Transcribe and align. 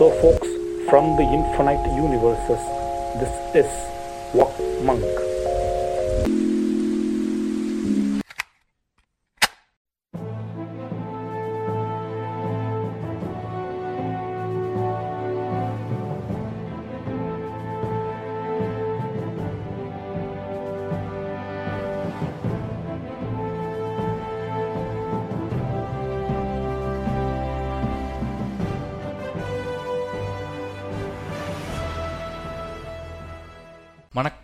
So, 0.00 0.10
folks, 0.22 0.48
from 0.88 1.14
the 1.16 1.24
infinite 1.24 1.84
universes, 1.94 2.56
this 3.20 3.66
is 3.66 4.34
Walk 4.34 4.58
Monk. 4.82 5.29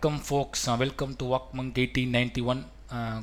வணக்கம் 0.07 0.27
folks 0.27 0.61
welcome 0.81 1.13
to 1.19 1.25
Walk 1.31 1.47
Monk 1.57 1.79
eighteen 1.81 2.13
ninety 2.15 2.41
one 2.51 2.59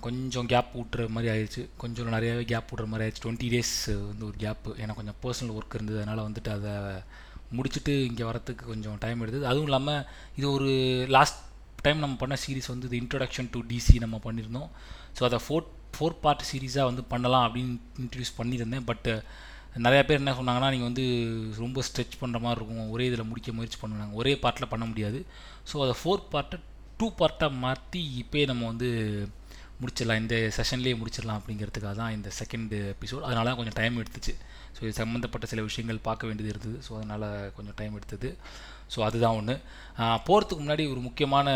கொஞ்சம் 0.06 0.48
gap 0.50 0.72
விட்டுற 0.78 1.04
மாதிரி 1.14 1.28
ஆயிடுச்சு 1.34 1.62
கொஞ்சம் 1.82 2.10
நிறையாவே 2.14 2.42
கேப் 2.50 2.66
விட்ற 2.72 2.84
மாதிரி 2.90 3.04
ஆயிடுச்சு 3.04 3.22
டுவெண்ட்டி 3.24 3.48
டேஸ் 3.52 3.72
வந்து 4.08 4.24
ஒரு 4.28 4.36
கேப்பு 4.42 4.72
எனக்கு 4.80 4.98
கொஞ்சம் 5.00 5.16
பர்சனல் 5.22 5.54
ஒர்க் 5.58 5.76
இருந்தது. 5.78 5.98
அதனால் 6.02 6.22
வந்துட்டு 6.26 6.50
அதை 6.56 6.72
முடிச்சுட்டு 7.58 7.94
இங்கே 8.08 8.24
வரத்துக்கு 8.30 8.66
கொஞ்சம் 8.72 8.98
டைம் 9.04 9.22
எடுத்தது. 9.24 9.46
அதுவும் 9.52 9.68
இல்லாமல் 9.70 10.02
இது 10.40 10.46
ஒரு 10.56 10.72
லாஸ்ட் 11.16 11.40
டைம் 11.86 12.04
நம்ம 12.04 12.20
பண்ண 12.24 12.38
சீரிஸ் 12.44 12.70
வந்து 12.72 12.90
இது 12.90 13.00
இன்ட்ரடக்ஷன் 13.04 13.50
டு 13.54 13.62
டிசி 13.70 13.96
நம்ம 14.04 14.20
பண்ணியிருந்தோம். 14.26 14.68
ஸோ 15.16 15.24
அதை 15.30 15.40
ஃபோர் 15.46 15.66
ஃபோர் 15.96 16.20
பார்ட் 16.26 16.46
சீரீஸாக 16.50 16.90
வந்து 16.90 17.04
பண்ணலாம் 17.14 17.46
அப்படின்னு 17.48 17.74
இன்ட்ரடியூஸ் 18.04 18.38
பண்ணியிருந்தேன். 18.42 18.86
பட் 18.92 19.08
uh, 19.14 19.20
நிறையா 19.86 20.02
பேர் 20.08 20.20
என்ன 20.22 20.36
சொன்னாங்கன்னா 20.38 20.68
நீங்கள் 20.72 20.90
வந்து 20.90 21.04
ரொம்ப 21.62 21.78
ஸ்ட்ரெச் 21.86 22.20
பண்ணுற 22.20 22.38
மாதிரி 22.44 22.58
இருக்கும். 22.60 22.92
ஒரே 22.96 23.06
இதில் 23.10 23.28
முடிக்க 23.30 23.56
முயற்சி 23.56 23.78
பண்ணுவாங்க 23.80 24.20
ஒரே 24.22 24.34
பார்ட்டில் 24.44 24.72
பண்ண 24.74 24.84
முடியாது. 24.90 25.18
ஸோ 25.70 25.82
அதை 25.86 25.96
ஃபோர் 26.02 26.22
பார்ட்டை 26.34 26.58
டூ 26.98 27.06
பார்ட்டாக 27.20 27.58
மாற்றி 27.64 28.00
இப்போயே 28.22 28.44
நம்ம 28.50 28.66
வந்து 28.72 28.88
முடிச்சிடலாம். 29.80 30.20
இந்த 30.22 30.36
செஷன்லேயே 30.56 30.96
முடிச்சிடலாம் 31.00 31.38
அப்படிங்கிறதுக்காக 31.40 31.94
தான் 32.00 32.12
இந்த 32.16 32.28
செகண்ட் 32.40 32.74
எபிசோட் 32.92 33.24
அதனால 33.28 33.46
தான் 33.48 33.58
கொஞ்சம் 33.60 33.78
டைம் 33.80 33.96
எடுத்துச்சு. 34.02 34.34
ஸோ 34.74 34.80
இது 34.86 34.92
சம்மந்தப்பட்ட 35.00 35.46
சில 35.52 35.62
விஷயங்கள் 35.68 36.04
பார்க்க 36.08 36.28
வேண்டியது 36.28 36.52
இருந்தது. 36.52 36.76
ஸோ 36.86 36.92
அதனால் 36.98 37.26
கொஞ்சம் 37.56 37.76
டைம் 37.80 37.96
எடுத்தது. 37.98 38.30
ஸோ 38.94 39.00
அதுதான் 39.08 39.36
ஒன்று 39.40 39.54
போகிறதுக்கு 40.28 40.62
முன்னாடி 40.64 40.84
ஒரு 40.92 41.00
முக்கியமான 41.08 41.48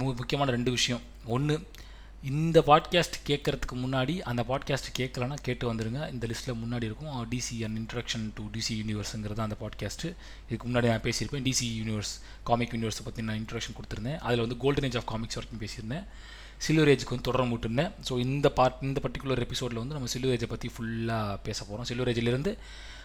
மு 0.00 0.06
முக்கியமான 0.20 0.50
ரெண்டு 0.56 0.70
விஷயம். 0.78 1.02
ஒன்று 1.36 1.56
இந்த 2.28 2.60
பாட்காஸ்ட் 2.60 3.14
கேட்குறதுக்கு 3.26 3.76
முன்னாடி 3.82 4.14
அந்த 4.30 4.42
பாட்காஸ்ட் 4.48 4.88
கேட்கலன்னா 4.98 5.36
கேட்டு 5.42 5.64
வந்துடுங்க 5.68 6.00
இந்த 6.12 6.26
லிஸ்ட்டில் 6.26 6.58
முன்னாடி 6.62 6.84
இருக்கும். 6.88 7.12
DC 7.30 7.56
and 7.66 7.78
introduction 7.80 8.26
to 8.34 8.42
DC 8.56 8.74
யூனிவர்ஸுங்கிறது 8.80 9.38
அந்த 9.38 9.56
பாட்காஸ்ட்டு 9.60 10.08
இதுக்கு 10.48 10.64
முன்னாடி 10.68 10.88
நான் 10.92 11.04
பேசியிருப்பேன். 11.06 11.46
டிசி 11.48 11.68
யூனிவர்ஸ் 11.80 12.12
காமிக் 12.44 12.74
யூனிவர்ஸை 12.76 13.04
பற்றி 13.04 13.22
நான் 13.22 13.40
இன்ட்ரக்ஷன் 13.42 13.76
கொடுத்துருந்தேன். 13.78 14.18
அதில் 14.18 14.40
வந்து 14.40 14.56
கோல்டன் 14.56 14.84
ஏஜ் 14.84 14.96
ஆஃப் 14.96 15.08
காமிக்ஸ் 15.12 15.38
வரைக்கும் 15.38 15.62
பேசியிருந்தேன். 15.64 16.04
சில்வர் 16.58 16.88
ஏஜுக்கு 16.88 17.14
வந்து 17.14 17.28
தொடர 17.28 17.44
விட்டுருந்தேன் 17.44 17.92
ஸோ 18.08 18.18
இந்த 18.20 18.48
பார்ட் 18.50 18.82
இந்த 18.82 19.00
பர்டிகுலர் 19.04 19.44
எபிசோடில் 19.46 19.78
வந்து 19.78 19.94
நம்ம 19.94 20.08
சில்வர் 20.08 20.34
ஏஜை 20.36 20.46
பற்றி 20.46 20.70
ஃபுல்லாக 20.76 21.38
பேச 21.42 21.64
போகிறோம் 21.64 21.84
silver 21.84 22.08
ஏஜிலேருந்து 22.08 22.52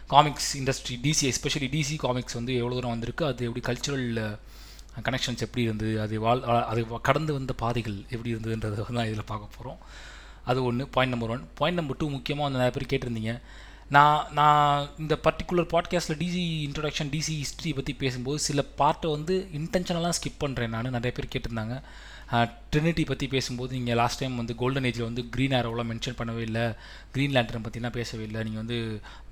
comics 0.07 0.57
industry 0.57 0.95
DC 1.05 1.25
especially 1.31 1.69
DC 1.75 1.95
comics 1.95 2.33
வந்து 2.33 2.53
எவ்வளோ 2.55 2.75
தூரம் 2.75 2.89
வந்திருக்கு 2.89 3.25
அது 3.25 3.45
எப்படி 3.45 3.63
கல்ச்சுரல் 3.67 4.19
கனெக்ஷன்ஸ் 5.07 5.45
எப்படி 5.47 5.63
இருந்தது 5.63 5.93
அது 6.01 6.19
வாழ் 6.25 6.43
அது 6.71 6.81
கடந்து 7.09 7.33
வந்த 7.37 7.53
பாதைகள் 7.63 7.97
எப்படி 8.13 8.33
இருந்ததுன்றதை 8.35 8.75
தான் 8.97 9.09
இதில் 9.11 9.29
பார்க்க 9.31 9.55
போகிறோம் 9.57 9.79
அது 10.49 10.59
ஒன்று 10.63 10.83
point 10.95 11.13
number 11.13 11.33
one 11.35 11.45
point 11.59 11.79
number 11.79 11.97
two 11.99 12.09
முக்கியமாக 12.09 12.45
வந்து 12.47 12.59
நிறைய 12.59 12.73
பேர் 12.75 12.91
கேட்டிருந்தீங்க. 12.91 13.33
நான் 13.95 14.21
நான் 14.37 14.87
இந்த 14.97 15.15
பர்டிகுலர் 15.25 15.67
பாட்காஸ்ட்டில் 15.73 16.19
டிசி 16.21 16.43
இன்ட்ரடக்ஷன் 16.67 17.11
டிசி 17.15 17.33
ஹிஸ்ட்ரி 17.41 17.71
பற்றி 17.73 17.93
பேசும்போது 17.93 18.39
சில 18.39 18.63
பார்ட்டை 18.79 19.09
வந்து 19.15 19.35
இன்டென்ஷனலாக 19.59 20.17
ஸ்கிப் 20.19 20.43
பண்ணுறேன் 20.43 20.73
நான். 20.75 20.89
நிறைய 20.97 21.11
பேர் 21.17 21.33
கேட்டிருந்தாங்க. 21.33 21.75
ட்ரினிட்டி 22.73 23.03
பற்றி 23.05 23.25
பேசும்போது 23.33 23.71
நீங்கள் 23.77 23.99
லாஸ்ட் 23.99 24.21
டைம் 24.21 24.39
வந்து 24.41 24.53
கோல்டன் 24.61 24.87
ஏஜில் 24.89 25.07
வந்து 25.07 25.23
க்ரீன் 25.33 25.55
ஆரோவெலாம் 25.57 25.89
மென்ஷன் 25.91 26.17
பண்ணவே 26.19 26.41
இல்லை. 26.47 26.63
க்ரீன் 27.13 27.35
லேண்டரை 27.35 27.61
பற்றிலாம் 27.65 27.97
பேசவே 27.99 28.23
இல்லை. 28.23 28.39
நீங்கள் 28.47 28.63
வந்து 28.63 28.77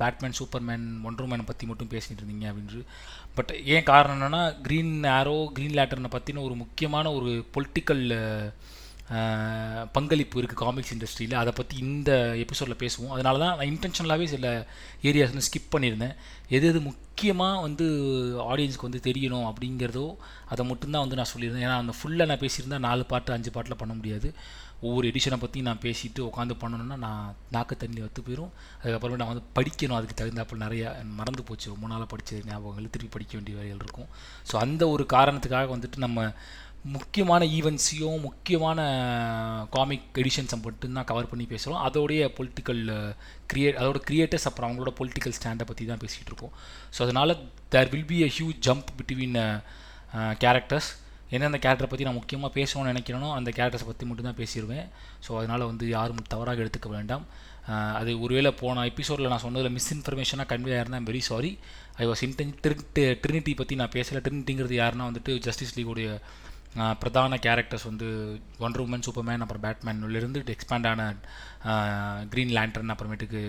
பேட்மேன் 0.01 0.37
சூப்பர்மேன் 0.39 0.85
ஒண்டர்மேனை 1.09 1.45
பற்றி 1.45 1.67
மட்டும் 1.71 1.91
பேசிகிட்டு 1.95 2.21
இருந்தீங்க 2.21 2.47
அப்படின்ட்டு. 2.51 2.83
பட் 3.37 3.51
ஏன் 3.75 3.87
காரணம் 3.91 4.17
என்னென்னா 4.17 4.43
க்ரீன் 4.67 4.93
ஆரோ 5.17 5.37
க்ரீன் 5.55 5.77
லேட்டர்னை 5.79 6.11
பற்றின 6.15 6.43
ஒரு 6.47 6.55
முக்கியமான 6.63 7.13
ஒரு 7.19 7.31
பொலிட்டிக்கல் 7.55 8.05
பங்களிப்பு 9.95 10.37
இருக்குது 10.39 10.61
காமிக்ஸ் 10.61 10.91
இண்டஸ்ட்ரியில் 10.93 11.39
அதை 11.39 11.51
பற்றி 11.57 11.75
இந்த 11.85 12.11
எபிசோடில் 12.43 12.79
பேசுவோம். 12.83 13.11
அதனால 13.15 13.39
தான் 13.41 13.57
நான் 13.57 13.71
இன்டென்ஷனலாகவே 13.71 14.25
சில 14.33 14.47
ஏரியாஸ் 15.09 15.33
வந்து 15.33 15.47
ஸ்கிப் 15.49 15.73
பண்ணியிருந்தேன். 15.73 16.15
எது 16.55 16.67
எது 16.71 16.79
முக்கியமாக 16.89 17.61
வந்து 17.65 17.85
ஆடியன்ஸ்க்கு 18.51 18.87
வந்து 18.89 19.01
தெரியணும் 19.09 19.47
அப்படிங்கிறதோ 19.49 20.05
அதை 20.53 20.65
மட்டும்தான் 20.71 21.03
வந்து 21.05 21.19
நான் 21.19 21.31
சொல்லியிருந்தேன். 21.33 21.65
ஏன்னா 21.67 21.79
அந்த 21.83 21.95
ஃபுல்லாக 21.99 22.29
நான் 22.31 22.43
பேசியிருந்தேன் 22.45 22.85
நாலு 22.87 23.05
பாட்டு 23.11 23.35
அஞ்சு 23.37 23.51
பாட்டில் 23.57 23.81
பண்ண 23.81 23.95
முடியாது. 23.99 24.29
ஒவ்வொரு 24.87 25.05
எடிஷனை 25.11 25.37
பற்றி 25.43 25.59
நான் 25.67 25.81
பேசிட்டு 25.85 26.21
உட்காந்து 26.29 26.55
பண்ணணுன்னா 26.63 26.97
நான் 27.05 27.35
நாக்கு 27.55 27.75
தண்ணியில் 27.81 28.05
வத்து 28.05 28.25
போயிடும் 28.27 28.51
அதுக்கப்புறமே 28.81 29.19
நான் 29.21 29.31
வந்து 29.33 29.45
படிக்கணும். 29.57 29.97
அதுக்கு 29.99 30.17
தகுந்தாப்பில் 30.21 30.63
நிறையா 30.65 30.89
மறந்து 31.19 31.43
போச்சு. 31.49 31.67
ரொம்ப 31.73 31.87
நாளாக 31.93 32.09
படித்த 32.13 32.41
ஞாபகங்கள் 32.51 32.93
திருப்பி 32.95 33.13
படிக்க 33.15 33.33
வேண்டிய 33.37 33.55
வேலைகள் 33.59 33.83
இருக்கும். 33.85 34.09
ஸோ 34.51 34.55
அந்த 34.65 34.83
ஒரு 34.95 35.05
காரணத்துக்காக 35.15 35.71
வந்துட்டு 35.75 36.05
நம்ம 36.05 36.27
முக்கியமான 36.95 37.43
ஈவெண்ட்ஸையும் 37.57 38.23
முக்கியமான 38.27 38.79
காமிக் 39.75 40.17
எடிஷன்ஸை 40.21 40.57
மட்டும்தான் 40.63 41.07
கவர் 41.11 41.29
பண்ணி 41.31 41.45
பேசுகிறோம் 41.51 41.83
அதோடைய 41.87 42.21
பொலிட்டிக்கல் 42.37 42.81
க்ரியேட் 43.51 43.75
uh, 43.75 43.81
அதோட 43.81 43.99
க்ரியேட்டர்ஸ் 44.07 44.47
அப்புறம் 44.49 44.67
அவங்களோட 44.69 44.91
பொலிட்டிக்கல் 44.99 45.35
ஸ்டாண்டை 45.37 45.67
பற்றி 45.69 45.85
தான் 45.91 46.03
பேசிகிட்டு 46.03 46.31
இருக்கோம். 46.31 46.53
ஸோ 46.95 46.99
அதனால் 47.05 47.33
there 47.75 47.91
will 47.93 48.09
be 48.11 48.19
a 48.27 48.29
huge 48.37 48.59
jump 48.67 48.91
between 48.99 49.39
characters 50.43 50.89
எந்தெந்த 51.35 51.59
கேரக்டரை 51.63 51.89
பற்றி 51.91 52.05
நான் 52.07 52.19
முக்கியமாக 52.19 52.51
பேசணும்னு 52.57 52.91
நினைக்கிறேனோ 52.91 53.29
அந்த 53.37 53.49
கேரக்டர்ஸை 53.57 53.87
பற்றி 53.89 54.07
மட்டும் 54.09 54.27
தான் 54.29 54.39
பேசிடுவேன் 54.41 54.85
ஸோ 55.25 55.31
அதனால் 55.39 55.69
வந்து 55.71 55.85
யாரும் 55.97 56.21
தவறாக 56.33 56.63
எடுத்துக்க 56.63 56.89
வேண்டாம். 56.97 57.25
அது 57.99 58.11
ஒருவேளை 58.23 58.51
போன 58.61 58.85
எபிசோடில் 58.91 59.31
நான் 59.33 59.43
சொன்னதில் 59.45 59.75
மிஸ்இன்ஃபர்மேஷனாக 59.77 60.47
convey 60.51 60.73
ஆயிருந்தேன் 60.77 61.07
very 61.09 61.21
sorry 61.29 61.51
I 62.03 62.07
was 62.09 62.23
intend 62.27 62.53
Trinity 62.63 63.03
Trinity 63.25 63.53
பற்றி 63.61 63.75
நான் 63.81 63.93
பேசலை. 63.97 64.21
ட்ரினிட்டிங்கிறது 64.25 64.75
யாருன்னா 64.81 65.07
வந்துட்டு 65.09 65.33
ஜஸ்டிஸ் 65.47 65.75
லீகோடைய 65.77 66.09
பிரதான 67.01 67.37
கேரக்டர்ஸ் 67.45 67.87
வந்து 67.89 68.07
ஒண்டர் 68.65 68.83
உமன் 68.83 69.05
சூப்பர்மேன் 69.07 69.43
அப்புறம் 69.45 69.63
பேட்மேன்லேருந்து 69.65 70.39
எக்ஸ்பேண்ட் 70.53 70.87
ஆன 70.91 71.01
க்ரீன் 72.31 72.53
லேண்டர்ன் 72.57 72.93
அப்புறமேட்டுக்கு 72.93 73.41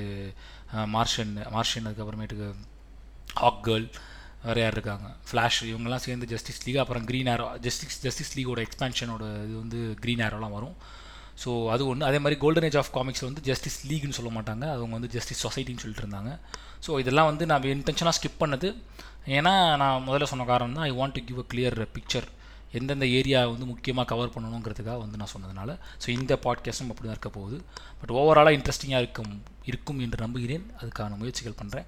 மார்ஷன் 0.97 1.33
மார்ஷன் 1.55 1.87
அதுக்கப்புறமேட்டுக்கு 1.89 2.49
ஹாக் 3.43 3.63
கேர்ள் 3.69 3.87
வேறு 4.47 4.61
யார் 4.63 4.77
இருக்காங்க? 4.77 5.07
ஃப்ளாஷ் 5.29 5.59
இவங்கெல்லாம் 5.71 6.05
சேர்ந்து 6.07 6.27
ஜஸ்டிஸ் 6.33 6.61
லீக் 6.67 6.81
அப்புறம் 6.83 7.05
க்ரீன் 7.11 7.31
ஆரோ 7.35 7.47
ஜஸ்டிஸ் 7.67 7.99
ஜஸ்டிஸ் 8.05 8.33
லீகோட 8.39 8.61
எக்ஸ்பேன்ஷனோட 8.67 9.25
இது 9.47 9.55
வந்து 9.63 9.79
க்ரீன் 10.03 10.23
ஆரோலாம் 10.27 10.55
வரும். 10.59 10.75
ஸோ 11.43 11.51
அது 11.75 11.83
ஒன்று 11.91 12.07
அதே 12.09 12.19
மாதிரி 12.25 12.37
கோல்டன் 12.43 12.67
ஏஜ் 12.69 12.79
ஆஃப் 12.81 12.91
காமிக்ஸ் 12.97 13.25
வந்து 13.29 13.43
ஜஸ்டிஸ் 13.49 13.79
லீக்னு 13.91 14.17
சொல்ல 14.19 14.31
மாட்டாங்க. 14.37 14.65
அவங்க 14.75 14.93
வந்து 14.99 15.11
ஜஸ்டிஸ் 15.17 15.43
சொசைட்டின்னு 15.47 15.83
சொல்லிட்டு 15.85 16.05
இருந்தாங்க. 16.05 16.33
ஸோ 16.87 16.99
இதெல்லாம் 17.03 17.29
வந்து 17.31 17.47
நான் 17.51 17.69
இன்டென்ஷனாக 17.77 18.17
ஸ்கிப் 18.19 18.41
பண்ணது. 18.43 18.71
ஏன்னா 19.39 19.53
நான் 19.83 20.05
முதல்ல 20.09 20.27
சொன்ன 20.33 20.47
காரணம் 20.53 20.79
தான் 20.79 20.87
I 20.91 20.95
want 21.01 21.17
to 21.19 21.23
give 21.29 21.41
a 21.45 21.47
clear 21.53 21.79
picture 21.97 22.29
எந்தெந்த 22.79 23.07
ஏரியா 23.19 23.41
வந்து 23.53 23.67
முக்கியமாக 23.73 24.07
கவர் 24.13 24.33
பண்ணணுங்கிறதுக்காக 24.35 24.99
வந்து 25.05 25.19
நான் 25.21 25.33
சொன்னதுனால. 25.35 25.71
ஸோ 26.03 26.09
இந்த 26.19 26.33
பாட்காஸ்ட்டும் 26.47 26.91
அப்படி 26.93 27.07
தான் 27.09 27.17
இருக்க 27.17 27.31
போகுது. 27.39 27.59
பட் 28.01 28.13
ஓவராலாக 28.21 28.57
இன்ட்ரெஸ்டிங்காக 28.59 29.03
இருக்கும் 29.05 29.33
இருக்கும் 29.71 30.01
என்று 30.07 30.19
நம்புகிறேன். 30.25 30.65
அதுக்கான 30.81 31.17
முயற்சிகள் 31.23 31.61
பண்ணுறேன் 31.61 31.87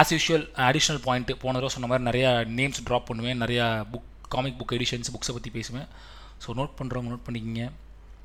ஆஸ் 0.00 0.12
யூஷுவல் 0.14 0.46
அடிஷ்னல் 0.68 1.02
பாயிண்ட்டு 1.06 1.38
போன 1.42 1.54
தடவை 1.56 1.72
சொன்ன 1.76 1.88
மாதிரி 1.90 2.06
நிறையா 2.10 2.30
நேம்ஸ் 2.58 2.84
ட்ராப் 2.88 3.08
பண்ணுவேன். 3.10 3.40
நிறையா 3.42 3.66
புக் 3.92 4.08
காமிக் 4.34 4.58
புக் 4.60 4.74
எடிஷன்ஸ் 4.78 5.12
புக்ஸை 5.14 5.34
பற்றி 5.36 5.50
பேசுவேன். 5.58 5.88
ஸோ 6.44 6.56
நோட் 6.60 6.76
பண்ணுறவங்க 6.78 7.10
நோட் 7.14 7.26
பண்ணிக்கிங்க. 7.28 7.64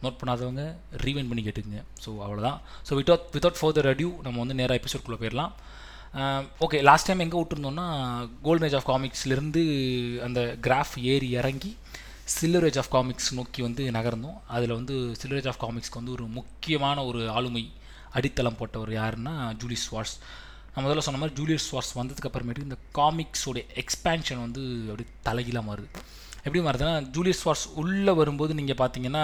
நோட் 0.04 0.20
பண்ணாதவங்க 0.22 0.64
ரீவைன் 1.06 1.30
பண்ணி 1.32 1.44
கேட்டுக்குங்க. 1.48 1.82
ஸோ 2.04 2.10
அவ்வளோதான் 2.26 2.60
so 2.88 2.92
without 3.00 3.28
without 3.36 3.60
further 3.60 3.90
adieu 3.94 4.10
நம்ம 4.26 4.38
வந்து 4.44 4.60
நேராக 4.62 4.82
எபிசோட்குள்ளே 4.82 5.20
போயிடலாம். 5.24 5.54
Um, 6.14 6.44
ஓகே 6.66 6.78
லாஸ்ட் 6.88 7.08
டைம் 7.08 7.22
எங்கே 7.24 7.38
விட்டுருந்தோம்னா 7.42 7.86
கோல்டன் 8.46 8.66
ஏஜ் 8.68 8.76
ஆஃப் 8.80 8.88
காமிக்ஸ்லேருந்து 8.90 9.62
அந்த 10.26 10.40
கிராஃப் 10.66 10.96
ஏறி 11.12 11.30
இறங்கி 11.40 11.72
சில்லர் 12.34 12.66
ஏஜ் 12.70 12.80
ஆஃப் 12.82 12.90
காமிக்ஸ் 12.96 13.30
நோக்கி 13.38 13.62
வந்து 13.62 13.84
நகர்ந்தோம். 13.98 14.36
அதில் 14.56 14.74
வந்து 14.80 14.96
சில்லர் 15.20 15.40
ஏஜ் 15.42 15.48
ஆஃப் 15.52 15.62
காமிக்ஸ்க்கு 15.64 16.00
வந்து 16.02 16.12
ஒரு 16.12 16.26
முக்கியமான 16.40 17.06
ஒரு 17.10 17.22
ஆளுமை 17.30 17.64
அடித்தளம் 18.18 18.58
போட்டவர் 18.60 18.92
யாருன்னா 19.00 19.34
ஜூலிஸ் 19.62 19.88
வாட்ஸ் 19.94 20.18
நான் 20.76 20.86
முதல்ல 20.86 20.98
சொன்ன 20.98 21.20
மாதிரி 21.20 21.36
ஜூலியஸ் 21.42 21.66
ஸ்வார்ஸ் 21.70 21.98
வந்ததுக்கு 21.98 22.30
அப்புறமேட்டு 22.30 22.62
இந்த 22.62 22.78
காமிக்ஸோடைய 22.96 23.64
எக்ஸ்பேன்ஷன் 23.76 24.40
வந்து 24.40 24.62
அப்படி 24.90 25.06
தலைகீழாக 25.24 25.66
மாறுது. 25.72 25.90
எப்படி 26.44 26.60
மாறுதுன்னா 26.60 27.10
ஜூலியஸ் 27.12 27.44
வார்ஸ் 27.46 27.66
உள்ளே 27.74 28.12
வரும்போது 28.12 28.54
நீங்கள் 28.54 28.76
பார்த்தீங்கன்னா 28.76 29.24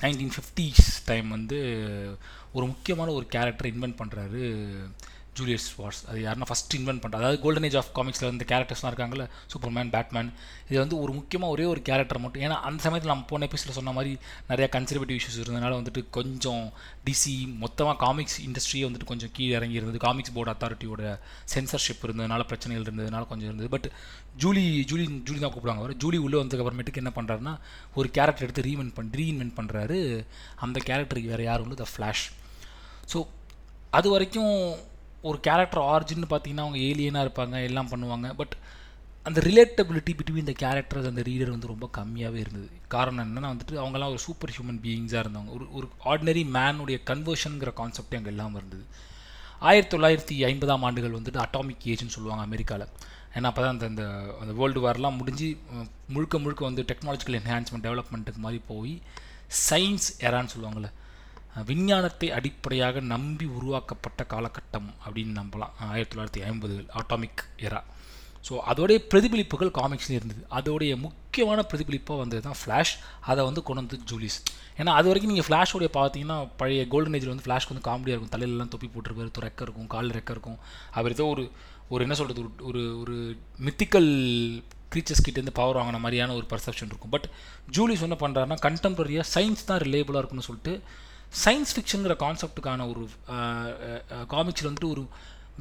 நைன்டீன் 0.00 0.32
ஃபிஃப்டிஸ் 0.36 0.86
டைம் 1.04 1.28
வந்து 1.28 1.58
ஒரு 2.52 2.66
முக்கியமான 2.66 3.12
ஒரு 3.12 3.26
கேரக்டர் 3.26 3.74
இன்வென்ட் 3.74 3.98
பண்ணுறாரு 3.98 4.42
ஜூலியஸ் 5.38 5.66
வார்ஸ் 5.78 6.00
அது 6.10 6.18
யாருன்னா 6.24 6.46
ஃபஸ்ட் 6.50 6.74
இன்வென்ட் 6.78 7.02
பண்ணுறது 7.02 7.22
அதாவது 7.22 7.38
கோல்டன் 7.44 7.66
ஏஜ் 7.68 7.76
ஆஃப் 7.80 7.90
காமிக்ஸில் 7.96 8.28
வந்து 8.30 8.44
கேரக்டர்ஸ்லாம் 8.52 8.90
இருக்காங்கல்ல 8.92 9.24
சூப்பர்மேன் 9.52 9.90
பேட்மேன் 9.94 10.30
இது 10.68 10.78
வந்து 10.82 10.96
ஒரு 11.04 11.12
முக்கியமாக 11.18 11.54
ஒரே 11.54 11.64
ஒரு 11.72 11.80
கேரக்டர் 11.88 12.20
மட்டும். 12.24 12.42
ஏன்னா 12.46 12.56
அந்த 12.68 12.80
சமயத்தில் 12.86 13.12
நம்ம 13.12 13.26
போன 13.32 13.46
எபிசோட 13.48 13.74
சொன்ன 13.78 13.94
மாதிரி 13.98 14.12
நிறையா 14.50 14.68
கன்சர்வேட்டிவ் 14.76 15.18
இஷ்யூஸ் 15.20 15.38
இருந்ததுனால 15.42 15.72
வந்துட்டு 15.80 16.02
கொஞ்சம் 16.18 16.64
டிசி 17.08 17.34
மொத்தமாக 17.64 17.96
காமிக்ஸ் 18.04 18.38
இண்டஸ்ட்ரியே 18.46 18.84
வந்துட்டு 18.88 19.10
கொஞ்சம் 19.12 19.32
கீழே 19.38 19.54
இறங்கி 19.58 19.78
இருந்தது. 19.80 20.00
காமிக்ஸ் 20.06 20.34
போர்டு 20.36 20.52
அத்தாரிட்டியோட 20.54 21.02
சென்சர்ஷிப் 21.54 22.04
இருந்ததுனால 22.08 22.44
பிரச்சனைகள் 22.52 22.86
இருந்ததுனால 22.88 23.28
கொஞ்சம் 23.32 23.50
இருந்தது. 23.50 23.70
பட் 23.76 23.88
ஜூலி 24.44 24.64
ஜூலி 24.90 25.04
ஜூலி 25.26 25.38
தான் 25.38 25.54
கூப்பிடுவாங்க 25.54 25.82
அவர். 25.84 25.96
ஜூலி 26.04 26.20
உள்ளே 26.26 26.38
வந்ததுக்கப்புறமேட்டுக்கு 26.42 27.02
என்ன 27.04 27.12
பண்ணுறாருன்னா 27.18 27.54
ஒரு 27.94 28.10
கேரக்டர் 28.18 28.46
எடுத்து 28.48 28.66
ரீஇன்வென்ட் 28.68 28.96
பண்ணி 28.98 29.18
ரீஇன்வென்ட் 29.22 29.56
பண்ணுறாரு 29.60 29.98
அந்த 30.66 30.80
கேரக்டருக்கு 30.88 31.32
வேறு 31.34 31.50
யாரும் 31.50 31.68
இல்லை 31.68 31.78
த 31.84 31.90
ஃப்ளாஷ் 31.94 32.24
ஸோ 33.12 33.20
அது 33.98 34.08
வரைக்கும் 34.10 34.52
ஒரு 35.28 35.38
கேரக்டர் 35.46 35.82
ஆரிஜின்னு 35.92 36.28
பார்த்தீங்கன்னா 36.32 36.64
அவங்க 36.66 36.78
ஏலியனாக 36.88 37.26
இருப்பாங்க 37.26 37.56
எல்லாம் 37.68 37.90
பண்ணுவாங்க. 37.92 38.28
பட் 38.40 38.54
அந்த 39.26 39.38
ரிலேட்டபிலிட்டி 39.48 40.12
பிட்வீன் 40.18 40.48
த 40.50 40.54
கேரக்டர்ஸ் 40.62 41.08
அந்த 41.10 41.22
ரீடர் 41.28 41.52
வந்து 41.54 41.70
ரொம்ப 41.72 41.86
கம்மியாகவே 41.98 42.40
இருந்தது. 42.44 42.68
காரணம் 42.94 43.24
என்னென்னா 43.26 43.50
வந்துட்டு 43.52 43.74
அவங்கெல்லாம் 43.82 44.12
ஒரு 44.14 44.22
சூப்பர் 44.26 44.52
ஹியூமன் 44.54 44.80
பீயிங்ஸாக 44.84 45.22
இருந்தவங்க. 45.24 45.52
ஒரு 45.56 45.66
ஒரு 45.78 45.86
ஆர்டினரி 46.12 46.42
மேனுடைய 46.56 46.98
கன்வர்ஷனுங்கிற 47.10 47.72
கான்செப்டே 47.80 48.18
அங்கே 48.20 48.32
இல்லாமல் 48.34 48.60
இருந்தது. 48.60 48.84
ஆயிரத்தி 49.68 49.92
தொள்ளாயிரத்தி 49.94 50.36
ஐம்பதாம் 50.50 50.84
ஆண்டுகள் 50.86 51.16
வந்துட்டு 51.18 51.40
அட்டாமிக் 51.44 51.84
ஏஜ்னு 51.92 52.14
சொல்லுவாங்க 52.16 52.44
அமெரிக்காவில் 52.48 52.88
ஏன்னா 53.36 53.48
அப்போ 53.50 53.62
தான் 53.62 53.74
அந்த 53.74 53.86
அந்த 53.90 54.02
அந்த 54.42 54.52
வேர்ல்டு 54.58 54.80
வார்லாம் 54.84 55.16
முடிஞ்சு 55.20 55.46
முழுக்க 56.14 56.38
முழுக்க 56.44 56.62
வந்து 56.68 56.82
டெக்னாலஜிக்கல் 56.90 57.38
என்ஹான்ஸ்மெண்ட் 57.40 57.86
டெவலப்மெண்ட்டுக்கு 57.86 58.42
மாதிரி 58.46 58.60
போய் 58.72 58.92
சயின்ஸ் 59.68 60.08
எரான்னு 60.26 60.52
சொல்லுவாங்கள்ல 60.54 60.90
விஞ்ஞானத்தை 61.68 62.28
அடிப்படையாக 62.38 63.00
நம்பி 63.14 63.46
உருவாக்கப்பட்ட 63.56 64.20
காலகட்டம் 64.32 64.88
அப்படின்னு 65.04 65.34
நம்பலாம். 65.40 65.74
ஆயிரத்தி 65.92 66.14
தொள்ளாயிரத்தி 66.14 66.42
ஐம்பதுகள் 66.50 66.88
ஆட்டாமிக் 67.00 67.42
எரா 67.66 67.82
ஸோ 68.46 68.54
அதோடைய 68.70 68.98
பிரதிபலிப்புகள் 69.10 69.70
காமிக்ஸில் 69.78 70.16
இருந்தது. 70.16 70.40
அதோடைய 70.58 70.92
முக்கியமான 71.04 71.60
பிரதிபலிப்பாக 71.70 72.18
வந்தது 72.22 72.42
தான் 72.46 72.58
ஃப்ளாஷ் 72.60 72.92
அதை 73.30 73.42
வந்து 73.48 73.60
கொண்டு 73.68 73.82
வந்து 73.82 73.98
ஜூலிஸ் 74.10 74.38
ஏன்னா 74.80 74.92
அது 74.98 75.06
வரைக்கும் 75.10 75.32
நீங்கள் 75.32 75.46
ஃப்ளாஷோடைய 75.48 75.90
பார்த்தீங்கன்னா 75.96 76.36
பழைய 76.60 76.82
கோல்டன் 76.94 77.16
ஏஜில் 77.18 77.32
வந்து 77.32 77.46
ஃப்ளாஷ்க்கு 77.46 77.72
வந்து 77.74 77.86
காமெடியாக 77.88 78.14
இருக்கும். 78.16 78.34
தலையிலலாம் 78.34 78.72
தொப்பி 78.74 78.88
போட்டிருப்பாரு 78.94 79.32
துறக்க 79.38 79.66
இருக்கும் 79.66 79.88
காலில் 79.94 80.16
ரெக்க 80.18 80.36
இருக்கும். 80.36 80.58
அவர் 80.98 81.14
ஏதோ 81.16 81.26
ஒரு 81.34 81.44
ஒரு 81.94 82.02
என்ன 82.06 82.14
சொல்கிறது 82.20 82.42
ஒரு 82.42 82.50
ஒரு 82.68 82.82
ஒரு 83.02 83.16
மித்திக்கல் 83.68 84.10
க்ரீச்சர்ஸ் 84.92 85.24
கிட்டேருந்து 85.26 85.56
பவர் 85.60 85.78
வாங்கின 85.78 86.00
மாதிரியான 86.04 86.34
ஒரு 86.40 86.46
பர்செப்ஷன் 86.52 86.90
இருக்கும். 86.92 87.12
பட் 87.14 87.26
ஜூலிஸ் 87.76 88.06
என்ன 88.08 88.18
பண்ணுறாருன்னா 88.24 88.58
கண்டெம்பரரியாக 88.66 89.26
சயின்ஸ் 89.34 89.68
தான் 89.70 89.82
ரிலேபிளாக 89.86 90.22
இருக்குன்னு 90.22 90.48
சொல்லிட்டு 90.50 90.74
சயின்ஸ் 91.42 91.72
ஃபிக்ஷனுங்கிற 91.74 92.16
கான்செப்ட்டுக்கான 92.24 92.86
ஒரு 92.92 93.02
காமிக்ஸில் 94.34 94.68
வந்துட்டு 94.68 94.92
ஒரு 94.94 95.04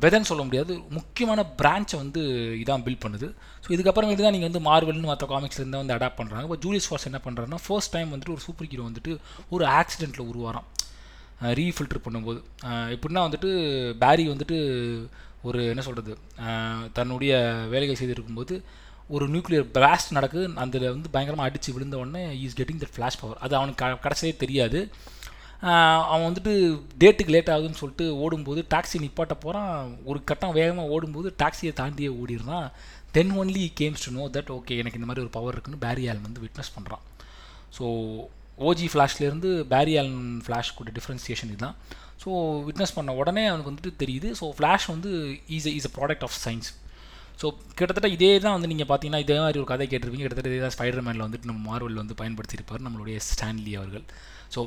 வெதன்னு 0.03 0.29
சொல்ல 0.29 0.43
முடியாது. 0.47 0.73
முக்கியமான 0.97 1.41
பிரான்ச்சை 1.59 1.97
வந்து 2.03 2.21
இதான் 2.61 2.83
பில்ட் 2.85 3.03
பண்ணுது. 3.03 3.27
ஸோ 3.63 3.67
இதுக்கப்புறமேட்டு 3.75 4.23
தான் 4.25 4.35
நீங்கள் 4.35 4.49
வந்து 4.49 4.61
மார்வல்னு 4.69 5.09
மற்ற 5.09 5.25
காமிக்ஸ்லேருந்து 5.33 5.63
இருந்தால் 5.63 5.83
வந்து 5.83 5.95
அடாப்ட் 5.97 6.19
பண்ணுறாங்க 6.19 6.47
இப்போ 6.47 6.57
ஜூலியஸ் 6.63 6.87
ஃபார்ஸ் 6.89 7.07
என்ன 7.09 7.19
பண்ணுறாருன்னா 7.25 7.59
ஃபர்ஸ்ட் 7.65 7.93
டைம் 7.95 8.13
வந்துட்டு 8.13 8.33
ஒரு 8.35 8.43
சூப்பர் 8.47 8.69
ஹீரோ 8.71 8.85
வந்துட்டு 8.89 9.13
ஒரு 9.55 9.65
ஆக்சிடெண்ட்டில் 9.79 10.29
உருவாராம் 10.31 10.69
ரீஃபில்டர் 11.59 12.03
பண்ணும்போது. 12.05 12.39
எப்படின்னா 12.95 13.23
வந்துட்டு 13.27 13.49
பேரி 14.03 14.25
வந்துட்டு 14.33 14.57
ஒரு 15.47 15.61
என்ன 15.71 15.81
சொல்கிறது 15.87 16.13
தன்னுடைய 16.97 17.33
வேலைகள் 17.73 17.99
செய்திருக்கும்போது 18.01 18.55
ஒரு 19.15 19.25
நியூக்ளியர் 19.33 19.65
பிளாஸ்ட் 19.77 20.15
நடக்குது. 20.17 20.45
அதில் 20.63 20.85
வந்து 20.95 21.09
பயங்கரமாக 21.15 21.49
அடித்து 21.49 21.73
விழுந்த 21.75 21.95
உடனே 22.01 22.21
is 22.45 22.57
getting 22.59 22.81
that 22.83 22.95
Flash 22.95 23.19
power 23.21 23.41
அது 23.45 23.53
அவனுக்கு 23.59 24.05
கடைசியே 24.05 24.33
தெரியாது. 24.43 24.81
அவன் 26.11 26.25
வந்துட்டு 26.27 26.53
டேட்டுக்கு 27.01 27.33
லேட் 27.35 27.51
ஆகுதுன்னு 27.53 27.79
சொல்லிட்டு 27.81 28.05
ஓடும்போது 28.23 28.61
டாக்ஸி 28.73 28.97
நிப்பாட்ட 29.03 29.35
போகிறான் 29.45 29.73
ஒரு 30.09 30.19
கட்டம் 30.29 30.55
வேகமாக 30.59 30.93
ஓடும்போது 30.95 31.35
டாக்ஸியை 31.41 31.73
தாண்டியே 31.79 32.09
ஓடிடுறான். 32.21 32.67
Then 33.17 33.33
only 33.41 33.65
comes 33.79 34.05
to 34.05 34.13
know 34.19 34.25
that 34.37 34.51
okay 34.57 34.77
எனக்கு 34.81 34.99
இந்த 34.99 35.09
மாதிரி 35.09 35.25
ஒரு 35.25 35.33
பவர் 35.37 35.55
இருக்குன்னு 35.55 35.83
பேரி 35.85 36.05
வந்து 36.27 36.43
விட்னஸ் 36.45 36.73
பண்ணுறான் 36.77 37.03
ஸோ 37.77 37.85
ஓஜி 38.69 38.87
ஃப்ளாஷ்லேருந்து 38.93 39.51
பேரி 39.73 39.93
ஃப்ளாஷ் 40.45 40.77
கூட 40.79 40.91
டிஃப்ரென்சியேஷன் 40.97 41.51
இதுதான். 41.53 41.77
ஸோ 42.23 42.29
விட்னஸ் 42.67 42.95
பண்ண 42.97 43.13
உடனே 43.21 43.43
அவனுக்கு 43.47 43.71
வந்துட்டு 43.71 43.93
தெரியுது. 44.03 44.29
ஸோ 44.39 44.45
ஃப்ளாஷ் 44.57 44.85
வந்து 44.93 45.09
is 45.55 45.67
is 45.79 45.89
a 45.89 45.93
product 45.99 46.25
of 46.27 46.37
science 46.45 46.69
so 47.41 47.47
கிட்டத்தட்ட 47.77 48.09
இதே 48.15 48.39
தான் 48.43 48.55
வந்து 48.55 48.69
நீங்கள் 48.71 48.89
பார்த்தீங்கன்னா 48.89 49.23
இதே 49.23 49.37
மாதிரி 49.43 49.59
ஒரு 49.61 49.69
கதை 49.71 49.85
கேட்டிருப்பீங்க. 49.91 50.25
கிட்டத்தட்ட 50.25 50.51
இதே 50.53 50.61
தான் 50.65 50.75
ஸ்பைடர் 50.75 51.05
மேனில் 51.07 51.25
வந்துட்டு 51.25 51.49
நம்ம 51.51 51.61
மார்வல் 51.69 51.99
வந்து 52.01 52.15
பயன்படுத்தியிருப்பார் 52.21 52.85
நம்மளுடைய 52.87 53.17
ஸ்டான்லி 53.29 53.73
அவர்கள். 53.79 54.05
ஸோ 54.55 54.61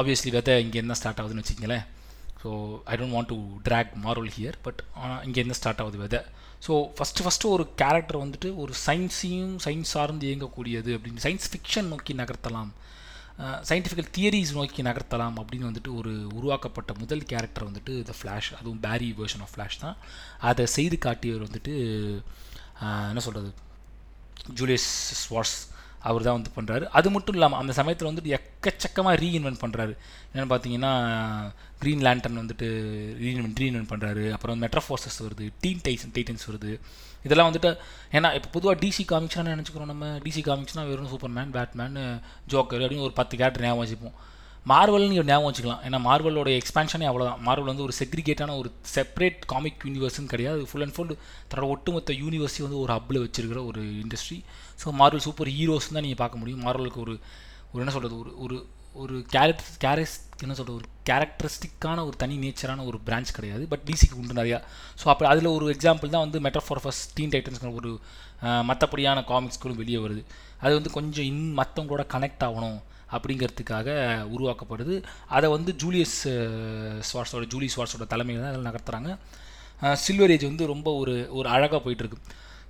ஆப்வியஸ்லி 0.00 0.32
வெதை 0.38 0.54
இங்கே 0.64 0.78
என்ன 0.84 0.96
ஸ்டார்ட் 1.00 1.20
ஆகுதுன்னு 1.22 1.42
வச்சுக்கங்களேன். 1.44 1.84
So 2.42 2.48
I 2.92 2.96
don't 2.98 3.14
want 3.16 3.30
to 3.32 3.38
track 3.68 3.92
moral 4.04 4.32
here 4.36 4.58
but 4.66 4.80
ஆனால் 5.02 5.22
இங்கேருந்து 5.28 5.58
ஸ்டார்ட் 5.60 5.80
ஆகுது 5.84 5.98
வெதை 6.04 6.20
ஸோ 6.66 6.72
ஃபஸ்ட்டு 6.96 7.24
ஃபஸ்ட்டு 7.24 7.50
ஒரு 7.54 7.64
கேரக்டர் 7.80 8.18
வந்துட்டு 8.24 8.48
ஒரு 8.62 8.72
சயின்ஸையும் 8.86 9.54
சயின்ஸ் 9.64 9.94
சார்ந்து 9.94 10.26
இயங்கக்கூடியது 10.28 10.90
அப்படின்னு 10.96 11.24
சயின்ஸ் 11.26 11.48
ஃபிக்ஷன் 11.52 11.90
நோக்கி 11.92 12.14
நகர்த்தலாம் 12.20 12.70
சயின்டிஃபிக்கல் 13.68 14.08
தியரிஸ் 14.16 14.52
நோக்கி 14.56 14.82
நகர்த்தலாம் 14.88 15.36
அப்படின்னு 15.40 15.68
வந்துட்டு 15.68 15.90
ஒரு 15.98 16.12
உருவாக்கப்பட்ட 16.38 16.92
முதல் 17.02 17.22
கேரக்டர் 17.32 17.66
வந்துட்டு 17.68 17.92
த 18.08 18.14
ஃப்ளாஷ் 18.20 18.48
அதுவும் 18.60 18.80
பேரி 18.86 19.08
வேர்ஷன் 19.18 19.42
ஆஃப் 19.44 19.52
ஃப்ளாஷ் 19.54 19.78
தான். 19.84 19.96
அதை 20.48 20.64
செய்து 20.76 20.96
காட்டியவர் 21.06 21.46
வந்துட்டு 21.48 21.74
என்ன 23.10 23.22
சொல்கிறது 23.26 23.50
ஜூலியஸ் 24.60 24.88
ஸ்வார்ஸ் 25.22 25.56
அவர் 26.00 26.22
தான் 26.22 26.36
வந்து 26.38 26.50
பண்ணுறாரு 26.56 26.84
அது 26.98 27.10
மட்டும் 27.10 27.34
இல்லாமல் 27.34 27.58
அந்த 27.58 27.72
சமயத்தில் 27.72 28.08
வந்துட்டு 28.08 28.34
எக்கச்சக்கமாக 28.38 29.16
ரீஇன்வென்ட் 29.22 29.60
பண்ணுறாரு 29.64 29.94
என்னென்னு 30.32 30.50
பார்த்தீங்கன்னா 30.52 30.92
க்ரீன் 31.82 32.04
லேண்டன் 32.06 32.40
வந்துட்டு 32.42 32.68
ரீஇன்வென்ட் 33.24 33.60
ரீஇன்வென்ட் 33.62 33.90
பண்ணுறாரு 33.92 34.30
அப்புறம் 34.30 34.62
மெட்ரோஃபோர்சஸ் 34.62 35.18
வருது 35.24 35.50
டீன் 35.60 35.84
டைசன் 35.88 36.14
டைட்டன்ஸ் 36.14 36.46
வருது. 36.50 36.80
இதெல்லாம் 37.24 37.48
வந்துட்டு 37.50 37.76
ஏன்னா 38.12 38.34
இப்போ 38.34 38.48
பொதுவாக 38.52 38.86
டிசி 38.86 39.04
காமிக்ஸ்னால் 39.12 39.52
நினச்சிக்கிறோம் 39.54 39.92
நம்ம? 39.92 40.06
டிசி 40.24 40.42
காமிக்ஸ்னால் 40.48 40.88
வெறும் 40.88 41.10
சூப்பர்மேன் 41.12 41.50
பேட்மேன் 41.56 41.96
ஜோக்கர் 42.52 42.82
அப்படின்னு 42.84 43.06
ஒரு 43.08 43.12
பத்து 43.12 43.36
கேரக்டர் 43.36 43.64
ஞாபகம் 43.66 43.84
வச்சுப்போம். 43.84 44.16
மார்வல்னு 44.66 45.24
ஞாபகம் 45.24 45.48
வச்சுக்கலாம். 45.50 45.82
ஏன்னா 45.86 45.98
மார்வலோட 46.06 46.50
எக்ஸ்பான்ஷனே 46.60 47.06
அவ்வளோதான் 47.10 47.42
மார்வல் 47.46 47.70
வந்து 47.72 47.82
ஒரு 47.82 47.92
செக்ரிகேட்டான 48.00 48.56
ஒரு 48.58 48.70
செப்பரேட் 48.94 49.38
காமிக் 49.46 49.84
யூனிவர்ஸ்னு 49.84 50.32
கிடையாது. 50.32 50.66
ஃபுல் 50.70 50.82
அண்ட் 50.82 50.94
ஃபுல் 50.94 51.18
தன்னோட 51.50 51.68
ஒட்டுமொத்த 51.74 52.12
யூனிவர்ஸையும் 52.12 52.66
வந்து 52.68 52.80
ஒரு 52.80 52.92
ஹப்பில் 52.96 53.22
வச்சிருக்கிற 53.24 53.66
ஒரு 53.66 53.82
industry 54.04 54.44
so 54.82 54.88
Marvel 55.00 55.26
super 55.26 55.52
heroes 55.58 55.94
தான் 55.96 56.04
நீங்கள் 56.06 56.22
பார்க்க 56.24 56.40
முடியும். 56.42 56.64
மார்வலுக்கு 56.66 57.00
ஒரு 57.04 57.14
ஒரு 57.72 57.80
என்ன 57.84 57.94
சொல்கிறது 57.96 58.18
ஒரு 58.22 58.32
ஒரு 58.44 58.56
ஒரு 59.02 59.16
கேரக்டர் 59.34 59.74
கேரஸ் 59.82 60.14
என்ன 60.44 60.54
சொல்கிறது 60.58 60.78
ஒரு 60.80 60.86
கேரக்டரிஸ்டிக்கான 61.08 62.04
ஒரு 62.08 62.16
தனி 62.22 62.36
நேச்சரான 62.44 62.84
ஒரு 62.90 62.98
பிரான்ச் 63.06 63.30
கிடையாது. 63.36 63.64
பட் 63.72 63.84
டிசிக்கு 63.88 64.18
உண்டு 64.20 64.38
நிறையா. 64.40 64.58
ஸோ 65.00 65.06
அப்போ 65.12 65.24
அதில் 65.32 65.48
ஒரு 65.56 65.66
எக்ஸாம்பிள் 65.74 66.12
தான் 66.14 66.24
வந்து 66.26 66.40
ஃபஸ்ட் 66.86 67.12
டீன் 67.18 67.32
டைட்டன்ஸ்ங்கிற 67.34 67.72
ஒரு 67.80 67.92
மற்றபடியான 68.70 69.22
காமிக்ஸ்களும் 69.30 69.80
வெளியே 69.82 70.00
வருது. 70.04 70.22
அது 70.64 70.72
வந்து 70.78 70.90
கொஞ்சம் 70.98 71.26
இன் 71.30 71.44
மற்றவங்களோட 71.60 72.04
கனெக்ட் 72.14 72.44
ஆகணும் 72.48 72.78
அப்படிங்கிறதுக்காக 73.16 73.88
உருவாக்கப்படுது. 74.34 74.94
அதை 75.36 75.46
வந்து 75.56 75.70
ஜூலியஸ் 75.82 76.18
ஸ்வார்ஸோட 77.08 77.44
ஜூலி 77.54 77.68
ஸ்வார்ஸோட 77.74 78.06
தலைமையில் 78.14 78.42
தான் 78.44 78.52
அதில் 78.52 78.68
நகர்த்துறாங்க. 78.70 79.10
சில்வர் 80.04 80.32
ஏஜ் 80.34 80.50
வந்து 80.50 80.66
ரொம்ப 80.74 80.88
ஒரு 81.00 81.14
ஒரு 81.38 81.48
அழகாக 81.56 81.80
போயிட்டுருக்கு 81.84 82.20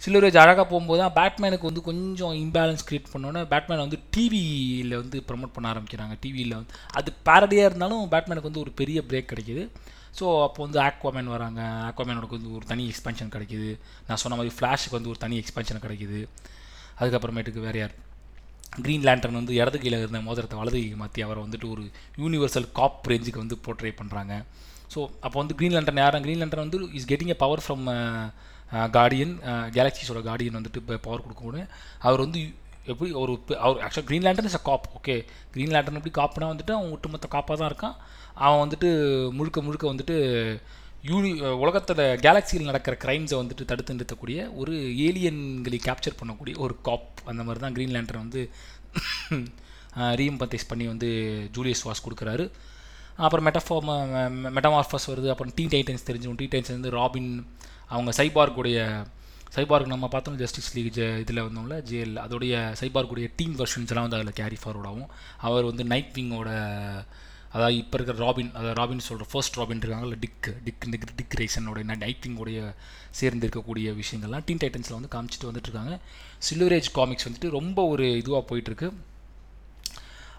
சில்வர் 0.02 0.26
ஏஜ் 0.28 0.40
அழகாக 0.42 0.64
போகும்போது 0.70 1.00
தான் 1.02 1.14
பேட்மேனுக்கு 1.18 1.68
வந்து 1.68 1.82
கொஞ்சம் 1.88 2.34
இம்பேலன்ஸ் 2.42 2.84
க்ரியேட் 2.88 3.12
பண்ணோன்னே 3.12 3.40
பேட்மேன் 3.52 3.82
வந்து 3.84 3.98
டிவியில் 4.14 4.94
வந்து 5.00 5.18
ப்ரமோட் 5.28 5.54
பண்ண 5.56 5.66
ஆரம்பிக்கிறாங்க. 5.72 6.14
டிவியில் 6.24 6.54
வந்து 6.58 6.74
அது 6.98 7.12
பேரடியாக 7.28 7.68
இருந்தாலும் 7.70 8.02
பேட்மேனுக்கு 8.12 8.50
வந்து 8.50 8.62
ஒரு 8.64 8.72
பெரிய 8.80 8.98
பிரேக் 9.10 9.30
கிடைக்கிது. 9.32 9.62
ஸோ 10.18 10.26
அப்போ 10.44 10.60
வந்து 10.66 10.78
ஆக்வாமேன் 10.88 11.32
வராங்க. 11.36 11.60
ஆக்வாமேனோட 11.88 12.28
வந்து 12.36 12.52
ஒரு 12.58 12.64
தனி 12.72 12.84
எக்ஸ்பென்ஷன் 12.92 13.32
கிடைக்கிது. 13.34 13.70
நான் 14.08 14.20
சொன்ன 14.24 14.36
மாதிரி 14.40 14.52
ஃப்ளாஷுக்கு 14.58 14.96
வந்து 14.98 15.12
ஒரு 15.14 15.20
தனி 15.24 15.36
எக்ஸ்பென்ஷன் 15.42 15.82
கிடைக்கிது. 15.86 16.20
அதுக்கப்புறமேட்டுக்கு 17.00 17.66
வேறு 17.66 17.80
யார்? 17.82 17.94
க்ரீன் 18.84 19.04
லேண்டர்ன் 19.08 19.38
வந்து 19.40 19.52
இடது 19.58 19.78
கீழே 19.82 19.98
இருந்த 20.02 20.18
மோதிரத்தை 20.28 20.56
வலது 20.60 20.78
கீழே 20.80 20.96
மாற்றி 21.02 21.20
அவரை 21.26 21.40
வந்துட்டு 21.44 21.66
ஒரு 21.74 21.82
யூனிவர்சல் 22.22 22.66
காப் 22.78 23.08
ரேஞ்சுக்கு 23.12 23.42
வந்து 23.44 23.56
போர்ட்ரே 23.64 23.92
பண்ணுறாங்க 24.00 24.34
ஸோ 24.94 24.98
அப்போ 25.24 25.36
வந்து 25.40 25.56
க்ரீன் 25.58 25.74
லேண்டர் 25.76 26.02
யாரும் 26.02 26.24
க்ரீன் 26.26 26.40
லேண்டர் 26.42 26.64
வந்து 26.64 26.78
is 26.98 27.08
getting 27.12 27.32
a 27.34 27.38
power 27.44 27.62
from 27.64 27.84
guardian 28.96 29.34
கேலக்சிஸோட 29.76 30.22
Guardian 30.28 30.58
வந்துட்டு 30.58 30.80
இப்போ 30.82 30.96
பவர் 31.06 31.24
கொடுக்கணும் 31.26 31.68
அவர் 32.06 32.24
வந்து 32.24 32.40
எப்படி 32.92 33.10
ஒரு 33.22 33.32
அவர் 33.64 33.80
ஆக்சுவலாக 33.84 34.06
Green 34.08 34.26
Lantern 34.26 34.48
is 34.50 34.58
a 34.58 34.62
cop 34.68 34.86
okay 34.98 35.16
Green 35.54 35.72
Lantern 35.74 35.98
எப்படி 36.00 36.14
காப்புனா 36.20 36.46
வந்துட்டு 36.52 36.74
அவன் 36.76 36.92
ஒட்டுமொத்த 36.96 37.28
காப்பாக 37.36 37.56
தான் 37.60 37.70
இருக்கான். 37.72 37.96
அவன் 38.46 38.62
வந்துட்டு 38.64 38.88
முழுக்க 39.38 39.60
முழுக்க 39.66 39.84
வந்துட்டு 39.92 40.16
யூனி 41.08 41.30
உலகத்தில் 41.62 42.02
கேலக்சியில் 42.24 42.68
நடக்கிற 42.70 42.94
க்ரைம்ஸை 43.04 43.36
வந்துட்டு 43.40 43.64
தடுத்து 43.70 43.96
நிறுத்தக்கூடிய 43.96 44.38
ஒரு 44.60 44.74
ஏலியன்களை 45.06 45.78
கேப்சர் 45.86 46.18
பண்ணக்கூடிய 46.20 46.54
ஒரு 46.64 46.76
காப் 46.88 47.20
அந்த 47.30 47.42
மாதிரி 47.42 47.62
தான் 47.64 47.76
க்ரீன் 47.76 47.94
லேண்டர் 47.96 48.22
வந்து 48.24 48.42
ரீஎம்பத்தைஸ் 50.20 50.68
பண்ணி 50.70 50.86
வந்து 50.86 51.08
ஜூலியஸ் 51.56 51.84
வாஸ் 51.88 52.04
கொடுக்குறாரு. 52.06 52.44
அப்புறம் 53.26 53.46
மெட்டஃபார்ம 53.46 53.92
மெட்டமார்ஃபஸ் 54.56 55.08
வருது. 55.12 55.28
அப்புறம் 55.34 55.52
டீ 55.56 55.66
டைட்டன்ஸ் 55.74 56.08
தெரிஞ்சும் 56.08 56.36
டீ 56.40 56.46
டைட்டன்ஸ் 56.52 56.78
வந்து 56.78 56.96
ராபின் 56.98 57.30
அவங்க 57.90 58.10
சைபார்க்குடைய 58.10 58.78
சைபார்க் 59.54 59.86
நம்ம 59.86 60.08
பார்த்தோம் 60.08 60.36
ஜஸ்டிஸ் 60.36 60.76
லீக் 60.76 60.94
ஜ 60.94 61.18
இதில் 61.18 61.42
வந்தோம்ல 61.42 61.82
ஜேஎல் 61.90 62.16
அதோடைய 62.16 62.54
சைபார்க்குடைய 62.80 63.30
டீம் 63.36 63.54
வெர்ஷன்ஸ்லாம் 63.58 64.06
வந்து 64.06 64.16
அதில் 64.16 64.32
கேரி 64.32 64.56
ஃபார்வர்ட் 64.64 64.86
ஆகும். 64.86 65.08
அவர் 65.38 65.64
வந்து 65.64 65.84
நைட் 65.84 66.12
விங்கோட 66.14 66.50
அதாவது 67.52 67.76
இப்போ 67.76 67.96
இருக்கிற 67.98 68.18
ராபின் 68.18 68.50
அதாவது 68.52 68.74
ராபின் 68.74 68.98
சொல்கிற 68.98 69.26
ஃபர்ஸ்ட் 69.30 69.56
ராபின் 69.56 69.80
இருக்காங்கல்ல 69.80 70.18
டிக் 70.18 70.48
டிக் 70.64 70.90
டிக் 70.90 71.14
டிக் 71.16 71.36
ரேசனோட 71.40 71.82
நைட்டிங்கோடைய 72.02 72.58
சேர்ந்து 73.10 73.46
இருக்கக்கூடிய 73.46 73.94
விஷயங்கள்லாம் 73.94 74.44
டீன் 74.44 74.60
டைட்டன்ஸில் 74.60 74.98
வந்து 75.00 75.12
காமிச்சிட்டு 75.14 75.48
வந்துட்டுருக்காங்க 75.48 75.94
சில்வரேஜ் 76.50 76.90
காமிக்ஸ் 76.92 77.28
வந்துட்டு 77.28 77.50
ரொம்ப 77.50 77.86
ஒரு 77.86 78.04
இதுவாக 78.22 78.44
போயிட்டுருக்கு 78.48 78.88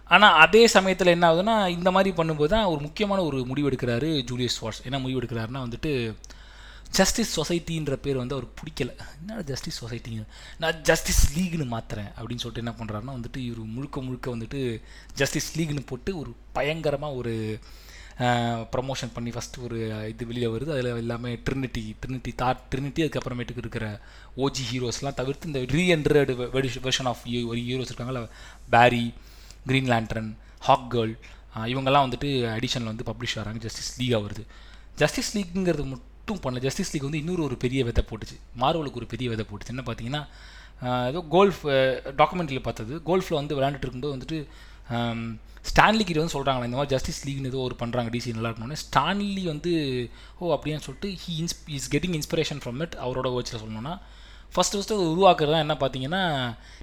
ஆனால் 0.08 0.34
அதே 0.40 0.68
சமயத்தில் 0.68 1.08
என்ன 1.08 1.26
ஆகுதுன்னா 1.32 1.68
இந்த 1.70 1.92
மாதிரி 1.92 2.12
பண்ணும்போது 2.16 2.48
தான் 2.48 2.66
ஒரு 2.66 2.82
முக்கியமான 2.82 3.24
ஒரு 3.24 3.46
முடிவு 3.46 3.70
எடுக்கிறாரு 3.70 4.24
ஜூலியஸ் 4.24 4.62
வாட்ஸ் 4.62 4.84
என்ன 4.84 5.00
முடிவு 5.00 5.22
எடுக்கிறாருன்னா 5.22 5.62
வந்துட்டு 5.62 5.92
ஜஸ்டிஸ் 6.98 7.34
சொசைட்டின்ற 7.40 7.96
பேர் 8.06 8.22
வந்து 8.22 8.36
அவருக்கு 8.36 8.58
பிடிக்கல. 8.60 8.92
என்ன 9.20 9.42
ஜஸ்டிஸ் 9.50 9.80
சொசைட்டிங்க 9.84 10.24
நான் 10.62 10.78
ஜஸ்டிஸ் 10.90 11.24
லீக்னு 11.36 11.66
மாற்றுறேன் 11.74 12.10
அப்படின்னு 12.18 12.44
சொல்லிட்டு 12.44 12.64
என்ன 12.64 12.74
பண்ணுறாருன்னா 12.80 13.16
வந்துட்டு 13.18 13.40
இவர் 13.48 13.74
முழுக்க 13.76 14.02
முழுக்க 14.08 14.36
வந்துட்டு 14.36 14.62
ஜஸ்டிஸ் 15.22 15.50
லீக்னு 15.60 15.84
போட்டு 15.92 16.14
ஒரு 16.22 16.32
பயங்கரமாக 16.58 17.20
ஒரு 17.22 17.34
ப்ரமோஷன் 18.74 19.14
பண்ணி 19.14 19.32
ஃபஸ்ட்டு 19.36 19.62
ஒரு 19.66 19.78
இது 20.10 20.24
வெளியே 20.32 20.48
வருது. 20.54 20.72
அதில் 20.76 20.98
எல்லாமே 21.04 21.32
ட்ரினிட்டி 21.50 21.84
ட்ரினிட்டி 22.02 22.32
தாட் 22.42 22.64
ட்ரினிட்டி 22.72 23.02
அதுக்கப்புறமேட்டுக்கு 23.06 23.64
இருக்கிற 23.64 23.86
ஓஜி 24.38 24.64
ஹீரோஸ்லாம் 24.72 25.20
தவிர்த்து 25.20 25.50
இந்த 25.52 25.62
ரீஎன்ட்ரடு 25.76 26.34
வெர்ஷன் 26.88 27.10
ஆஃப் 27.12 27.24
ஒரு 27.52 27.60
ஹீரோஸ் 27.70 27.92
இருக்காங்கல்ல 27.92 28.24
பேரி 28.76 29.06
க்ரீன் 29.68 29.90
லேண்ட்ரன் 29.94 30.30
ஹாக் 30.68 30.88
கேர்ள் 30.96 31.14
இவங்கெல்லாம் 31.74 32.08
வந்துட்டு 32.08 32.30
அடிஷனில் 32.58 32.92
வந்து 32.92 33.08
பப்ளிஷ் 33.12 33.38
ஆகிறாங்க. 33.40 33.62
ஜஸ்டிஸ் 33.68 33.92
லீகாக 34.02 34.22
வருது. 34.28 34.44
ஜஸ்டிஸ் 35.02 35.32
லீக்குங்கிறது 35.38 35.86
மட்டும் 36.30 36.42
பண்ணல. 36.46 36.62
ஜஸ்டிஸ் 36.66 36.92
லீக் 36.94 37.06
வந்து 37.08 37.22
இன்னொரு 37.24 37.42
ஒரு 37.48 37.56
பெரிய 37.64 37.84
விதை 37.90 38.02
போட்டுச்சு. 38.10 38.36
மார்வலுக்கு 38.62 39.00
ஒரு 39.02 39.08
பெரிய 39.14 39.28
விதை 39.32 39.44
போட்டுச்சு. 39.50 39.74
என்ன 39.76 39.84
பார்த்தீங்கன்னா 39.88 40.22
ஏதோ 41.12 41.22
கோல்ஃப் 41.36 41.62
டாக்குமெண்ட்ரியில் 42.20 42.66
பார்த்தது. 42.68 42.94
கோல்ஃபில் 43.08 43.40
வந்து 43.40 43.56
விளையாண்டுட்டு 43.58 43.86
இருக்கும்போது 43.86 44.16
வந்துட்டு 44.16 44.38
ஸ்டான்லி 45.70 46.04
கிட்ட 46.04 46.20
வந்து 46.22 46.36
சொல்கிறாங்களே 46.36 46.68
இந்த 46.70 46.78
மாதிரி 46.80 46.94
ஜஸ்டிஸ் 46.96 47.20
லீக்னு 47.28 47.50
ஏதோ 47.52 47.62
ஒரு 47.66 47.76
பண்ணுறாங்க 47.82 48.10
டிசி 48.14 48.34
நல்லா 48.36 48.50
இருக்கணும்னு. 48.52 48.78
ஸ்டான்லி 48.84 49.44
வந்து 49.54 49.72
ஓ 50.40 50.54
அப்படின்னு 50.56 50.86
சொல்லிட்டு 50.86 51.10
ஹீ 51.24 51.34
இன்ஸ் 51.42 51.56
is 51.78 51.90
getting 51.96 52.16
inspiration 52.20 52.62
from 52.64 52.80
it 52.86 52.96
அவரோட 53.06 53.30
வேர்ட்ஸில் 53.36 53.62
சொல்லணும்னா 53.64 53.96
ஃபஸ்ட்டு 54.54 54.78
ஃபஸ்ட்டு 54.78 54.96
அது 54.98 55.10
உருவாக்குறது 55.16 55.54
தான் 55.56 55.66
என்ன 55.66 55.76
பார்த்தீங்கன்னா 55.82 56.22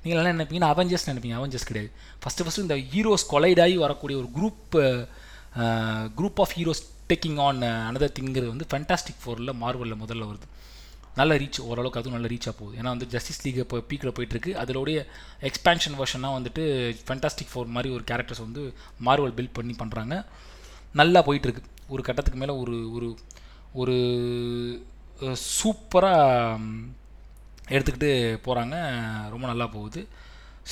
நீங்கள் 0.03 0.21
என்ன 0.23 0.35
நினைப்பீங்கன்னா 0.37 0.71
அவெஞ்சர்ஸ் 0.75 1.09
நினைப்பீங்க. 1.11 1.37
அவெஞ்சர்ஸ் 1.41 1.69
கிடையாது. 1.71 1.91
ஃபஸ்ட்டு 2.23 2.45
ஃபஸ்ட்டு 2.47 2.65
இந்த 2.67 2.76
ஹீரோஸ் 2.93 3.26
கொலைடாகி 3.33 3.76
வரக்கூடிய 3.85 4.19
ஒரு 4.23 4.29
group 4.37 4.76
group 6.19 6.41
of 6.45 6.55
heroes 6.59 6.83
taking 7.11 7.39
on 7.47 7.63
another 7.89 8.15
திங்கிறது 8.19 8.53
வந்து 8.55 8.67
ஃபென்டாஸ்டிக் 8.71 9.21
ஃபோரில் 9.23 9.59
மார்வலில் 9.63 10.01
முதல்ல 10.03 10.29
வருது. 10.31 10.49
நல்ல 11.19 11.35
ரீச் 11.43 11.61
ஓரளவுக்கு 11.69 12.01
அதுவும் 12.01 12.17
நல்ல 12.17 12.29
ரீச்சாக 12.33 12.55
போகுது. 12.59 12.75
ஏன்னா 12.79 12.91
வந்து 12.95 13.07
ஜஸ்டிஸ் 13.15 13.41
லீக் 13.45 13.61
இப்போ 13.63 13.79
பீக்கில் 13.91 14.15
போயிட்டுருக்கு. 14.17 14.53
அதோடைய 14.63 14.99
எக்ஸ்பேன்ஷன் 15.49 15.97
வெர்ஷனாக 16.01 16.37
வந்துட்டு 16.39 16.65
ஃபென்டாஸ்டிக் 17.07 17.53
ஃபோர் 17.53 17.73
மாதிரி 17.77 17.91
ஒரு 17.95 18.05
கேரக்டர்ஸ் 18.11 18.45
வந்து 18.47 18.63
மார்வல் 19.09 19.37
பில்ட் 19.39 19.57
பண்ணி 19.59 19.75
பண்ணுறாங்க 19.83 20.17
நல்லா 21.01 21.23
போயிட்டுருக்கு. 21.29 21.65
ஒரு 21.89 22.03
கட்டத்துக்கு 22.09 22.41
மேலே 22.43 22.55
ஒரு 22.63 22.77
ஒரு 22.99 23.09
ஒரு 23.81 23.97
சூப்பராக 25.59 26.61
எடுத்துக்கிட்டு 27.75 28.11
போகிறாங்க 28.47 28.77
ரொம்ப 29.33 29.45
நல்லா 29.53 29.67
போகுது. 29.77 30.01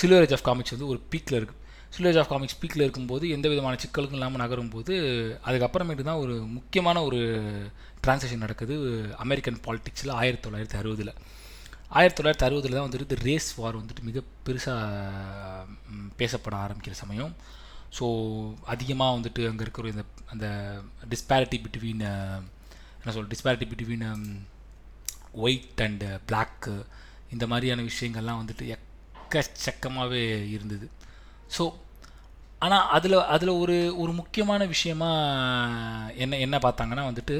சில்வரேஜ் 0.01 0.35
ஆஃப் 0.37 0.47
காமிக்ஸ் 0.49 0.75
வந்து 0.77 0.91
ஒரு 0.93 1.01
பீக்கில் 1.13 1.39
இருக்குது 1.41 1.61
சில்வரேஜ் 1.95 2.19
ஆஃப் 2.21 2.31
காமிக்ஸ் 2.31 2.59
பீக்கில் 2.61 2.85
இருக்கும்போது 2.85 3.25
எந்த 3.35 3.47
விதமான 3.49 3.75
சிக்கலுக்கும் 3.83 4.19
இல்லாமல் 4.19 4.43
நகரும் 4.43 4.71
போது 4.75 4.95
அதுக்கப்புறமேட்டு 5.49 6.05
தான் 6.09 6.23
ஒரு 6.23 6.35
முக்கியமான 6.55 7.03
ஒரு 7.09 7.21
டிரான்சாக்ஷன் 8.05 8.45
நடக்குது 8.45 8.77
அமெரிக்கன் 9.25 9.59
பாலிடிக்ஸில் 9.67 10.13
ஆயிரத்தி 10.21 10.45
தொள்ளாயிரத்தி 10.47 10.77
அறுபதில். 10.81 11.13
ஆயிரத்தி 11.99 12.19
தொள்ளாயிரத்தி 12.19 12.47
அறுபதில் 12.49 12.77
தான் 12.77 12.87
வந்துட்டு 12.89 13.19
ரேஸ் 13.29 13.51
வார் 13.61 13.79
வந்துட்டு 13.81 14.07
மிக 14.09 14.23
பெருசாக 14.47 15.69
பேசப்பட 16.21 16.57
ஆரம்பிக்கிற 16.65 16.97
சமயம். 17.03 17.33
ஸோ 17.99 18.05
அதிகமாக 18.75 19.17
வந்துட்டு 19.19 19.43
அங்கே 19.51 19.65
இருக்கிற 19.67 19.93
இந்த 19.95 20.05
அந்த 20.35 20.47
டிஸ்பேரிட்டி 21.13 21.61
பிட்வீன் 21.67 22.05
என்ன 23.01 23.15
சொல் 23.19 23.31
disparity 23.35 23.69
between 23.73 24.05
white 25.45 25.83
and 25.87 26.11
black 26.29 26.75
இந்த 27.37 27.47
மாதிரியான 27.53 27.87
விஷயங்கள்லாம் 27.93 28.43
வந்துட்டு 28.43 28.67
எக்கச்சக்கமாகவே 28.77 30.23
இருந்தது. 30.57 30.87
ஸோ 31.57 31.65
ஆனால் 32.65 32.87
அதில் 32.89 33.17
அதில் 33.35 33.59
ஒரு 33.63 33.77
ஒரு 33.97 34.13
முக்கியமான 34.13 34.67
விஷயமா 34.67 35.11
என்ன 36.17 36.39
என்ன 36.39 36.59
பார்த்தாங்கன்னா 36.59 37.05
வந்துட்டு 37.11 37.37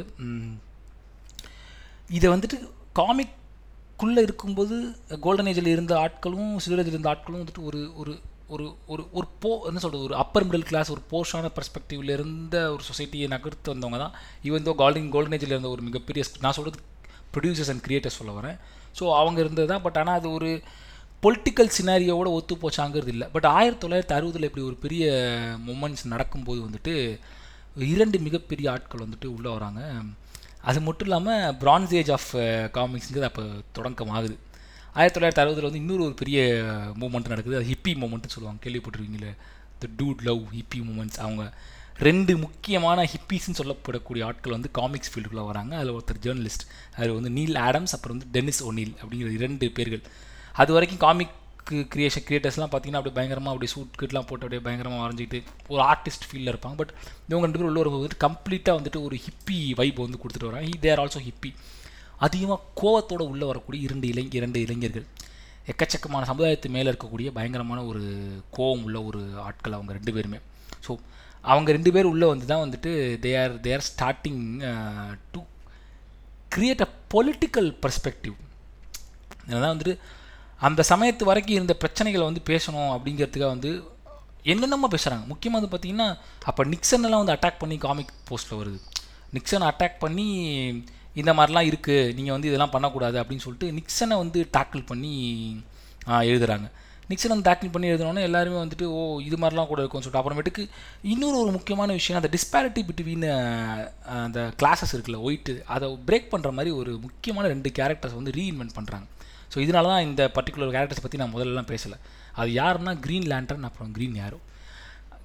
இதை 2.11 2.29
வந்துட்டு 2.31 2.57
காமிக்குள்ளே 2.99 4.23
இருக்கும்போது 4.23 4.77
கோல்டன் 5.21 5.47
ஏஜில் 5.47 5.67
இருந்த 5.67 5.95
ஆட்களும் 5.97 6.53
சிவரேஜில் 6.65 6.95
இருந்த 6.95 7.11
ஆட்களும் 7.15 7.43
வந்துட்டு 7.43 7.65
ஒரு 7.65 7.81
ஒரு 7.97 8.15
ஒரு 8.49 8.65
ஒரு 8.87 9.03
ஒரு 9.13 9.27
போ 9.39 9.51
என்ன 9.67 9.79
சொல்கிறது 9.79 10.07
ஒரு 10.09 10.17
அப்பர் 10.17 10.47
மிடில் 10.49 10.67
கிளாஸ் 10.67 10.91
ஒரு 10.91 11.03
போர்ஷான 11.11 11.51
பர்ஸ்பெக்டிவில் 11.57 12.13
இருந்த 12.13 12.57
ஒரு 12.73 12.83
சொசைட்டியை 12.91 13.27
நகர்த்து 13.29 13.73
வந்தவங்க 13.73 13.99
தான். 13.99 14.15
இவன் 14.43 14.67
தோ 14.67 14.75
கோல்டன் 14.75 15.09
கோல்டன் 15.11 15.37
ஏஜில் 15.39 15.55
இருந்த 15.55 15.69
ஒரு 15.69 15.83
மிகப்பெரிய 15.83 16.25
நான் 16.41 16.53
சொல்கிறது 16.53 16.81
ப்ரொடியூசர்ஸ் 17.35 17.71
அண்ட் 17.71 17.85
கிரியேட்டர்ஸ் 17.87 18.19
சொல்ல 18.21 18.33
வரேன். 18.41 18.59
ஸோ 18.99 19.05
அவங்க 19.21 19.41
இருந்தது 19.41 19.69
தான் 19.69 19.83
பட் 19.83 19.97
ஆனால் 19.97 20.19
அது 20.19 20.29
ஒரு 20.31 20.51
பொலிட்டிக்கல் 21.25 21.75
சினாரியோட 21.79 22.29
ஒத்து 22.39 22.55
போச்சாங்கிறது 22.63 23.07
இல்லை. 23.07 23.27
பட் 23.35 23.47
ஆயிரத்தி 23.47 23.83
தொள்ளாயிரத்தி 23.85 24.17
அறுபதில் 24.19 24.49
இப்படி 24.49 24.65
ஒரு 24.67 24.77
பெரிய 24.85 25.05
மூமெண்ட்ஸ் 25.67 26.05
நடக்கும்போது 26.05 26.61
வந்துட்டு 26.67 26.95
இரண்டு 27.77 28.19
மிகப்பெரிய 28.19 28.67
ஆட்கள் 28.71 29.05
வந்துட்டு 29.05 29.27
உள்ளே 29.37 29.51
வராங்க. 29.51 29.81
அது 30.71 30.81
மட்டும் 30.81 31.09
இல்லாமல் 31.09 31.57
பிரான்ஸ் 31.57 31.95
ஏஜ் 32.01 32.11
ஆஃப் 32.11 32.31
காமிக்ஸுங்கிறது 32.77 33.25
uh, 33.27 33.31
அப்போ 33.31 33.43
தொடக்கமாகுது. 33.77 34.37
ஆயிரத்தி 34.95 35.17
தொள்ளாயிரத்தி 35.17 35.43
அறுபதில் 35.45 35.69
வந்து 35.69 35.79
இன்னொரு 35.79 36.03
ஒரு 36.05 36.15
பெரிய 36.15 36.41
மூமெண்ட் 37.01 37.33
நடக்குது. 37.33 37.57
அது 37.57 37.67
ஹிப்பி 37.71 37.93
மூமெண்ட்னு 38.03 38.35
சொல்லுவாங்க. 38.35 38.61
கேள்விப்பட்டிருக்கீங்களே? 38.65 39.33
The 39.79 39.89
dude 39.99 40.23
love 40.23 40.43
hippie 40.59 40.81
movements 40.89 41.21
அவங்க 41.27 41.45
ரெண்டு 41.99 42.37
முக்கியமான 42.37 43.09
ஹிப்பீஸ்ன்னு 43.13 43.59
சொல்லப்படக்கூடிய 43.63 44.23
ஆட்கள் 44.25 44.53
வந்து 44.53 44.71
காமிக்ஸ் 44.71 45.11
ஃபீல்டுக்குள்ளே 45.13 45.47
வராங்க. 45.47 45.77
அதில் 45.77 45.93
ஒருத்தர் 45.93 46.23
ஜேர்னலிஸ்ட் 46.23 46.65
அது 46.97 47.15
வந்து 47.15 47.31
நீல் 47.31 47.55
ஆடம்ஸ் 47.55 47.95
அப்புறம் 47.97 48.17
வந்து 48.17 48.29
டெனிஸ் 48.37 48.63
ஒனில் 48.71 48.95
அப்படிங்கிற 49.03 49.33
இரண்டு 49.41 49.71
பேர்கள். 49.71 50.05
அது 50.63 50.71
வரைக்கும் 50.77 51.03
காமிக் 51.07 51.35
கிரியேஷன் 51.95 52.25
கிரியேட்டர்ஸ்லாம் 52.27 52.71
பார்த்தீங்கன்னா 52.73 53.01
அப்படியே 53.01 53.17
பயங்கரமாக 53.19 53.53
அப்படியே 53.55 53.71
சூட் 53.75 53.99
கிட்லாம் 54.01 54.27
போட்டு 54.29 54.45
அப்படியே 54.47 54.63
பயங்கரமாக 54.67 55.03
வரைஞ்சிக்கிட்டு 55.05 55.39
ஒரு 55.73 55.83
ஆர்டிஸ்ட் 55.93 56.27
ஃபீலில் 56.29 56.51
இருப்பாங்க. 56.53 56.77
பட் 56.81 56.93
இவங்க 57.31 57.45
ரெண்டு 57.47 57.59
பேரும் 57.61 57.71
உள்ள 57.71 57.95
வந்துட்டு 57.97 58.21
கம்ப்ளீட்டாக 58.27 58.79
வந்துட்டு 58.79 59.01
ஒரு 59.07 59.17
ஹிப்பி 59.25 59.59
வைப் 59.81 60.01
வந்து 60.05 60.21
கொடுத்துட்டு 60.23 60.51
வராங்க. 60.51 60.69
ஹி 60.71 60.77
தேர் 60.85 61.01
ஆல்சோ 61.05 61.23
ஹிப்பி 61.29 61.51
அதிகமாக 62.27 62.61
கோவத்தோடு 62.81 63.25
உள்ளே 63.33 63.47
வரக்கூடிய 63.53 63.81
இரண்டு 63.87 64.07
இளை 64.13 64.25
இரண்டு 64.39 64.59
இளைஞர்கள். 64.65 65.07
எக்கச்சக்கமான 65.73 66.27
சமுதாயத்து 66.31 66.75
மேலே 66.77 66.89
இருக்கக்கூடிய 66.93 67.29
பயங்கரமான 67.39 67.81
ஒரு 67.91 68.03
கோவம் 68.57 68.85
உள்ள 68.87 68.99
ஒரு 69.11 69.21
ஆட்கள் 69.47 69.77
அவங்க 69.77 69.93
ரெண்டு 69.99 70.15
பேருமே. 70.17 70.39
ஸோ 70.87 70.93
அவங்க 71.53 71.69
ரெண்டு 71.77 71.91
பேர் 71.95 72.11
உள்ளே 72.11 72.27
வந்து 72.33 72.47
தான் 72.51 72.63
வந்துட்டு 72.65 72.91
they 73.25 73.33
are 73.43 73.55
they 73.65 73.73
are 73.77 73.87
starting 73.91 74.43
to 75.35 75.41
create 76.57 76.85
a 76.87 76.91
political 77.15 77.71
perspective 77.85 78.37
அதனால் 79.49 79.73
வந்துட்டு 79.73 79.95
அந்த 80.67 80.83
சமயத்து 80.91 81.25
வரைக்கும் 81.25 81.57
இருந்த 81.57 81.75
பிரச்சனைகளை 81.81 82.25
வந்து 82.25 82.43
பேசணும் 82.51 82.93
அப்படிங்கிறதுக்காக 82.95 83.53
வந்து 83.57 83.73
என்னென்னமோ 84.43 84.89
பேசுகிறாங்க 84.93 85.27
முக்கியமாக 85.27 85.59
வந்து 85.61 85.73
பார்த்திங்கன்னா 85.73 86.09
அப்போ 86.45 86.65
நிக்சன்லாம் 86.65 87.23
வந்து 87.23 87.35
அட்டாக் 87.37 87.59
பண்ணி 87.59 87.77
காமிக் 87.79 88.13
போஸ்ட்டில் 88.29 88.59
வருது. 88.61 88.79
நிக்சனை 89.33 89.67
அட்டாக் 89.71 89.99
பண்ணி 89.99 90.27
இந்த 91.15 91.33
மாதிரிலாம் 91.33 91.69
இருக்குது 91.71 92.15
நீங்கள் 92.15 92.33
வந்து 92.33 92.49
இதெல்லாம் 92.49 92.71
பண்ணக்கூடாது 92.71 93.17
அப்படின்னு 93.21 93.45
சொல்லிட்டு 93.47 93.69
நிக்சனை 93.73 94.17
வந்து 94.17 94.41
டேக்கிள் 94.57 94.83
பண்ணி 94.87 95.13
எழுதுகிறாங்க 96.31 96.67
நிக்சன் 97.11 97.33
வந்து 97.33 97.49
டேக்கிள் 97.51 97.73
பண்ணி 97.73 97.89
எழுதினோன்னே 97.91 98.23
எல்லாருமே 98.23 98.59
வந்துட்டு 98.59 98.87
ஓ 98.91 99.01
இது 99.21 99.37
மாதிரிலாம் 99.37 99.67
கூட 99.67 99.81
இருக்கும்னு 99.81 100.05
சொல்லிட்டு 100.05 100.23
அப்புறமேட்டுக்கு 100.23 100.63
இன்னொரு 101.03 101.37
ஒரு 101.39 101.51
முக்கியமான 101.51 101.93
விஷயம் 101.93 102.21
அந்த 102.23 102.31
டிஸ்பேரிட்டி 102.37 102.83
பிட்வீன் 102.89 103.27
அந்த 104.19 104.53
கிளாஸஸ் 104.63 104.95
இருக்குல்ல 104.95 105.21
ஒயிட்டு 105.23 105.63
அதை 105.67 105.89
பிரேக் 106.07 106.33
பண்ணுற 106.33 106.53
மாதிரி 106.53 106.71
ஒரு 106.71 106.93
முக்கியமான 106.99 107.49
ரெண்டு 107.49 107.73
கேரக்டர்ஸ் 107.79 108.15
வந்து 108.15 108.31
ரீஇன்வென்ட் 108.31 108.77
பண்ணுறாங்க 108.77 109.07
ஸோ 109.55 109.59
இதனால 109.67 109.91
தான் 109.95 110.07
இந்த 110.09 110.23
பர்டிகுலர் 110.37 110.75
கேரக்டர்ஸ் 110.77 111.05
பற்றி 111.05 111.21
நான் 111.23 111.33
முதல்லலாம் 111.35 111.71
பேசலை. 111.73 111.99
அது 112.41 112.51
யாருன்னா 112.61 112.95
க்ரீன் 113.07 113.29
லேண்டர்ன் 113.33 113.67
அப்புறம் 113.71 113.91
க்ரீன் 113.99 114.17
யாரோ 114.23 114.41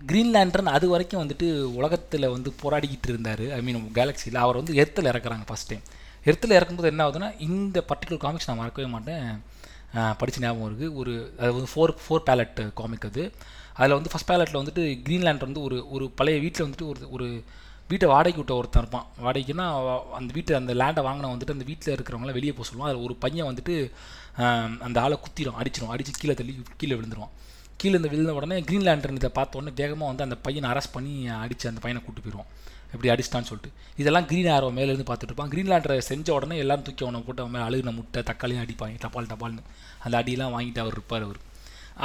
க்ரீன் 0.09 0.33
லேண்டர்ன் 0.35 0.69
அது 0.75 0.85
வரைக்கும் 0.91 1.21
வந்துட்டு 1.21 1.47
உலகத்தில் 1.77 2.33
வந்து 2.33 2.49
போராடிக்கிட்டு 2.59 3.09
இருந்தார். 3.11 3.45
ஐ 3.55 3.61
மீன் 3.67 3.79
கேலக்ஸியில் 3.97 4.37
அவர் 4.43 4.59
வந்து 4.59 4.73
எர்த்தில் 4.81 5.09
இறக்குறாங்க 5.11 5.45
ஃபஸ்ட் 5.49 5.69
டைம் 5.71 5.85
எர்த்தில் 6.29 6.55
இறக்கும்போது 6.57 6.89
என்ன 6.91 7.01
ஆகுதுன்னா 7.05 7.29
இந்த 7.47 7.77
பர்டிகுலர் 7.89 8.21
காமிக்ஸ் 8.25 8.47
நான் 8.49 8.59
மறக்கவே 8.61 8.87
மாட்டேன். 8.93 9.25
படித்த 10.19 10.43
ஞாபகம் 10.43 10.67
இருக்குது 10.69 10.95
ஒரு 11.01 11.13
அது 11.41 11.51
வந்து 11.57 11.71
ஃபோர் 11.73 11.93
ஃபோர் 12.03 12.23
பேலட் 12.29 12.59
காமிக் 12.79 13.07
அது. 13.09 13.23
அதில் 13.79 13.97
வந்து 13.97 14.11
ஃபஸ்ட் 14.11 14.29
பேலட்டில் 14.31 14.59
வந்துட்டு 14.61 14.83
க்ரீன்லேண்ட் 15.05 15.45
வந்து 15.47 15.61
ஒரு 15.67 15.77
ஒரு 15.95 16.05
பழைய 16.19 16.37
வீட்டில் 16.45 16.65
வந்துட்டு 16.65 16.87
ஒரு 16.91 17.01
ஒரு 17.15 17.27
வீட்டை 17.91 18.07
வாடகைக்கு 18.13 18.41
விட்ட 18.41 18.53
ஒருத்தன் 18.59 18.83
இருப்பான். 18.83 19.05
வாடகைக்குன்னா 19.25 19.67
அந்த 20.19 20.31
வீட்டை 20.37 20.57
அந்த 20.61 20.73
லேண்டை 20.81 21.03
வாங்கின 21.07 21.31
வந்துட்டு 21.33 21.55
அந்த 21.55 21.65
வீட்டில் 21.69 21.95
இருக்கிறவங்களாம் 21.95 22.37
வெளியே 22.39 22.53
போக 22.55 22.67
சொல்லுவான். 22.69 22.89
அதில் 22.89 23.05
ஒரு 23.07 23.15
பையன் 23.23 23.49
வந்துட்டு 23.49 23.75
அந்த 24.87 24.97
ஆளை 25.05 25.15
குத்திடும் 25.25 25.59
அடிச்சிடும் 25.61 25.93
அடித்து 25.93 26.19
கீழே 26.21 26.35
தள்ளி 26.39 26.53
கீழே 26.81 26.95
விழுந்துருவான் 26.99 27.33
கீழே 27.81 27.95
இந்த 27.99 28.09
விழுந்த 28.13 28.31
உடனே 28.37 28.55
க்ரீன் 28.67 28.85
லேண்டர்ன் 28.87 29.19
இதை 29.19 29.29
பார்த்த 29.37 29.59
உடனே 29.59 29.71
வேகமாக 29.81 30.07
வந்து 30.11 30.25
அந்த 30.27 30.35
பையனை 30.45 30.67
அரெஸ்ட் 30.71 30.95
பண்ணி 30.95 31.13
அடித்து 31.43 31.69
அந்த 31.71 31.81
பையனை 31.83 31.99
கூட்டு 32.05 32.23
போயிடுவான் 32.23 32.49
இப்படி 32.93 33.09
அடிச்சிட்டான்னு 33.13 33.49
சொல்லிட்டு. 33.49 33.71
இதெல்லாம் 34.01 34.27
க்ரீன் 34.29 34.49
ஆரோ 34.55 34.67
மேலேருந்து 34.77 35.05
பார்த்துட்டு 35.09 35.31
இருப்பான். 35.31 35.51
க்ரீன் 35.53 35.69
லேண்டரை 35.71 35.97
செஞ்ச 36.11 36.27
உடனே 36.37 36.55
எல்லாரும் 36.63 36.85
தூக்கி 36.87 37.03
அவனை 37.05 37.19
போட்டு 37.25 37.41
அவன் 37.43 37.53
மேலே 37.55 37.65
அழுகின 37.67 37.93
முட்டை 37.97 38.21
தக்காளியும் 38.29 38.63
அடிப்பாங்க. 38.63 38.95
டபால் 39.03 39.29
டபால்னு. 39.33 39.63
அந்த 40.05 40.15
அடியெல்லாம் 40.21 40.53
வாங்கிட்டு 40.55 40.81
அவர் 40.83 40.95
இருப்பார் 40.97 41.25
அவர். 41.27 41.39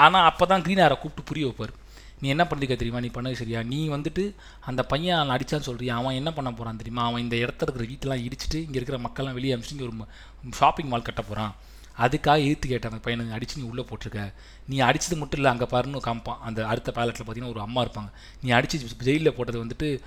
ஆனால் 0.04 0.26
அப்போ 0.30 0.46
தான் 0.52 0.64
க்ரீன் 0.66 0.82
ஆரோ 0.86 0.96
கூப்பிட்டு 1.02 1.28
புரிய 1.30 1.46
வைப்பார். 1.48 1.74
நீ 2.22 2.28
என்ன 2.34 2.44
பண்ணிருக்க 2.50 2.76
தெரியுமா? 2.80 3.00
நீ 3.04 3.10
பண்ணது 3.16 3.40
சரியா? 3.40 3.60
நீ 3.72 3.80
வந்துட்டு 3.94 4.22
அந்த 4.70 4.82
பையன் 4.92 5.18
அவன் 5.20 5.34
அடிச்சான்னு 5.36 5.68
சொல்கிறியா 5.68 5.94
அவன் 6.00 6.18
என்ன 6.20 6.30
பண்ண 6.36 6.50
போகிறான் 6.52 6.80
தெரியுமா? 6.82 7.04
அவன் 7.08 7.24
இந்த 7.24 7.36
இடத்துல 7.44 7.68
இருக்கிற 7.68 7.86
வீட்டெல்லாம் 7.92 8.24
இடிச்சிட்டு 8.26 8.58
இங்கே 8.66 8.78
இருக்கிற 8.80 8.98
மக்கள்லாம் 9.06 9.38
வெளியே 9.38 9.54
அனுப்பிச்சிட்டு 9.54 9.86
ஒரு 9.88 10.56
ஷாப்பிங் 10.60 10.90
மால் 10.92 11.08
கட்ட 11.08 11.22
போகிறான் 11.22 11.54
அதுக்காக 11.98 12.38
எதிர்த்து 12.46 12.68
கேட்டேன் 12.68 12.90
அந்த 12.90 13.02
பையனை 13.04 13.34
அடித்து 13.36 13.60
நீ 13.60 13.66
உள்ளே 13.68 13.84
போட்டிருக்க. 13.90 14.22
நீ 14.70 14.76
அடித்தது 14.88 15.16
மட்டும் 15.22 15.40
இல்லை 15.40 15.50
அங்கே 15.52 15.66
பாருன்னு 15.74 16.04
காமிப்பான். 16.06 16.40
அந்த 16.48 16.60
அடுத்த 16.72 16.92
பேலட்டில் 16.96 17.26
பார்த்தீங்கன்னா 17.26 17.54
ஒரு 17.54 17.60
அம்மா 17.66 17.82
இருப்பாங்க. 17.84 18.10
நீ 18.42 18.50
அடித்து 18.50 19.04
ஜெயிலில் 19.08 19.36
போட்டது 19.36 19.64
வந்துட்டு 19.64 20.00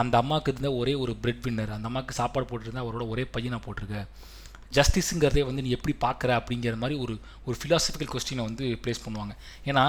அந்த 0.00 0.14
அம்மாவுக்கு 0.22 0.52
இருந்த 0.52 0.70
ஒரே 0.80 0.94
ஒரு 1.04 1.12
பிரெட் 1.22 1.44
வின்னர் 1.46 1.72
அந்த 1.76 1.88
அம்மாவுக்கு 1.90 2.14
சாப்பாடு 2.20 2.48
போட்டுருந்தா 2.50 2.84
அவரோட 2.84 3.06
ஒரே 3.08 3.24
பையனை 3.36 3.58
போட்டிருக்க. 3.66 4.04
ஜஸ்டிஸுங்கிறதே 4.78 5.42
வந்து 5.46 5.62
நீ 5.62 5.70
எப்படி 5.76 5.94
பார்க்குற? 6.06 6.30
அப்படிங்கிற 6.40 6.76
மாதிரி 6.82 6.98
ஒரு 7.04 7.14
ஒரு 7.44 7.56
ஃபிலாசபிக்கல் 7.60 8.12
கொஸ்டினை 8.12 8.42
வந்து 8.48 8.64
ப்ளேஸ் 8.82 9.04
பண்ணுவாங்க. 9.06 9.32
ஏன்னா 9.70 9.84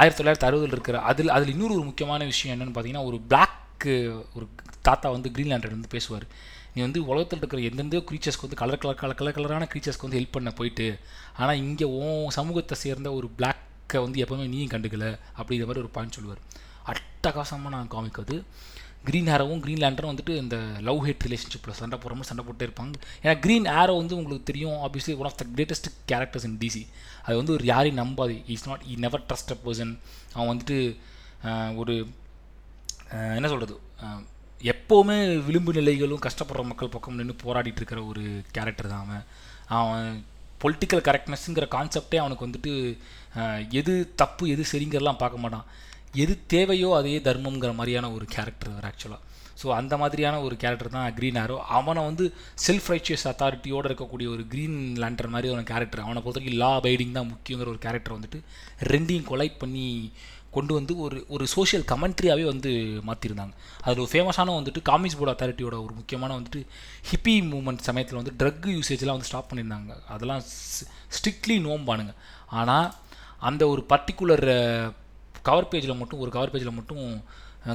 ஆயிரத்தி 0.00 0.20
தொள்ளாயிரத்தி 0.20 0.46
அறுபதில் 0.48 0.74
இருக்கிற 0.76 0.98
அதில் 1.10 1.34
அதில் 1.34 1.52
இன்னொரு 1.54 1.74
ஒரு 1.74 1.84
முக்கியமான 1.84 2.24
விஷயம் 2.24 2.54
என்னென்னு 2.54 2.74
பார்த்தீங்கன்னா 2.76 3.04
ஒரு 3.10 3.18
பிளாக் 3.30 3.86
ஒரு 4.36 4.46
தாத்தா 4.88 5.10
வந்து 5.10 5.28
கிரீன்லாண்டர் 5.36 5.76
வந்து 5.76 5.88
பேசுவார். 5.88 6.26
நீ 6.74 6.80
வந்து 6.86 7.00
உலகத்தில் 7.10 7.40
இருக்கிற 7.40 7.60
எந்தெந்த 7.68 7.98
க்ரீச்சர்ஸ்க்கு 8.08 8.46
வந்து 8.46 8.60
கலர் 8.62 8.80
கலர் 8.82 9.00
கலர் 9.00 9.18
கலர் 9.18 9.36
கலரான 9.36 9.66
க்ரீச்சர்ஸ்க்கு 9.72 10.06
வந்து 10.06 10.18
ஹெல்ப் 10.20 10.36
பண்ண 10.36 10.50
போயிட்டு 10.58 10.86
ஆனால் 11.40 11.60
இங்கே 11.64 11.86
உன் 11.98 12.30
சமூகத்தை 12.38 12.76
சேர்ந்த 12.84 13.10
ஒரு 13.18 13.28
பிளாக்கை 13.38 14.00
வந்து 14.06 14.22
எப்போவுமே 14.24 14.46
நீயும் 14.54 14.72
கண்டுக்கல 14.74 15.06
அப்படிங்கிற 15.38 15.66
மாதிரி 15.68 15.84
ஒரு 15.84 15.92
பாயிண்ட் 15.96 16.16
சொல்லுவார். 16.18 16.40
அட்டகாசமாக 16.92 17.72
நான் 17.76 17.92
காமிக் 17.94 18.20
அது 18.22 18.36
க்ரீன் 19.08 19.30
ஹேரோவும் 19.32 19.62
க்ரீன் 19.64 19.80
லேண்டரும் 19.84 20.12
வந்துட்டு 20.12 20.34
இந்த 20.42 20.56
லவ் 20.88 21.00
ஹேட் 21.06 21.24
ரிலேஷன்ஷிப்பில் 21.26 21.78
சண்டை 21.80 21.96
போடுற 22.02 22.26
சண்டை 22.28 22.42
போட்டே 22.48 22.64
இருப்பாங்க. 22.66 22.94
ஏன்னா 23.22 23.34
க்ரீன் 23.44 23.66
ஹேரோ 23.74 23.94
வந்து 24.00 24.16
உங்களுக்கு 24.18 24.48
தெரியும் 24.50 24.76
obviously 24.86 25.14
one 25.20 25.28
of 25.30 25.38
the 25.42 25.46
greatest 25.56 25.88
characters 26.10 26.46
in 26.48 26.58
DC 26.62 26.82
அது 27.24 27.34
வந்து 27.40 27.54
ஒரு 27.56 27.64
யாரையும் 27.72 28.00
நம்பாது. 28.02 28.36
இஸ் 28.54 28.68
நாட் 28.70 28.84
இ 28.92 28.96
நெவர் 29.04 29.26
ட்ரஸ்ட் 29.30 29.52
அ 29.56 29.58
பர்சன் 29.66 29.92
அவன் 30.36 30.50
வந்துட்டு 30.52 30.78
ஒரு 31.82 31.96
என்ன 33.38 33.48
சொல்கிறது 33.52 33.76
எப்போவுமே 34.70 35.16
விளிம்பு 35.46 35.72
நிலைகளும் 35.78 36.22
கஷ்டப்படுற 36.26 36.62
மக்கள் 36.68 36.92
பக்கம் 36.94 37.18
நின்று 37.18 37.34
போராடிட்டு 37.42 37.80
இருக்கிற 37.80 38.00
ஒரு 38.10 38.22
கேரக்டர் 38.56 38.90
தான் 38.92 39.02
அவன். 39.04 39.24
அவன் 39.78 40.08
பொலிட்டிக்கல் 40.62 41.06
கரெக்ட்னஸ்ங்கிற 41.08 41.66
கான்செப்டே 41.74 42.18
அவனுக்கு 42.22 42.46
வந்துட்டு 42.46 42.72
எது 43.80 43.94
தப்பு 44.22 44.44
எது 44.54 44.64
சரிங்கிறலாம் 44.72 45.20
பார்க்க 45.22 45.44
மாட்டான். 45.44 45.66
எது 46.22 46.34
தேவையோ 46.52 46.90
அதே 46.98 47.14
தர்மங்கிற 47.28 47.70
மாதிரியான 47.78 48.10
ஒரு 48.16 48.26
கேரக்டர் 48.34 48.72
அவர் 48.72 48.88
ஆக்சுவலாக 48.90 49.22
ஸோ 49.60 49.66
அந்த 49.78 49.94
மாதிரியான 49.96 50.36
ஒரு 50.40 50.54
கேரக்டர் 50.62 50.94
தான் 50.94 51.12
க்ரீன் 51.18 51.38
ஆரோ 51.42 51.56
அவனை 51.78 52.00
வந்து 52.04 52.24
செல்ஃப் 52.66 52.88
ரைச்சியஸ் 52.92 53.26
அத்தாரிட்டியோடு 53.30 53.88
இருக்கக்கூடிய 53.90 54.28
ஒரு 54.34 54.42
க்ரீன் 54.52 54.78
லேண்டர் 55.02 55.32
மாதிரி 55.34 55.48
ஒரு 55.54 55.64
கேரக்டர் 55.72 56.04
அவனை 56.04 56.20
பொறுத்த 56.22 56.40
வரைக்கும் 56.40 56.60
லா 56.62 56.70
பைடிங் 56.86 57.16
தான் 57.18 57.30
முக்கியங்கிற 57.32 57.68
ஒரு 57.74 57.80
கேரக்டர் 57.86 58.16
வந்துட்டு 58.16 58.38
ரெண்டையும் 58.92 59.28
கொலைட் 59.30 59.60
பண்ணி 59.60 59.86
கொண்டு 60.56 60.72
வந்து 60.78 60.92
ஒரு 61.04 61.18
ஒரு 61.34 61.44
சோஷியல் 61.54 61.84
கமெண்ட்ரியாகவே 61.92 62.44
வந்து 62.52 62.70
மாற்றிருந்தாங்க 63.08 63.54
அதில் 63.84 64.02
ஒரு 64.04 64.12
ஃபேமஸான 64.14 64.54
வந்துட்டு 64.58 64.80
காமிஸ் 64.90 65.16
போர்டு 65.18 65.34
அத்தாரிட்டியோட 65.34 65.76
ஒரு 65.86 65.94
முக்கியமான 66.00 66.36
வந்துட்டு 66.38 66.60
ஹிப்பி 67.10 67.34
மூமெண்ட் 67.52 67.86
சமயத்தில் 67.88 68.20
வந்து 68.20 68.34
ட்ரக் 68.40 68.68
யூசேஜ்லாம் 68.76 69.16
வந்து 69.16 69.30
ஸ்டாப் 69.30 69.48
பண்ணியிருந்தாங்க. 69.50 69.94
அதெல்லாம் 70.16 70.42
ஸ்ட்ரிக்ட்லி 71.16 71.56
நோம்பானுங்க 71.68 72.14
ஆனால் 72.60 72.88
அந்த 73.50 73.62
ஒரு 73.72 73.84
பர்டிகுலர் 73.94 74.46
கவர் 75.48 75.70
பேஜில் 75.72 76.00
மட்டும் 76.02 76.22
ஒரு 76.24 76.30
கவர் 76.36 76.52
பேஜில் 76.52 76.78
மட்டும் 76.78 77.06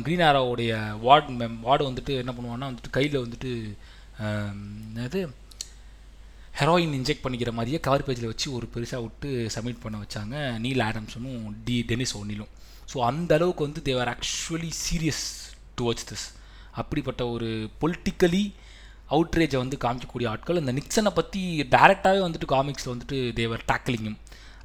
க்ரீன் 0.05 0.24
ஆரோவுடைய 0.29 0.71
வார்டு 1.05 1.36
மெம் 1.41 1.59
வார்டு 1.67 1.83
வந்துட்டு 1.89 2.13
என்ன 2.21 2.31
பண்ணுவான்னா 2.38 2.67
வந்துட்டு 2.71 2.95
கையில் 2.98 3.24
வந்துட்டு 3.25 3.51
இது 5.07 5.21
ஹெரோயின் 6.59 6.95
இன்ஜெக்ட் 6.98 7.24
பண்ணிக்கிற 7.25 7.51
மாதிரியே 7.57 7.79
கவர் 7.86 8.05
பேஜில் 8.07 8.29
வச்சு 8.29 8.48
ஒரு 8.57 8.65
பெருசாக 8.74 9.01
விட்டு 9.03 9.29
சப்மிட் 9.55 9.83
பண்ண 9.83 9.98
வச்சாங்க. 10.03 10.36
நீல் 10.63 10.83
ஆடம்ஸனும் 10.88 11.43
டி 11.67 11.75
டெனிஸ் 11.89 12.15
ஒன்னிலும். 12.19 12.51
ஸோ 12.91 12.98
அந்த 13.10 13.31
அளவுக்கு 13.38 13.67
வந்து 13.67 13.81
they're 13.89 14.12
actually 14.15 14.72
serious 14.86 15.25
towards 15.79 16.08
this 16.12 16.27
அப்படிப்பட்ட 16.81 17.22
ஒரு 17.36 17.50
பொலிட்டிக்கலி 17.81 18.43
அவுட்ரேஜை 19.15 19.58
வந்து 19.63 19.77
காமிக்கக்கூடிய 19.84 20.27
ஆட்கள். 20.31 20.60
இந்த 20.62 20.74
நிக்சனை 20.79 21.12
பற்றி 21.19 21.41
டேரெக்டாகவே 21.75 22.22
வந்துட்டு 22.25 22.48
காமிக்ஸில் 22.55 22.93
வந்துட்டு 22.93 23.19
தேவர் 23.39 23.63
டேக்கிளிங்கும் 23.72 24.17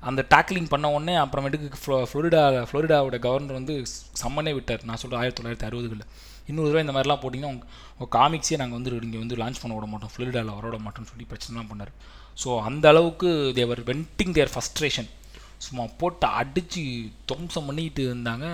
அந்த 0.08 0.22
டேக்கிளிங் 0.32 0.70
பண்ண 0.72 0.86
உடனே 0.94 1.14
அப்புறமேட்டுக்கு 1.20 1.78
ஃப்ளோ 1.82 1.96
ஃப்ளோரிடா 2.08 2.40
ஃப்ளோரிடாவோட 2.70 3.18
கவர்னர் 3.26 3.58
வந்து 3.58 3.74
சம்மனே 4.22 4.52
விட்டார். 4.56 4.82
நான் 4.88 5.00
சொல்கிறேன் 5.02 5.20
ஆயிரத்தி 5.22 5.40
தொள்ளாயிரத்தி 5.40 5.66
அறுபதுகளில். 5.68 6.08
இன்னொரு 6.50 6.68
தடவை 6.68 6.82
இந்த 6.84 6.94
மாதிரிலாம் 6.96 7.22
போட்டிங்கன்னா 7.22 7.52
உங்கள் 7.94 8.10
காமிக்ஸே 8.16 8.58
நாங்கள் 8.62 8.78
வந்து 8.78 8.90
இங்கே 9.06 9.20
வந்து 9.22 9.38
லான்ச் 9.42 9.60
பண்ண 9.62 9.74
விட 9.76 9.86
மாட்டோம். 9.92 10.12
ஃப்ளோரிடாவில் 10.14 10.56
வர 10.58 10.80
மாட்டோம்னு 10.86 11.10
சொல்லி 11.12 11.26
பிரச்சனைலாம் 11.30 11.70
பண்ணார். 11.70 11.92
ஸோ 12.42 12.48
அந்த 12.68 12.84
அளவுக்கு 12.92 13.30
தேவர் 13.60 13.82
வென்டிங் 13.90 14.34
தேர் 14.38 14.52
ஃபஸ்ட்ரேஷன் 14.54 15.08
சும்மா 15.64 15.84
போட்டு 16.00 16.26
அடித்து 16.40 16.82
துவம்சம் 17.30 17.68
பண்ணிக்கிட்டு 17.68 18.02
இருந்தாங்க 18.08 18.46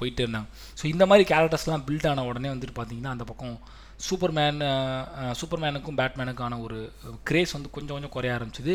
போயிட்டு 0.00 0.22
இருந்தாங்க. 0.24 0.48
ஸோ 0.78 0.84
இந்த 0.92 1.04
மாதிரி 1.10 1.24
கேரக்டர்ஸ்லாம் 1.32 1.84
பில்ட் 1.88 2.08
ஆன 2.10 2.24
உடனே 2.30 2.50
வந்துட்டு 2.54 2.76
பார்த்தீங்கன்னா 2.78 3.14
அந்த 3.16 3.26
பக்கம் 3.30 3.56
சூப்பர்மேன் 4.06 4.58
சூப்பர்மேனுக்கும் 5.40 5.98
பேட்மேனுக்கான 6.00 6.58
ஒரு 6.66 6.78
கிரேஸ் 7.28 7.54
வந்து 7.56 7.70
கொஞ்சம் 7.76 7.94
கொஞ்சம் 7.96 8.14
குறைய 8.16 8.32
ஆரம்பிச்சிது. 8.38 8.74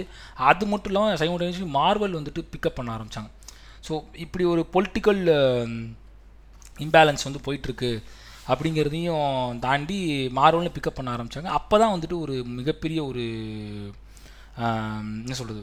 அது 0.51 0.63
மட்டும் 0.71 0.91
இல்லாமல் 0.91 1.19
சைமல்டேனியஸ்லி 1.21 1.67
மார்வல் 1.79 2.17
வந்துட்டு 2.19 2.43
பிக்கப் 2.53 2.77
பண்ண 2.79 2.91
ஆரம்பித்தாங்க 2.97 3.29
ஸோ 3.87 3.93
இப்படி 4.25 4.43
ஒரு 4.53 4.63
பொலிட்டிக்கல் 4.75 5.21
இம்பேலன்ஸ் 6.85 7.27
வந்து 7.27 7.45
போயிட்டுருக்கு 7.45 7.91
அப்படிங்கிறதையும் 8.51 9.25
தாண்டி 9.65 9.97
மார்வல்னு 10.37 10.75
பிக்கப் 10.75 10.97
பண்ண 10.97 11.09
ஆரம்பித்தாங்க 11.15 11.49
அப்போ 11.57 11.75
தான் 11.81 11.93
வந்துட்டு 11.95 12.15
ஒரு 12.25 12.35
மிகப்பெரிய 12.59 12.99
ஒரு 13.11 13.23
என்ன 15.23 15.35
சொல்கிறது 15.39 15.61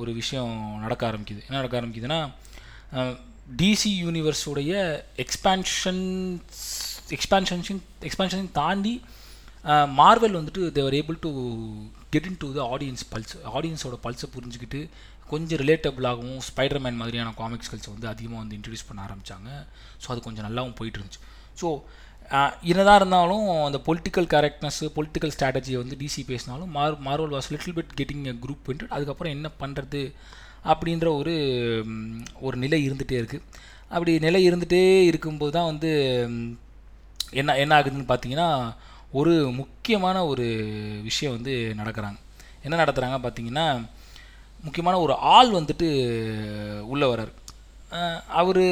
ஒரு 0.00 0.10
விஷயம் 0.20 0.54
நடக்க 0.84 1.02
ஆரம்பிக்குது. 1.10 1.42
என்ன 1.48 1.58
நடக்க 1.60 1.80
ஆரம்பிக்குதுன்னா 1.80 2.20
டிசி 3.60 3.90
யூனிவர்ஸுடைய 4.04 4.72
எக்ஸ்பேன்ஷன்ஸ் 5.24 6.60
எக்ஸ்பேன்ஷன்ஷன் 7.16 7.80
எக்ஸ்பேன்ஷன் 8.08 8.50
தாண்டி 8.60 8.94
மார்வல் 10.00 10.36
வந்துட்டு 10.40 10.62
they're 10.76 10.96
able 11.00 11.18
to 11.26 11.30
get 12.14 12.28
into 12.44 12.48
the 12.58 12.60
audience 12.74 13.02
pulse 13.12 13.34
ஆடியன்ஸோட 13.58 13.96
பல்ஸை 14.04 14.28
புரிஞ்சுக்கிட்டு 14.36 14.80
கொஞ்சம் 15.32 15.60
ரிலேட்டபிளாகவும் 15.62 16.40
ஸ்பைடர்மேன் 16.48 17.00
மாதிரியான 17.00 17.34
காமிக்ஸ்கள்ஸை 17.40 17.90
வந்து 17.94 18.08
அதிகமாக 18.12 18.40
வந்து 18.42 18.56
இன்ட்ரடியூஸ் 18.58 18.88
பண்ண 18.88 19.00
ஆரம்பித்தாங்க 19.08 19.50
ஸோ 20.02 20.08
அது 20.12 20.22
கொஞ்சம் 20.28 20.46
நல்லாவும் 20.46 20.76
போயிட்டு 20.78 20.98
இருந்துச்சு. 21.00 21.20
ஸோ 21.60 21.68
என்னதான் 22.62 22.96
இருந்தாலும் 22.96 23.64
அந்த 23.64 23.80
பொலிட்டிக்கல் 23.86 24.28
கரெக்ட்னஸ் 24.34 24.90
பொலிட்டிக்கல் 24.96 25.30
ஸ்ட்ராட்டஜியை 25.38 25.76
வந்து 25.76 25.96
டிசி 25.96 26.24
பேசினாலும் 26.26 26.70
மார் 26.70 27.00
Marvel 27.00 27.34
was 27.34 27.50
little 27.50 27.74
bit 27.74 27.94
getting 27.96 28.24
a 28.24 28.32
group 28.32 28.64
பண்ணிட்டு 28.64 28.94
அதுக்கப்புறம் 28.94 29.32
என்ன 29.32 29.50
பண்ணுறது 29.60 30.14
அப்படின்ற 30.64 31.16
ஒரு 31.16 31.34
ஒரு 32.40 32.56
நிலை 32.56 32.90
இருந்துகிட்டே 32.90 33.18
இருக்குது 33.20 33.42
அப்படி 33.88 34.18
நிலை 34.18 34.50
இருந்துகிட்டே 34.50 35.02
இருக்கும்போது 35.02 35.52
தான் 35.52 35.64
வந்து 35.64 35.90
என்ன 37.30 37.56
என்ன 37.56 37.80
ஆகுதுன்னு 37.80 38.08
பார்த்தீங்கன்னா 38.08 38.74
ஒரு 39.12 39.50
முக்கியமான 39.50 40.26
ஒரு 40.26 40.46
விஷயம் 41.02 41.34
வந்து 41.34 41.74
நடக்கிறாங்க. 41.76 42.16
என்ன 42.62 42.84
நடத்துகிறாங்க 42.84 43.18
பார்த்தீங்கன்னா 43.22 43.88
முக்கியமான 44.62 44.98
ஒரு 45.00 45.14
ஆள் 45.14 45.50
வந்துட்டு 45.50 45.86
உள்ளே 46.80 47.06
வரார் 47.06 47.32
அவர் 48.40 48.62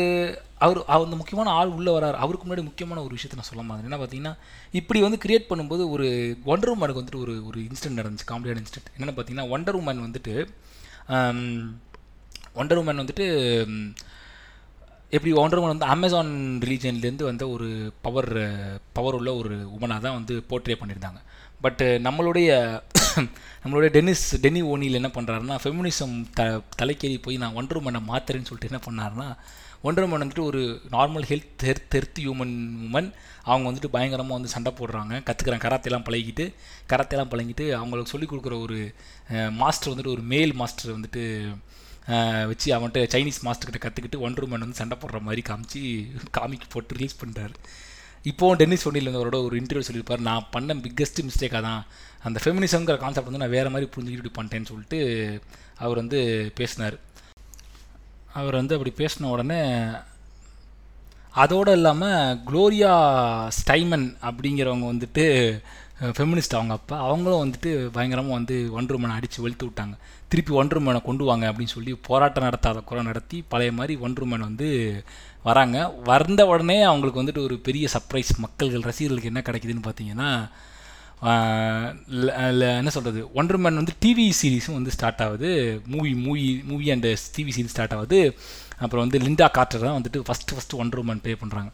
அவர் 0.64 0.78
அந்த 1.04 1.16
முக்கியமான 1.20 1.52
ஆள் 1.58 1.74
உள்ளே 1.78 1.92
வரார். 1.96 2.18
அவருக்கு 2.24 2.44
முன்னாடி 2.46 2.62
முக்கியமான 2.68 3.02
ஒரு 3.06 3.14
விஷயத்தை 3.16 3.38
நான் 3.38 3.50
சொல்ல 3.50 3.64
மாதிரி 3.68 3.88
என்ன 3.88 3.98
பார்த்தீங்கன்னா 4.00 4.34
இப்படி 4.80 5.00
வந்து 5.06 5.20
கிரியேட் 5.24 5.48
பண்ணும்போது 5.50 5.82
ஒரு 5.94 6.06
ஒண்டர் 6.52 6.72
உமனுக்கு 6.74 7.00
வந்துட்டு 7.00 7.22
ஒரு 7.24 7.34
ஒரு 7.48 7.58
இன்சிடென்ட் 7.68 8.00
நடந்துச்சு 8.00 8.28
காமெடியான 8.30 8.62
இன்சிடென்ட் 8.62 8.92
என்னென்னு 8.94 9.16
பார்த்தீங்கன்னா 9.16 9.48
ஒண்டர் 9.54 9.80
உமன் 9.80 10.04
வந்துட்டு 10.06 10.34
ஒண்டர் 12.60 12.80
உமன் 12.82 13.02
வந்துட்டு 13.02 13.26
எப்படி 15.16 15.30
ஒண்டர் 15.42 15.60
உமன் 15.60 15.74
வந்து 15.74 15.92
அமேசான் 15.94 16.32
ரிலீஜன்லேருந்து 16.64 17.28
வந்த 17.28 17.44
ஒரு 17.54 17.68
பவர் 18.06 18.32
பவர் 18.96 19.18
உள்ள 19.18 19.30
ஒரு 19.40 19.52
உமனாக 19.76 20.00
தான் 20.06 20.18
வந்து 20.18 20.34
போர்ட்ரே 20.50 20.76
பண்ணியிருந்தாங்க. 20.80 21.20
பட்டு 21.60 21.86
uh, 21.86 22.02
நம்மளுடைய 22.02 22.50
நம்மளுடைய 23.62 23.90
டென்னிஸ் 23.90 24.26
டென்னி 24.36 24.60
ஓனியில் 24.64 24.98
என்ன 24.98 25.08
பண்ணுறாருன்னா 25.14 25.56
ஃபெமினிசம் 25.62 26.12
த 26.36 26.42
தலைக்கேறி 26.76 27.16
போய் 27.18 27.40
நான் 27.42 27.56
ஒண்டர் 27.56 27.78
உமனை 27.80 28.00
மாத்திரன்னு 28.02 28.48
சொல்லிட்டு 28.48 28.70
என்ன 28.70 28.80
பண்ணாருன்னா 28.84 29.28
ஒண்டர் 29.82 30.04
உமன் 30.04 30.22
வந்துட்டு 30.22 30.44
ஒரு 30.44 30.60
நார்மல் 30.90 31.26
ஹெல்த் 31.26 31.64
ஹெர்த் 31.64 31.94
ஹெர்த் 31.94 32.20
ஹியூமன் 32.22 32.54
உமன் 32.86 33.08
அவங்க 33.44 33.66
வந்துட்டு 33.68 33.90
பயங்கரமாக 33.90 34.36
வந்து 34.38 34.54
சண்டை 34.54 34.72
போடுறாங்க 34.72 35.14
கற்றுக்குறாங்க 35.20 35.64
கராத்தேலாம் 35.66 36.06
பழகிட்டு 36.08 36.46
கராத்தேலாம் 36.90 37.32
பழகிட்டு 37.32 37.66
அவங்களுக்கு 37.74 38.12
சொல்லிக் 38.12 38.32
கொடுக்குற 38.32 38.56
ஒரு 38.58 38.78
மாஸ்டர் 39.56 39.92
வந்துட்டு 39.92 40.14
ஒரு 40.16 40.24
மேல் 40.26 40.54
மாஸ்டர் 40.54 40.96
வந்துட்டு 40.96 41.24
வச்சு 42.46 42.68
அவன்கிட்ட 42.74 43.00
சைனீஸ் 43.12 43.40
மாஸ்டர்கிட்ட 43.46 43.80
கற்றுக்கிட்டு 43.82 44.22
ஒண்டர் 44.26 44.46
உமன் 44.46 44.64
வந்து 44.64 44.80
சண்டை 44.82 44.96
போடுற 44.96 45.20
மாதிரி 45.20 45.42
காமிச்சு 45.42 45.82
காமிக் 46.30 46.72
போட்டு 46.72 46.96
ரிலீஸ் 46.96 47.20
பண்ணுறாரு 47.20 47.56
இப்போவும் 48.30 48.58
டென்னிஸ் 48.60 48.86
ஒன்னில் 48.88 49.10
அவரோட 49.18 49.38
ஒரு 49.46 49.54
இன்டர்வியூ 49.60 49.86
சொல்லியிருப்பார். 49.88 50.26
நான் 50.28 50.48
பண்ண 50.54 50.74
பிக்கஸ்ட் 50.84 51.24
மிஸ்டேக்காக 51.28 51.62
தான் 51.68 51.82
அந்த 52.28 52.38
ஃபெமினிசம்ங்கிற 52.44 52.96
கான்செப்ட் 53.02 53.30
வந்து 53.30 53.44
நான் 53.44 53.56
வேறு 53.56 53.72
மாதிரி 53.74 53.90
புரிஞ்சுக்கிட்டு 53.94 54.22
இப்படி 54.22 54.36
பண்ணிட்டேன்னு 54.38 54.70
சொல்லிட்டு 54.72 55.00
அவர் 55.84 56.00
வந்து 56.02 56.20
பேசினார். 56.60 56.96
அவர் 58.38 58.60
வந்து 58.60 58.76
அப்படி 58.76 58.92
பேசின 59.02 59.30
உடனே 59.34 59.60
அதோடு 61.42 61.72
இல்லாமல் 61.78 62.38
குளோரியா 62.48 62.92
ஸ்டைமன் 63.58 64.06
அப்படிங்கிறவங்க 64.28 64.86
வந்துட்டு 64.92 65.24
ஃபெமினிஸ்ட் 66.16 66.56
அவங்க 66.56 66.72
அப்பா 66.78 66.96
அவங்களும் 67.06 67.42
வந்துட்டு 67.44 67.70
பயங்கரமாக 67.94 68.36
வந்து 68.38 68.56
ஒன்றுமனை 68.78 69.14
அடித்து 69.18 69.42
வெளுத்து 69.44 69.66
விட்டாங்க. 69.66 69.94
திருப்பி 70.30 70.52
ஒன்றுமனை 70.60 71.00
கொண்டு 71.06 71.24
வாங்க 71.28 71.44
அப்படின்னு 71.50 71.74
சொல்லி 71.76 71.92
போராட்டம் 72.08 72.46
நடத்தாத 72.46 72.80
குறை 72.88 73.02
நடத்தி 73.08 73.38
பழைய 73.52 73.72
மாதிரி 73.78 73.96
ஒன்றுமன் 74.06 74.46
வந்து 74.48 74.68
வராங்க. 75.48 75.76
வந்த 76.06 76.40
உடனே 76.50 76.78
அவங்களுக்கு 76.84 77.20
வந்துட்டு 77.20 77.44
ஒரு 77.44 77.56
பெரிய 77.66 77.86
சர்ப்ரைஸ் 77.92 78.32
மக்கள்கள் 78.44 78.86
ரசிகர்களுக்கு 78.88 79.32
என்ன 79.32 79.42
கிடைக்குதுன்னு 79.46 79.86
பார்த்தீங்கன்னா 79.86 80.30
என்ன 82.74 82.90
சொல்கிறது 82.90 83.20
ஒண்டர்மேன் 83.34 83.80
வந்து 83.80 83.94
டிவி 84.02 84.26
சீரிஸும் 84.38 84.76
வந்து 84.76 84.94
ஸ்டார்ட் 84.96 85.22
ஆகுது. 85.24 85.50
Movie 85.92 86.10
movie 86.24 86.42
movie 86.68 86.86
and 86.90 87.06
TV 87.36 87.52
series 87.56 87.74
start 87.74 87.96
ஆகுது. 87.96 88.20
அப்புறம் 88.78 89.04
வந்து 89.04 89.18
லிண்டா 89.24 89.46
கார்ட்டர் 89.54 89.84
தான் 89.84 89.96
வந்துட்டு 89.96 90.20
ஃபஸ்ட்டு 90.26 90.56
ஃபஸ்ட்டு 90.56 90.80
ஒண்டர்மேன் 90.82 91.22
ப்ளே 91.22 91.34
பண்ணுறாங்க 91.40 91.70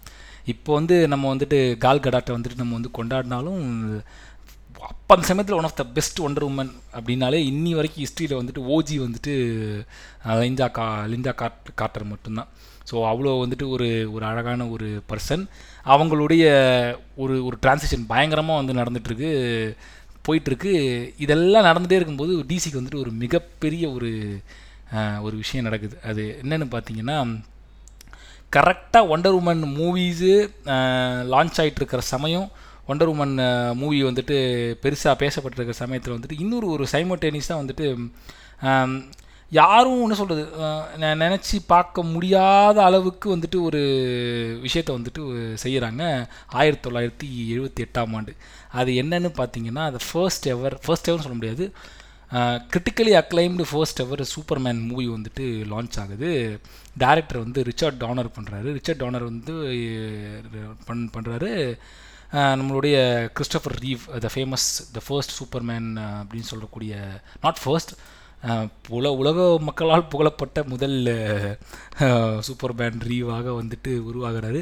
இப்போ 0.47 0.71
வந்து 0.75 0.97
நம்ம 1.13 1.25
வந்துட்டு 1.33 1.59
கால் 1.83 2.05
கடாட்டை 2.05 2.33
வந்துட்டு 2.35 2.61
நம்ம 2.61 2.75
வந்து 2.75 2.91
கொண்டாடினாலும் 2.97 3.61
அப்போ 4.89 5.13
அந்த 5.15 5.27
சமயத்தில் 5.29 5.57
one 5.57 5.69
of 5.69 5.79
the 5.79 5.87
best 5.95 6.19
wonder 6.21 6.47
woman 6.47 6.73
அப்படின்னாலே 6.95 7.39
இன்னி 7.51 7.71
வரைக்கும் 7.75 8.03
ஹிஸ்ட்ரியில் 8.05 8.39
வந்துட்டு 8.39 8.63
ஓஜி 8.73 8.97
வந்துட்டு 9.03 9.35
அஹ், 10.25 10.41
லிண்டா 10.43 10.67
கா 10.73 10.85
லிண்டா 11.13 11.33
காட் 11.35 11.59
காட்டர் 11.75 12.05
மட்டும்தான். 12.11 12.51
ஸோ 12.91 12.95
அவ்வளோ 13.11 13.33
வந்துட்டு 13.43 13.67
ஒரு 13.75 13.89
ஒரு 14.15 14.25
அழகான 14.31 14.67
ஒரு 14.75 14.89
பர்சன் 15.11 15.45
அவங்களுடைய 15.93 16.45
ஒரு 17.23 17.35
ஒரு 17.47 17.57
டிரான்சேக்ஷன் 17.63 18.05
பயங்கரமாக 18.13 18.61
வந்து 18.61 18.79
நடந்துகிட்ருக்கு 18.81 19.31
போயிட்டுருக்கு. 20.27 20.73
இதெல்லாம் 21.25 21.67
நடந்துகிட்டே 21.69 21.99
இருக்கும்போது 21.99 22.35
டிசிக்கு 22.51 22.81
வந்துட்டு 22.81 23.03
ஒரு 23.05 23.11
மிகப்பெரிய 23.25 23.85
ஒரு 23.97 24.11
ஒரு 25.27 25.35
விஷயம் 25.43 25.67
நடக்குது. 25.69 25.97
அது 26.11 26.23
என்னென்னு 26.43 26.67
பார்த்தீங்கன்னா 26.75 27.17
கரெக்டாக 28.57 29.11
ஒண்டர் 29.15 29.37
உமன் 29.41 29.63
மூவிஸு 29.79 30.33
லான்ச் 31.33 31.59
ஆகிட்டு 31.63 31.81
இருக்கிற 31.83 32.03
சமயம் 32.15 32.47
ஒண்டர் 32.89 33.11
உமன் 33.13 33.35
மூவி 33.81 33.99
வந்துட்டு 34.05 34.37
பெருசாக 34.83 35.15
பேசப்பட்டிருக்கிற 35.23 35.77
சமயத்தில் 35.83 36.15
வந்துட்டு 36.17 36.41
இன்னொரு 36.45 36.67
ஒரு 36.69 36.85
சைமோட்டேனியஸாக 36.93 37.61
வந்துட்டு 37.63 37.87
யாரும் 39.59 40.03
என்ன 40.05 40.17
சொல்கிறது 40.21 40.45
நினச்சி 41.25 41.57
பார்க்க 41.73 42.03
முடியாத 42.13 42.77
அளவுக்கு 42.89 43.27
வந்துட்டு 43.35 43.59
ஒரு 43.69 43.83
விஷயத்தை 44.67 44.93
வந்துட்டு 44.97 45.23
செய்கிறாங்க 45.65 46.03
ஆயிரத்தி 46.61 46.85
தொள்ளாயிரத்தி 46.87 47.29
எழுபத்தி 47.55 47.85
எட்டாம் 47.85 48.15
ஆண்டு. 48.19 48.33
அது 48.81 48.93
என்னன்னு 49.03 49.31
பார்த்தீங்கன்னா 49.41 49.85
அது 49.91 50.01
ஃபர்ஸ்ட் 50.09 50.49
எவர் 50.55 50.77
ஃபர்ஸ்ட் 50.87 51.11
எவர்னு 51.11 51.27
சொல்ல 51.27 51.39
முடியாது. 51.41 51.67
Critically 52.73 53.13
acclaimed 53.21 53.65
first 53.73 54.03
ever 54.05 54.23
superman 54.35 54.81
movie 54.91 55.07
வந்துட்டு 55.17 55.45
லான்ச் 55.73 55.99
ஆகுது. 56.05 56.31
டேரக்டர் 57.03 57.45
வந்து 57.45 57.63
ரிச்சர்ட் 57.69 58.01
டானர் 58.05 58.35
பண்ணுறாரு 58.39 58.69
ரிச்சர்ட் 58.79 59.03
டானர் 59.05 59.29
வந்து 59.31 59.55
பண் 60.89 61.05
பண்ணுறாரு 61.17 61.53
நம்மளுடைய 62.61 62.97
Christopher 63.39 63.77
Reeve 63.85 64.05
the 64.25 64.29
famous 64.35 64.67
the 64.97 65.01
first 65.07 65.35
superman 65.39 65.89
அப்படின்னு 66.21 66.51
சொல்லக்கூடிய 66.53 66.95
நாட் 67.45 67.61
ஃபர்ஸ்ட் 67.65 67.95
உல 68.97 69.11
உலக 69.21 69.39
மக்களால் 69.69 70.11
புகழப்பட்ட 70.13 70.65
முதல் 70.73 70.99
சூப்பர் 72.47 72.75
பேண்ட் 72.81 73.07
ரீவாக 73.11 73.47
வந்துட்டு 73.61 73.93
உருவாகிறாரு. 74.11 74.61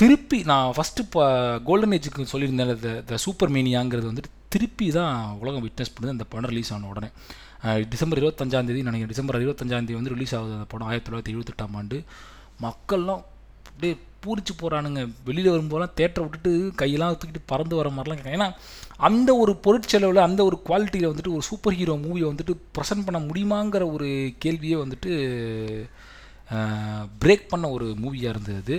திருப்பி 0.00 0.38
நான் 0.50 0.74
ஃபஸ்ட்டு 0.76 1.04
இப்போ 1.06 1.24
கோல்டன் 1.68 1.94
ஏஜுக்கு 1.96 2.32
சொல்லியிருந்தேன் 2.32 2.72
த 2.84 2.92
த 3.10 3.18
சூப்பர் 3.24 3.52
மீனியாங்கிறது 3.56 4.10
வந்துட்டு 4.10 4.32
திருப்பி 4.54 4.86
தான் 4.98 5.16
உலகம் 5.42 5.64
விட்னஸ் 5.66 5.92
பண்ணுது. 5.94 6.14
அந்த 6.16 6.26
படம் 6.32 6.50
ரிலீஸ் 6.52 6.72
ஆன 6.76 6.88
உடனே. 6.92 7.10
டிசம்பர் 7.92 8.20
இருபத்தஞ்சாந்தேதி 8.22 8.86
நினைக்கிறேன். 8.86 9.12
டிசம்பர் 9.12 9.40
இருபத்தஞ்சாந்தேதி 9.42 9.98
வந்து 9.98 10.14
ரிலீஸ் 10.16 10.34
ஆகுது 10.38 10.56
அந்த 10.58 10.68
படம். 10.72 10.88
ஆயிரத்தி 10.90 11.08
தொள்ளாயிரத்தி 11.08 11.34
எழுபத்தெட்டாம் 11.34 11.76
ஆண்டு. 11.80 11.98
மக்கள்லாம் 12.66 13.22
அப்படியே 13.70 13.94
பூரிச்சு 14.24 14.52
போகிறானுங்க 14.58 15.02
வெளியில் 15.28 15.52
வரும்போதெல்லாம் 15.52 15.94
தேட்டரை 16.00 16.24
விட்டுட்டு 16.24 16.50
கையெல்லாம் 16.80 17.14
தூக்கிட்டு 17.20 17.40
பறந்து 17.52 17.74
வர 17.78 17.88
மாதிரிலாம் 17.96 18.34
ஏன்னா 18.36 18.48
அந்த 19.08 19.30
ஒரு 19.42 19.52
பொருட்செலவில் 19.64 20.26
அந்த 20.26 20.40
ஒரு 20.48 20.56
குவாலிட்டியில் 20.68 21.10
வந்துட்டு 21.10 21.34
ஒரு 21.36 21.44
சூப்பர் 21.50 21.76
ஹீரோ 21.78 21.94
மூவியை 22.04 22.26
வந்துட்டு 22.30 22.54
ப்ரெசென்ட் 22.76 23.06
பண்ண 23.06 23.20
முடியுமாங்கிற 23.28 23.84
ஒரு 23.94 24.08
கேள்வியே 24.44 24.76
வந்துட்டு 24.82 25.12
பிரேக் 27.24 27.50
பண்ண 27.52 27.66
ஒரு 27.76 27.86
மூவியாக 28.02 28.32
இருந்தது. 28.34 28.76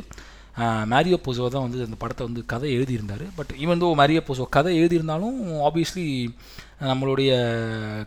மேரியோ 0.92 1.18
போசோ 1.26 1.46
தான் 1.54 1.66
வந்து 1.66 1.86
அந்த 1.86 1.98
படத்தை 2.02 2.24
வந்து 2.28 2.42
கதை 2.52 2.70
எழுதியிருந்தார். 2.78 3.24
But 3.38 3.52
even 3.64 3.82
though 3.84 3.88
Mario 4.02 4.22
Puzo 4.28 4.44
கதை 4.56 4.74
எழுதியிருந்தாலும் 4.82 5.38
ஆப்வியஸ்லி 5.68 6.06
நம்மளுடைய 6.82 7.32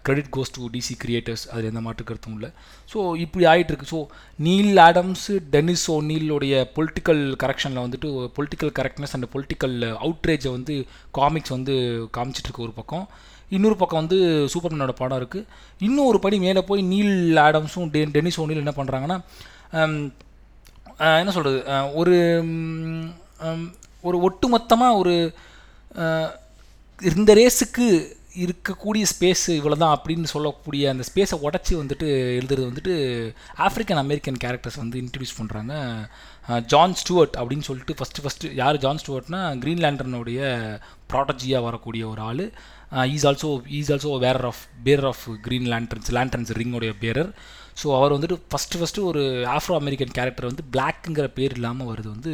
credit 0.07 0.33
goes 0.37 0.52
to 0.57 0.68
DC 0.74 0.94
creators 1.02 1.44
அது 1.55 1.70
எந்த 1.70 1.81
மாற்று 1.87 2.09
கருத்தும் 2.09 2.37
இல்லை. 2.38 2.50
ஸோ 2.92 2.98
இப்படி 3.24 3.44
ஆகிட்டுருக்கு 3.52 3.92
ஸோ 3.92 4.00
நீல் 4.46 4.76
ஆடம்ஸு 4.87 5.37
டெனிஸ் 5.55 5.87
ஓ 5.94 5.96
நீலோடைய 6.11 6.55
பொலிட்டிக்கல் 6.76 7.22
கரெக்ஷனில் 7.44 7.85
வந்துட்டு 7.85 8.11
பொலிட்டிக்கல் 8.38 8.74
கரெக்ட்னஸ் 8.81 9.14
அண்ட் 9.18 9.31
பொலிட்டிக்கல் 9.35 9.76
அவுட்ரேஜை 10.07 10.52
வந்து 10.57 10.76
காமிக்ஸ் 11.18 11.57
வந்து 11.57 11.76
காமிச்சிட்ருக்கு 12.18 12.66
ஒரு 12.66 12.74
பக்கம். 12.81 13.07
இன்னொரு 13.57 13.76
பக்கம் 13.81 14.00
வந்து 14.02 14.18
சூப்பர்மேனோட 14.52 14.92
படம் 15.00 15.18
இருக்குது 15.20 15.46
இன்னும் 15.87 16.09
ஒரு 16.11 16.18
படி 16.22 16.37
மேலே 16.44 16.62
போய் 16.70 16.81
நீல் 16.92 17.16
ஆடம்ஸும் 17.46 17.90
டெ 17.96 18.00
டெனிஸ் 18.14 18.38
ஓனில் 18.42 18.62
என்ன 18.62 18.74
பண்ணுறாங்கன்னா 18.79 19.18
என்ன 21.20 21.33
சொல்கிறது 21.37 21.61
ஒரு 22.00 22.16
ஒரு 24.09 24.16
ஒட்டுமொத்தமாக 24.29 24.98
ஒரு 25.00 25.14
இந்த 27.00 27.31
ரேஸுக்கு 27.40 27.87
இருக்கக்கூடிய 28.42 29.05
ஸ்பேஸ் 29.12 29.44
இவ்வளோ 29.51 29.77
தான் 29.77 29.94
அப்படின்னு 29.96 30.25
சொல்லக்கூடிய 30.25 30.88
அந்த 30.90 31.05
ஸ்பேஸை 31.09 31.37
உடச்சி 31.42 31.75
வந்துட்டு 31.77 32.07
எழுதுறது 32.38 32.68
வந்துட்டு 32.70 32.94
ஆஃப்ரிக்கன் 33.59 34.01
அமெரிக்கன் 34.03 34.40
கேரக்டர்ஸ் 34.44 34.77
வந்து 34.77 34.99
இன்ட்ரடியூஸ் 35.03 35.38
பண்ணுறாங்க 35.38 35.75
ஜான் 36.66 36.94
ஸ்டூவர்ட் 36.94 37.37
அப்படின்னு 37.37 37.68
சொல்லிட்டு 37.68 37.96
ஃபஸ்ட்டு 37.99 38.22
ஃபஸ்ட்டு 38.22 38.55
யார் 38.55 38.77
ஜான் 38.77 39.01
ஸ்டூவர்ட்னா 39.03 39.40
க்ரீன்லேண்டனுடைய 39.62 40.40
ப்ராட்டஜியாக 41.12 41.62
வரக்கூடிய 41.62 42.09
ஒரு 42.09 42.20
ஆள். 42.20 42.44
Is 43.11 43.27
also 43.27 43.49
is 43.70 43.92
also 43.92 44.18
wearer 44.18 44.44
of 44.44 44.62
bearer 44.85 45.07
of 45.07 45.25
Green 45.46 45.68
Lanterns 45.72 46.11
Lanterns 46.12 46.53
ரிங்கோடைய 46.53 46.92
bearer 46.99 47.31
so 47.83 47.87
அவர் 47.96 48.14
வந்துட்டு 48.16 48.37
ஃபஸ்ட்டு 48.51 48.79
ஃபஸ்ட்டு 48.81 49.05
ஒரு 49.05 49.22
ஆஃப்ரோ 49.55 49.75
அமெரிக்கன் 49.75 50.12
கேரக்டர் 50.12 50.46
வந்து 50.46 50.64
பிளாக்குங்கிற 50.72 51.27
பேர் 51.35 51.55
இல்லாமல் 51.55 51.90
வருது 51.92 52.09
வந்து 52.09 52.33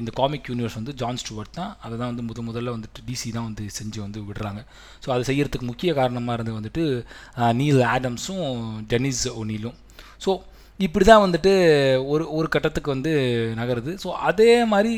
இந்த 0.00 0.10
காமிக் 0.18 0.48
யூனிவர்ஸ் 0.50 0.78
வந்து 0.78 0.92
ஜான் 1.00 1.20
ஸ்டூவர்ட் 1.22 1.52
தான். 1.58 1.72
அதை 1.84 1.94
தான் 2.00 2.10
வந்து 2.12 2.24
முத 2.28 2.40
முதல்ல 2.48 2.74
வந்துட்டு 2.76 3.04
டிசி 3.08 3.28
தான் 3.36 3.46
வந்து 3.48 3.64
செஞ்சு 3.78 3.98
வந்து 4.04 4.20
விடுறாங்க. 4.28 4.60
ஸோ 5.04 5.08
அதை 5.14 5.22
செய்கிறதுக்கு 5.28 5.70
முக்கிய 5.70 5.90
காரணமாக 6.00 6.36
இருந்தது 6.38 6.58
வந்துட்டு 6.60 6.84
நீல் 7.60 7.82
ஆடம்ஸும் 7.94 8.46
டெனிஸ் 8.92 9.24
ஒனிலும் 9.42 9.76
ஸோ 10.24 10.32
இப்படி 10.86 11.04
தான் 11.10 11.24
வந்துட்டு 11.26 11.52
ஒரு 12.12 12.24
ஒரு 12.38 12.48
கட்டத்துக்கு 12.54 12.94
வந்து 12.94 13.12
நகருது. 13.60 13.92
ஸோ 14.02 14.08
அதே 14.30 14.50
மாதிரி 14.72 14.92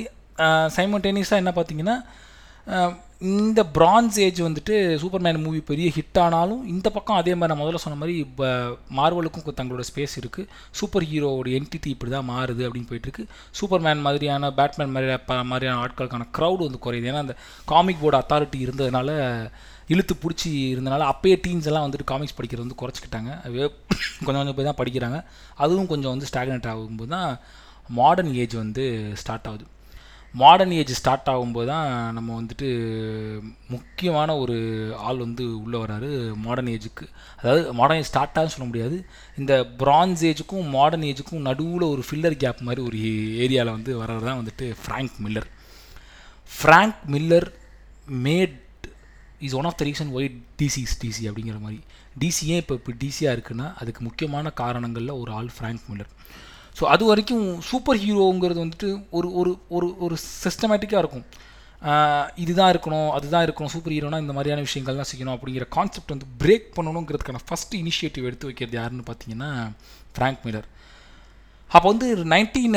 சைமல்டேனியஸாக 0.77 1.43
என்ன 1.43 1.53
பார்த்தீங்கன்னா 1.59 1.97
இந்த 3.21 3.65
பிரான்ஸ் 3.67 4.21
ஏஜ் 4.21 4.43
வந்துட்டு 4.43 4.75
சூப்பர்மேன் 5.03 5.43
மூவி 5.43 5.61
பெரிய 5.61 5.93
ஹிட் 5.95 6.21
ஆனாலும் 6.21 6.67
இந்த 6.67 6.91
பக்கம் 6.91 7.17
அதே 7.17 7.35
மாதிரி 7.35 7.55
நான் 7.55 7.69
முதல்ல 7.69 7.75
சொன்ன 7.75 7.99
மாதிரி 7.99 8.19
இப்போ 8.19 8.47
மார்வலுக்கும் 8.97 9.57
தங்களோட 9.57 9.83
ஸ்பேஸ் 9.95 10.17
இருக்குது 10.21 10.47
சூப்பர் 10.71 11.03
ஹீரோவோட 11.03 11.49
என்டிட்டி 11.59 11.87
இப்படி 11.87 12.13
தான் 12.13 12.31
மாறுது 12.31 12.69
அப்படின்னு 12.69 12.91
போயிட்டுருக்கு 12.91 13.25
சூப்பர்மேன் 13.61 14.01
மாதிரியான 14.01 14.51
பேட்மேன் 14.51 14.91
மாதிரி 14.91 15.17
ப- 15.27 15.45
மாதிரியான 15.45 15.87
ஆட்களுக்கான 15.87 16.29
க்ரௌட் 16.39 16.59
வந்து 16.59 16.79
குறையுது. 16.87 17.11
ஏன்னா 17.11 17.15
அந்த 17.15 17.37
காமிக் 17.65 18.01
போர்டு 18.01 18.19
அத்தாரிட்டி 18.19 18.59
இருந்ததுனால 18.67 19.11
இழுத்து 19.87 20.15
பிடிச்சி 20.15 20.45
இருந்தனால 20.45 21.13
அப்பயே 21.13 21.41
டீன்ஸ் 21.47 21.65
எல்லாம் 21.65 21.91
வந்துட்டு 21.91 22.05
காமிக்ஸ் 22.05 22.37
படிக்கிறது 22.43 22.67
வந்து 22.67 22.81
குறைச்சிக்கிட்டாங்க. 22.83 23.41
அது 23.45 23.73
கொஞ்சம் 24.25 24.55
கொஞ்சம் 24.55 24.55
போய் 24.55 24.65
தான் 24.65 24.79
படிக்கிறாங்க. 24.79 25.25
அதுவும் 25.55 25.87
கொஞ்சம் 25.87 26.11
வந்து 26.11 26.27
ஸ்டாக்னேட் 26.33 26.73
ஆகும்போது 26.75 27.07
தான் 27.07 27.39
மாடர்ன் 27.89 28.35
ஏஜ் 28.35 28.55
வந்து 28.55 28.85
ஸ்டார்ட் 29.15 29.47
ஆகுது. 29.47 29.67
மாடர்ன் 30.35 30.73
ஏஜ் 30.73 30.93
ஸ்டார்ட் 30.93 31.29
ஆகும்போது 31.33 31.67
தான் 31.67 32.13
நம்ம 32.13 32.41
வந்துட்டு 32.41 32.69
முக்கியமான 33.69 34.37
ஒரு 34.39 34.57
ஆள் 34.97 35.17
வந்து 35.17 35.45
உள்ளே 35.63 35.79
வராரு 35.79 36.37
மாடர்ன் 36.37 36.71
ஏஜுக்கு 36.75 37.07
அதாவது 37.37 37.73
மாடர்ன் 37.73 38.01
ஏஜ் 38.01 38.07
ஸ்டார்ட் 38.07 38.39
ஆகுன்னு 38.39 38.55
சொல்ல 38.55 38.67
முடியாது. 38.67 39.05
இந்த 39.37 39.65
பிரான்ஸ் 39.65 40.25
ஏஜுக்கும் 40.25 40.69
மாடர்ன் 40.69 41.03
ஏஜுக்கும் 41.03 41.47
நடுவில் 41.49 41.83
ஒரு 41.83 42.05
ஃபில்லர் 42.09 42.37
கேப் 42.37 42.61
மாதிரி 42.61 42.83
ஒரு 42.83 42.99
ஏரியாவில் 43.45 43.77
வந்து 43.77 44.03
வர்றது 44.03 44.25
தான் 44.29 44.41
வந்துட்டு 44.43 44.75
Frank 44.83 45.17
Miller 45.27 45.49
Frank 46.51 47.01
Miller 47.15 47.49
made 48.27 48.57
is 49.39 49.55
one 49.55 49.65
of 49.65 49.77
the 49.77 49.85
reason 49.85 50.13
why 50.19 50.31
DC's 50.63 50.95
DC 51.05 51.25
அப்படிங்கிற 51.31 51.61
மாதிரி. 51.61 51.81
டிசி 52.21 52.45
ஏன் 52.45 52.61
இப்போ 52.61 52.75
இப்போ 52.75 52.93
டிசியாக 52.93 53.37
இருக்குன்னா 53.37 53.75
அதுக்கு 53.75 54.03
முக்கியமான 54.03 54.51
காரணங்களில் 54.51 55.11
ஒரு 55.11 55.33
ஆள் 55.33 55.51
ஃப்ராங்க் 55.59 55.85
மில்லர் 55.91 56.13
ஸோ 56.79 56.85
அது 56.95 57.05
வரைக்கும் 57.11 57.45
சூப்பர் 57.69 58.01
ஹீரோங்கிறது 58.05 58.61
வந்துட்டு 58.65 58.89
ஒரு 59.19 59.29
ஒரு 59.41 59.53
ஒரு 59.77 59.87
ஒரு 60.07 60.17
சிஸ்டமேட்டிக்காக 60.45 61.03
இருக்கும். 61.05 61.27
இதுதான் 62.43 62.71
இருக்கணும் 62.73 63.11
அதுதான் 63.17 63.45
இருக்கணும் 63.47 63.73
சூப்பர் 63.75 63.95
ஹீரோனா 63.95 64.19
இந்த 64.23 64.33
மாதிரியான 64.37 64.63
விஷயங்கள் 64.67 64.99
தான் 65.01 65.11
செய்யணும் 65.11 65.35
அப்படிங்கிற 65.37 65.67
கான்செப்ட் 65.77 66.15
வந்து 66.15 66.29
பிரேக் 66.43 66.67
பண்ணணுங்கிறதுக்கான 66.77 67.41
ஃபஸ்ட் 67.49 67.75
இனிஷியேட்டிவ் 67.83 68.29
எடுத்து 68.31 68.49
வைக்கிறது 68.49 68.79
யாருன்னு 68.81 69.05
பார்த்தீங்கன்னா 69.11 69.51
ஃப்ராங்க் 70.15 70.43
மில்லர் 70.47 70.69
அப்போ 71.71 71.87
வந்து 71.93 72.07
நைன்டீன் 72.33 72.77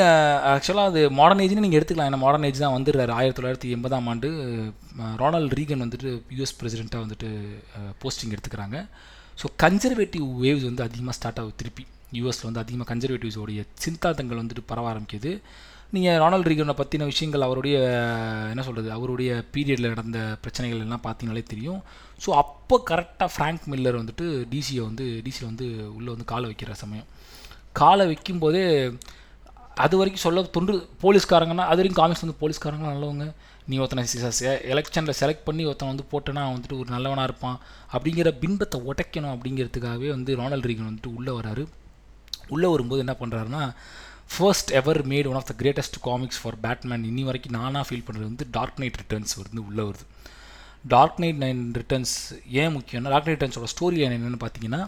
ஆக்சுவலாக 0.53 0.91
அது 0.91 1.01
மாடர்ன் 1.19 1.41
ஏஜ்னு 1.43 1.63
நீங்கள் 1.65 1.79
எடுத்துக்கலாம். 1.79 2.09
ஏன்னா 2.11 2.21
மாடர்ன் 2.23 2.47
ஏஜ் 2.47 2.63
தான் 2.63 2.75
வந்துடுறாரு 2.77 3.13
ஆயிரத்தி 3.19 3.39
தொள்ளாயிரத்தி 3.39 3.69
எண்பதாம் 3.75 4.07
ஆண்டு. 4.11 4.29
ரொனால்ட் 5.21 5.55
ரீகன் 5.59 5.83
வந்துட்டு 5.85 6.09
யூஎஸ் 6.37 6.57
பிரசிடெண்ட்டாக 6.59 7.03
வந்துட்டு 7.05 7.29
போஸ்டிங் 8.01 8.33
எடுத்துக்கிறாங்க. 8.35 8.79
ஸோ 9.41 9.47
கன்சர்வேட்டிவ் 9.63 10.27
வேவ்ஸ் 10.45 10.67
வந்து 10.69 10.85
அதிகமாக 10.87 11.15
ஸ்டார்ட் 11.19 11.39
ஆகுது 11.43 11.59
திருப்பி. 11.61 11.85
யூஎஸில் 12.19 12.47
வந்து 12.49 12.63
அதிகமாக 12.63 12.87
கன்சர்வேட்டிவ்ஸோடைய 12.91 13.61
சிந்தாந்தங்கள் 13.83 14.41
வந்துட்டு 14.41 14.63
பரவ 14.71 14.87
ஆரம்பிக்குது. 14.93 15.31
நீங்கள் 15.95 16.19
ரொனால்ட் 16.23 16.49
ரீகனை 16.51 16.73
பற்றின 16.79 17.07
விஷயங்கள் 17.11 17.45
அவருடைய 17.47 17.77
என்ன 18.51 18.61
சொல்கிறது 18.67 18.89
அவருடைய 18.97 19.31
பீரியடில் 19.53 19.91
நடந்த 19.93 20.19
பிரச்சனைகள் 20.43 20.83
எல்லாம் 20.85 21.05
பார்த்தீங்கனாலே 21.07 21.43
தெரியும். 21.53 21.81
ஸோ 22.23 22.29
அப்போ 22.41 22.75
கரெக்டாக 22.91 23.29
ஃப்ராங்க் 23.33 23.65
மில்லர் 23.71 23.99
வந்துட்டு 24.01 24.27
டிசியை 24.53 24.83
வந்து 24.89 25.05
டிசியில் 25.25 25.49
வந்து 25.51 25.67
உள்ளே 25.97 26.09
வந்து 26.13 26.27
காலை 26.31 26.45
வைக்கிற 26.51 26.75
சமயம். 26.83 27.09
காலை 27.81 28.05
வைக்கும்போதே 28.11 28.63
அது 29.83 29.95
வரைக்கும் 29.99 30.25
சொல்ல 30.25 30.41
தொன்று 30.55 30.73
போலீஸ்காரங்கன்னா 31.03 31.65
அது 31.71 31.79
வரைக்கும் 31.79 32.01
காமிக்ஸ் 32.01 32.23
வந்து 32.25 32.39
போலீஸ்காரங்களாம் 32.41 32.95
நல்லவங்க. 32.95 33.27
நீ 33.69 33.75
ஒருத்தனை 33.81 34.03
எலெக்ஷனில் 34.73 35.17
செலக்ட் 35.19 35.45
பண்ணி 35.49 35.63
ஒருத்தன் 35.69 35.91
வந்து 35.91 36.05
போட்டேன்னா 36.11 36.41
அவன் 36.45 36.55
வந்துட்டு 36.55 36.79
ஒரு 36.81 36.89
நல்லவனாக 36.95 37.29
இருப்பான். 37.29 37.59
அப்படிங்கிற 37.95 38.31
பின்பத்தை 38.41 38.79
உடைக்கணும் 38.89 39.33
அப்படிங்கிறதுக்காகவே 39.35 40.09
வந்து 40.15 40.31
ரொனால்ட் 40.41 40.69
ரீகன் 40.71 40.89
வந்துட்டு 40.89 41.13
உள்ளே 41.19 41.33
வராரு. 41.39 41.63
உள்ளே 42.55 42.69
வரும்போது 42.73 43.03
என்ன 43.05 43.15
பண்ணுறாருன்னா 43.21 43.63
first 44.33 44.71
ever 44.79 44.99
made 45.11 45.29
one 45.31 45.39
of 45.39 45.49
the 45.51 45.53
greatest 45.61 45.97
comics 46.07 46.39
for 46.41 46.57
batman 46.65 47.05
இன்னி 47.11 47.23
வரைக்கும் 47.29 47.55
நானாக 47.59 47.83
ஃபீல் 47.87 48.05
பண்ணுறது 48.07 48.27
வந்து 48.31 48.45
டார்க் 48.57 48.79
நைட் 48.81 48.99
ரிட்டர்ன்ஸ் 49.01 49.33
வந்து 49.39 49.61
உள்ளே 49.69 49.83
வருது. 49.87 50.05
டார்க் 50.93 51.19
நைட் 51.23 51.41
நைன் 51.45 51.63
ரிட்டர்ன்ஸ் 51.79 52.13
ஏன் 52.61 52.73
முக்கியம்னா 52.77 53.11
டார்க் 53.13 53.27
நைட் 53.29 53.37
ரிட்டர்ன்ஸோட 53.37 53.69
ஸ்டோரி 53.73 53.97
லைன் 54.01 54.15
என்னென்னு 54.17 54.39
பார்த்தீங்கன்னா 54.45 54.81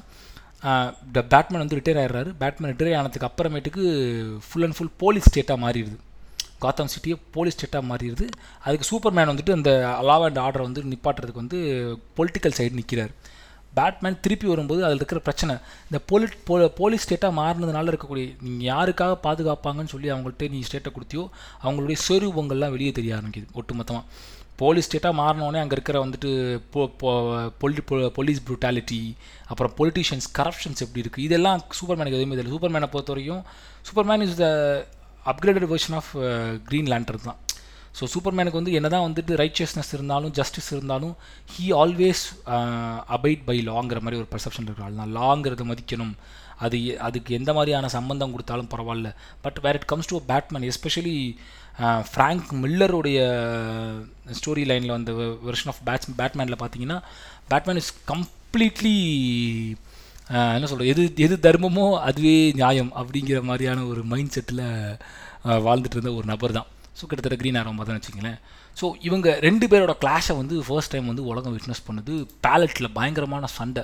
பேட்மேன் 1.33 1.61
வந்து 1.63 1.77
ரிட்டையர் 1.79 1.99
ஆயிடுறாரு. 2.01 2.29
பேட்மேன் 2.41 2.71
ரிட்டையர் 2.73 2.97
ஆனதுக்கு 2.99 3.29
அப்புறமேட்டுக்கு 3.29 3.83
ஃபுல் 4.47 4.65
அண்ட் 4.67 4.77
ஃபுல் 4.77 4.93
போலீஸ் 5.03 5.27
ஸ்டேட்டாக 5.31 5.59
மாறிடுது. 5.65 5.97
காத்தம் 6.63 6.91
சிட்டியே 6.93 7.15
போலீஸ் 7.35 7.57
ஸ்டேட்டாக 7.57 7.83
மாறிடுது. 7.91 8.25
அதுக்கு 8.65 8.85
சூப்பர்மேன் 8.91 9.29
வந்துட்டு 9.31 9.55
அந்த 9.57 9.71
அலாவ் 10.01 10.25
அண்ட் 10.27 10.39
ஆர்டரை 10.45 10.65
வந்து 10.69 10.83
நிப்பாட்டுறதுக்கு 10.91 11.43
வந்து 11.43 11.59
பொலிட்டிக்கல் 12.19 12.55
சைடு 12.59 12.79
நிற்கிறார் 12.79 13.13
பேட்மேன் 13.77 14.19
திருப்பி 14.25 14.47
வரும்போது 14.51 14.81
அதில் 14.87 14.99
இருக்கிற 15.01 15.21
பிரச்சனை. 15.27 15.53
இந்த 15.89 15.99
போலி 16.09 16.27
போ 16.49 16.55
போலீஸ் 16.79 17.05
ஸ்டேட்டாக 17.05 17.33
மாறினதுனால 17.39 17.91
இருக்கக்கூடிய 17.91 18.25
நீங்கள் 18.45 18.67
யாருக்காக 18.73 19.13
பாதுகாப்பாங்கன்னு 19.25 19.93
சொல்லி 19.95 20.09
அவங்கள்ட்ட 20.13 20.49
நீ 20.55 20.61
ஸ்டேட்டை 20.69 20.91
கொடுத்தியோ 20.97 21.25
அவங்களுடைய 21.65 21.99
சொரூபங்கள்லாம் 22.07 22.75
வெளியே 22.77 22.93
தெரிய 22.99 23.17
ஆரம்பிக்குது 23.17 23.57
ஒட்டுமொத்தமாக 23.61 24.05
போலீஸ் 24.61 24.87
ஸ்டேட்டாக 24.87 25.19
மாறினோடனே 25.19 25.61
அங்கே 25.61 25.75
இருக்கிற 25.77 25.97
வந்துட்டு 26.03 26.31
பொலி 27.61 27.81
போலீஸ் 28.17 28.41
ப்ரூட்டாலிட்டி 28.47 28.99
அப்புறம் 29.51 29.73
பொலிட்டிஷியன்ஸ் 29.79 30.27
கரப்ஷன்ஸ் 30.39 30.83
எப்படி 30.85 31.01
இருக்குது 31.03 31.25
இதெல்லாம் 31.27 31.63
சூப்பர்மேனுக்கு 31.79 32.19
எதுவுமே 32.19 32.37
தெரியல. 32.37 32.53
சூப்பர்மேனை 32.55 32.89
பொறுத்த 32.95 33.13
வரைக்கும் 33.13 33.43
superman 33.87 34.25
is 34.27 34.37
the 34.43 34.47
upgraded 35.31 35.67
version 35.73 35.97
of 36.01 36.11
green 36.69 36.91
lantern 36.93 37.25
தான். 37.27 37.39
ஸோ 37.95 38.03
சூப்பர்மேனுக்கு 38.13 38.59
வந்து 38.59 38.75
என்ன 38.77 38.87
தான் 38.93 39.05
வந்துட்டு 39.07 39.33
ரைச்சியஸ்னஸ் 39.41 39.91
இருந்தாலும் 39.95 40.31
ஜஸ்டிஸ் 40.37 40.69
இருந்தாலும் 40.75 41.13
ஹீ 41.53 41.65
ஆல்வேஸ் 41.81 42.23
அபைட் 43.17 43.43
பை 43.49 43.57
லாங்கிற 43.69 43.99
மாதிரி 44.05 44.19
ஒரு 44.21 44.29
பர்செப்ஷன் 44.31 44.67
இருக்கிறாள் 44.67 44.89
ஆள். 44.89 45.01
தான் 45.01 45.13
லாங்கிறத 45.19 45.65
மதிக்கணும். 45.71 46.15
அது 46.65 46.77
அதுக்கு 47.07 47.31
எந்த 47.39 47.51
மாதிரியான 47.57 47.89
சம்பந்தம் 47.97 48.33
கொடுத்தாலும் 48.33 48.71
பரவாயில்ல. 48.73 49.09
But 49.45 49.59
where 49.65 49.77
it 49.79 49.89
comes 49.91 50.11
to 50.11 50.19
batman 50.31 50.67
especially 50.71 51.17
Frank 52.11 52.49
மில்லருடைய 52.63 53.19
story 54.39 54.63
லைனில் 54.71 54.95
வந்த 54.97 55.13
வெர்ஷன் 55.47 55.71
ஆஃப் 55.73 55.81
பேட்ஸ் 55.87 56.11
பேட்மேனில் 56.19 56.61
பார்த்தீங்கன்னா 56.61 56.99
பேட்மேன் 57.51 57.81
இஸ் 57.83 57.93
கம்ப்ளீட்லி 58.11 58.97
என்ன 60.55 60.67
சொல்கிறது 60.67 60.91
எது 60.93 61.03
எது 61.25 61.35
தர்மமோ 61.45 61.87
அதுவே 62.07 62.37
நியாயம் 62.59 62.91
அப்படிங்கிற 62.99 63.39
மாதிரியான 63.43 63.85
ஒரு 63.91 64.03
மைண்ட் 64.13 64.35
செட்டில் 64.35 64.63
uh, 65.47 65.59
வாழ்ந்துட்டு 65.65 65.97
இருந்த 65.97 66.13
ஒரு 66.19 66.27
நபர் 66.31 66.57
தான் 66.57 66.69
ஸோ 66.97 67.03
கிட்டத்தட்ட 67.09 67.37
க்ரீன் 67.41 67.57
ஆரோ 67.59 67.71
தான் 67.89 67.97
வச்சுங்களேன் 67.99 68.37
ஸோ 68.79 68.85
இவங்க 69.07 69.27
ரெண்டு 69.47 69.65
பேரோட 69.71 69.93
கிளாஷை 70.03 70.33
வந்து 70.41 70.55
ஃபர்ஸ்ட் 70.67 70.93
டைம் 70.93 71.09
வந்து 71.11 71.23
உலகம் 71.31 71.55
விட்னஸ் 71.55 71.85
பண்ணுது. 71.89 72.13
பேலட்டில் 72.45 72.93
பயங்கரமான 72.97 73.49
சண்டை. 73.57 73.83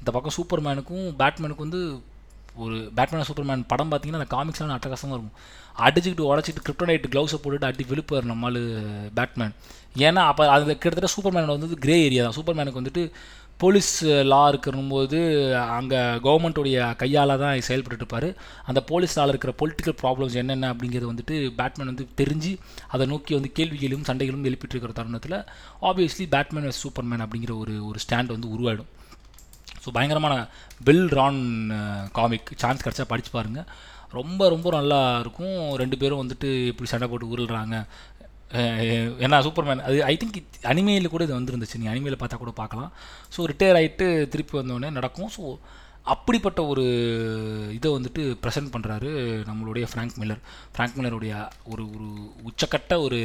இந்த 0.00 0.10
பக்கம் 0.16 0.36
சூப்பர்மேனுக்கும் 0.38 1.06
பேட்மேனுக்கும் 1.22 1.66
வந்து 1.66 1.82
ஒரு 2.64 2.76
பேட்மேன் 2.96 3.26
சூப்பர்மேன் 3.28 3.60
படம் 3.72 3.90
பார்த்தீங்கன்னா 3.90 4.20
அந்த 4.20 4.30
காமிக்ஸ்லாம் 4.36 4.76
அட்டகாசமாக 4.76 5.16
இருக்கும். 5.16 5.36
அடிச்சுக்கிட்டு 5.86 6.28
உடச்சிட்டு 6.30 6.64
கிரிப்டோனைட் 6.66 7.10
க்ளவுஸை 7.12 7.38
போட்டுட்டு 7.42 7.68
அடி 7.68 7.84
விழுப்பார் 7.90 8.30
நம்மளால் 8.30 8.62
பேட்மேன் 9.18 9.52
ஏன்னா 10.06 10.22
அப்போ 10.30 10.42
அதில் 10.54 10.78
கிட்டத்தட்ட 10.82 11.10
சூப்பர்மேனோட 11.14 11.54
வந்து 11.58 11.82
கிரே 11.84 11.96
ஏரியா 12.06 12.22
தான். 12.26 12.36
சூப்பர்மேனுக்கு 12.38 12.80
வந்துட்டு 12.80 13.04
போலீஸ் 13.62 13.90
லா 14.32 14.40
இருக்கும்போது 14.52 15.18
அங்கே 15.78 16.00
கவர்மெண்ட்டுடைய 16.26 16.76
கையால் 17.00 17.32
தான் 17.42 17.64
செயல்பட்டு 17.68 18.00
இருப்பார். 18.02 18.28
அந்த 18.70 18.80
போலீஸ் 18.90 19.16
லாவில் 19.18 19.32
இருக்கிற 19.32 19.52
பொலிட்டிக்கல் 19.62 19.96
ப்ராப்ளம்ஸ் 20.02 20.36
என்னென்ன 20.42 20.70
அப்படிங்கிறது 20.74 21.10
வந்துட்டு 21.10 21.34
பேட்மேன் 21.58 21.90
வந்து 21.92 22.06
தெரிஞ்சு 22.20 22.52
அதை 22.94 23.06
நோக்கி 23.12 23.34
வந்து 23.38 23.50
கேள்விகளும் 23.58 24.06
சண்டைகளும் 24.10 24.46
எழுப்பிட்டு 24.50 24.76
இருக்கிற 24.76 24.94
தருணத்தில் 25.00 25.38
ஆப்வியஸ்லி 25.90 26.26
பேட்மேன் 26.34 26.68
வஸ் 26.70 26.82
சூப்பர்மேன் 26.84 27.24
அப்படிங்கிற 27.26 27.54
ஒரு 27.62 27.76
ஒரு 27.90 28.00
ஸ்டாண்ட் 28.06 28.34
வந்து 28.36 28.52
உருவாயிடும். 28.56 28.90
ஸோ 29.84 29.90
பயங்கரமான 29.96 30.34
வெல் 30.88 31.08
ரான் 31.18 31.42
காமிக் 32.18 32.52
சான்ஸ் 32.62 32.84
கிடச்சா 32.86 33.06
படித்து 33.12 33.32
பாருங்கள் 33.36 33.68
ரொம்ப 34.18 34.48
ரொம்ப 34.54 34.68
நல்லா 34.76 35.00
இருக்கும். 35.24 35.58
ரெண்டு 35.82 35.96
பேரும் 36.02 36.22
வந்துட்டு 36.22 36.48
இப்படி 36.70 36.88
சண்டை 36.92 37.08
போட்டு 37.10 37.32
உருள்றாங்க. 37.34 37.76
ஏன்னா 39.24 39.36
சூப்பர்மேன் 39.46 39.82
அது 39.88 39.98
ஐ 40.12 40.14
திங்க் 40.20 40.38
அனிமையில் 40.70 41.12
கூட 41.12 41.22
இது 41.26 41.38
வந்துருந்துச்சு. 41.38 41.78
நீங்கள் 41.80 41.94
அனிமையில் 41.94 42.20
பார்த்தா 42.22 42.38
கூட 42.40 42.52
பார்க்கலாம். 42.62 42.90
ஸோ 43.34 43.42
ரிட்டையர் 43.50 43.78
ஆகிட்டு 43.80 44.06
திருப்பி 44.32 44.56
வந்தோடனே 44.60 44.90
நடக்கும். 44.98 45.30
ஸோ 45.36 45.42
அப்படிப்பட்ட 46.12 46.60
ஒரு 46.72 46.84
இதை 47.76 47.88
வந்துட்டு 47.96 48.22
ப்ரெசென்ட் 48.42 48.72
பண்ணுறாரு 48.74 49.10
நம்மளுடைய 49.48 49.86
ஃப்ராங்க் 49.90 50.16
மில்லர் 50.20 50.40
ஃப்ராங்க் 50.74 50.96
மில்லருடைய 50.98 51.34
ஒரு 51.72 51.84
ஒரு 51.96 52.08
உச்சக்கட்ட 52.48 52.94
ஒரு 53.06 53.20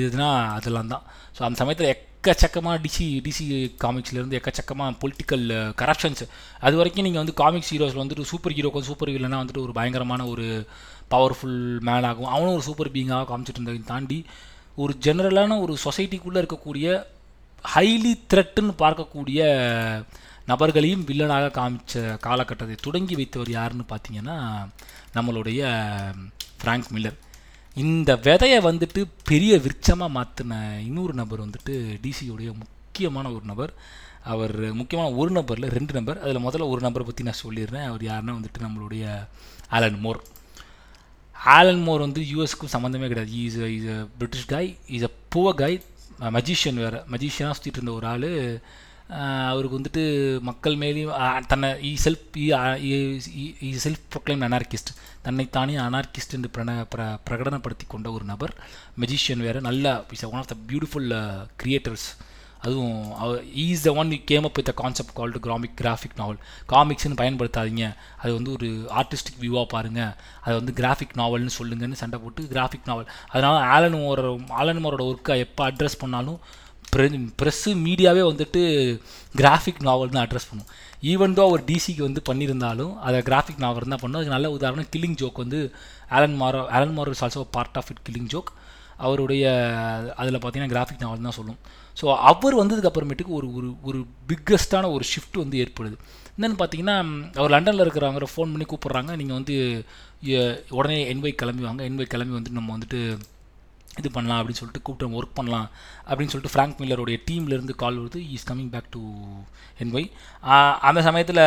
இதுனா 0.00 0.28
அதெல்லாம் 0.56 0.92
தான். 0.94 1.04
ஸோ 1.36 1.40
அந்த 1.46 1.58
சமயத்தில் 1.62 1.92
எக்கச்சக்கமாக 1.94 2.78
டிசி 2.84 3.06
டிசி 3.26 3.44
காமிக்ஸ்லேருந்து 3.84 4.38
எக்கச்சக்கமாக 4.38 4.96
பொலிட்டிக்கல் 5.02 5.44
கரப்ஷன்ஸ் 5.80 6.24
அது 6.66 6.74
வரைக்கும் 6.80 7.06
நீங்கள் 7.08 7.22
வந்து 7.22 7.34
காமிக்ஸ் 7.42 7.72
ஹீரோஸில் 7.74 8.02
வந்துட்டு 8.02 8.30
சூப்பர் 8.32 8.56
ஹீரோக்கு 8.58 8.88
சூப்பர் 8.90 9.12
வில்லனா 9.16 9.40
வந்துட்டு 9.42 9.64
ஒரு 9.66 9.74
பயங்கரமான 9.78 10.26
ஒரு 10.32 10.46
பவர்ஃபுல் 11.10 11.58
மேனாகவும் 11.86 12.32
அவனும் 12.34 12.52
ஒரு 12.52 12.62
சூப்பர் 12.62 12.92
பீங்காக 12.92 13.26
காமிச்சிட்டு 13.30 13.60
இருந்ததை 13.60 13.82
தாண்டி 13.86 14.24
ஒரு 14.76 14.96
ஜெனரலான 15.00 15.60
ஒரு 15.60 15.76
சொசைட்டிக்குள்ளே 15.84 16.40
இருக்கக்கூடிய 16.42 17.04
ஹைலி 17.74 18.14
த்ரெட்டுன்னு 18.34 18.72
பார்க்கக்கூடிய 18.78 19.40
நபர்களையும் 20.46 21.04
வில்லனாக 21.06 21.52
காமிச்ச 21.58 22.18
காலகட்டத்தை 22.18 22.76
தொடங்கி 22.80 23.14
வைத்தவர் 23.14 23.50
யாருன்னு 23.50 23.84
பார்த்தீங்கன்னா 23.88 24.36
நம்மளுடைய 25.14 25.60
ஃப்ராங்க் 26.62 26.90
மில்லர் 26.94 27.18
இந்த 27.74 28.16
விதையை 28.16 28.58
வந்துட்டு 28.70 29.04
பெரிய 29.24 29.56
விருட்சமாக 29.56 30.14
மாற்றின 30.16 30.80
இன்னொரு 30.84 31.14
நபர் 31.14 31.44
வந்துட்டு 31.44 31.74
டிசியோடைய 32.04 32.50
முக்கியமான 32.58 33.30
ஒரு 33.30 33.44
நபர். 33.44 33.72
அவர் 34.24 34.74
முக்கியமான 34.74 35.14
ஒரு 35.14 35.30
நபரில் 35.30 35.68
ரெண்டு 35.68 35.92
நபர். 35.92 36.20
அதில் 36.20 36.44
முதல்ல 36.46 36.68
ஒரு 36.68 36.80
நபரை 36.80 37.06
பற்றி 37.06 37.24
நான் 37.24 37.42
சொல்லிடுறேன். 37.44 37.86
அவர் 37.86 38.02
யாருன்னா 38.02 38.34
வந்துட்டு 38.36 38.64
நம்மளுடைய 38.66 39.26
ஆலன் 39.68 39.98
மோர் 40.00 40.20
ஆலன் 41.56 41.82
மோர் 41.86 42.04
வந்து 42.06 42.20
யூஎஸ்க்கும் 42.32 42.72
சம்மந்தமே 42.72 43.08
கிடையாது. 43.10 43.32
Is 43.44 43.56
is 43.76 43.88
a 43.94 43.98
British 44.18 44.48
guy 44.52 44.70
is 44.96 45.06
a 45.08 45.10
poor 45.34 45.60
guy 45.62 45.76
magician 46.36 46.80
வேறு. 46.82 46.98
மஜிஷியனாக 47.12 47.56
சுற்றிட்டு 47.58 47.80
இருந்த 47.80 47.92
ஒரு 47.98 48.06
ஆள். 48.14 48.28
அவருக்கு 49.50 49.78
வந்துட்டு 49.78 50.02
மக்கள் 50.48 50.76
மேலேயும் 50.82 51.46
தன்னை 51.46 51.70
இ 51.88 51.90
செல்ஃப் 52.04 52.36
இ 53.68 53.72
செல்ஃப் 53.84 54.04
ப்ரொக்ளைம் 54.12 54.44
அனார்கிஸ்ட் 54.48 54.92
தன்னைத்தானே 55.26 55.74
அனார்கிஸ்ட் 55.86 56.36
என்று 56.36 56.50
பிரண 56.56 56.70
பிர 56.94 57.02
பிரகடனப்படுத்தி 57.28 57.86
கொண்ட 57.88 58.10
ஒரு 58.16 58.24
நபர். 58.32 58.54
மெஜிஷியன் 59.02 59.44
வேறு. 59.46 59.60
நல்ல 59.68 60.04
is 60.16 60.24
one 60.24 60.40
of 60.42 60.52
the 60.52 60.56
beautiful 60.68 61.10
creators 61.62 62.06
அதுவும் 62.64 62.98
is 63.64 63.84
the 63.86 63.92
one 64.00 64.10
came 64.30 64.46
up 64.48 64.58
with 64.58 64.68
the 64.70 64.74
concept 64.82 65.14
called 65.18 65.44
graphic 65.46 65.76
graphic 65.82 66.18
novel 66.20 66.38
காமிக்ஸ்னு 66.72 67.20
பயன்படுத்தாதீங்க. 67.22 67.86
அது 68.22 68.32
வந்து 68.38 68.50
ஒரு 68.56 68.68
ஆர்டிஸ்டிக் 69.00 69.40
வியூவாக 69.44 69.66
பாருங்கள் 69.74 70.12
அதை 70.44 70.54
வந்து 70.60 70.74
கிராஃபிக் 70.80 71.16
நாவல்னு 71.20 71.54
சொல்லுங்கன்னு 71.60 72.02
சண்டை 72.02 72.20
போட்டு 72.24 72.42
கிராஃபிக் 72.52 72.90
நாவல் 72.90 73.08
அதனால் 73.32 73.62
ஆலன் 73.76 73.98
மோரோட 74.02 74.34
ஆலன் 74.62 74.82
மோரோட 74.84 75.04
ஒர்க்கை 75.12 75.36
எப்போ 75.46 75.64
அட்ரஸ் 75.70 76.02
பண்ணாலும் 76.04 76.40
ப்ரெஸ்ஸு 77.40 77.70
மீடியாவே 77.84 78.22
வந்துட்டு 78.30 78.60
கிராஃபிக் 79.40 79.80
நாவல் 79.86 80.12
தான் 80.16 80.24
அட்ரஸ் 80.24 80.48
பண்ணும். 80.50 80.68
ஈவன் 81.12 81.34
தோ 81.36 81.42
அவர் 81.48 81.62
டிசிக்கு 81.70 82.02
வந்து 82.06 82.20
பண்ணியிருந்தாலும் 82.28 82.92
அதை 83.06 83.18
கிராஃபிக் 83.28 83.62
நாவல் 83.64 83.92
தான் 83.92 84.02
பண்ணும். 84.02 84.18
அதுக்கு 84.18 84.34
நல்ல 84.34 84.50
உதாரணம் 84.56 84.88
கில்லிங் 84.94 85.16
ஜோக் 85.22 85.40
வந்து 85.44 85.60
Alan 86.16 86.36
Moore 86.42 86.60
Alan 86.76 86.94
Moore 86.98 87.14
is 87.16 87.24
also 87.26 87.42
part 87.56 87.78
of 87.80 87.90
it 87.92 88.02
killing 88.08 88.30
joke 88.34 88.52
அவருடைய 89.06 89.44
அதில் 90.20 90.38
பார்த்தீங்கன்னா 90.42 90.72
கிராஃபிக் 90.74 91.02
நாவல் 91.04 91.26
தான் 91.28 91.38
சொல்லும். 91.40 91.58
ஸோ 92.00 92.06
அவர் 92.30 92.60
வந்ததுக்கு 92.60 92.90
அப்புறமேட்டுக்கு 92.90 93.36
ஒரு 93.38 93.48
ஒரு 93.58 93.68
ஒரு 93.88 93.98
பிக்கஸ்டான 94.30 94.90
ஒரு 94.96 95.04
ஷிஃப்ட் 95.12 95.42
வந்து 95.42 95.60
ஏற்படுது. 95.64 95.96
என்னென்னு 96.36 96.58
பார்த்தீங்கன்னா 96.62 96.96
அவர் 97.40 97.54
லண்டனில் 97.54 97.84
இருக்கிறவங்க 97.84 98.32
ஃபோன் 98.32 98.52
பண்ணி 98.54 98.66
கூப்பிட்றாங்க. 98.72 99.12
நீங்கள் 99.20 99.38
வந்து 99.38 99.54
உடனே 100.78 100.98
என்வை 101.12 101.32
கிளம்பி 101.42 101.64
வாங்க. 101.68 101.82
என்வை 101.90 102.06
கிளம்பி 102.14 102.36
வந்துட்டு 102.36 102.60
நம்ம 102.60 102.72
வந்துட்டு 102.76 103.00
இது 104.00 104.08
பண்ணலாம் 104.14 104.38
அப்படின்னு 104.38 104.60
சொல்லிட்டு 104.60 104.82
கூப்பிட்டு 104.86 105.16
ஒர்க் 105.18 105.36
பண்ணலாம் 105.38 105.66
அப்படின்னு 106.06 106.32
சொல்லிட்டு 106.32 106.52
ஃப்ராங்க் 106.52 106.78
மில்லருடைய 106.80 107.16
டீம்லேருந்து 107.26 107.74
கால் 107.82 107.98
வருது. 108.00 108.20
Is 108.36 108.46
coming 108.48 108.72
back 108.72 108.88
to 108.94 109.02
NY 109.82 110.08
அந்த 110.88 111.00
சமயத்தில் 111.08 111.42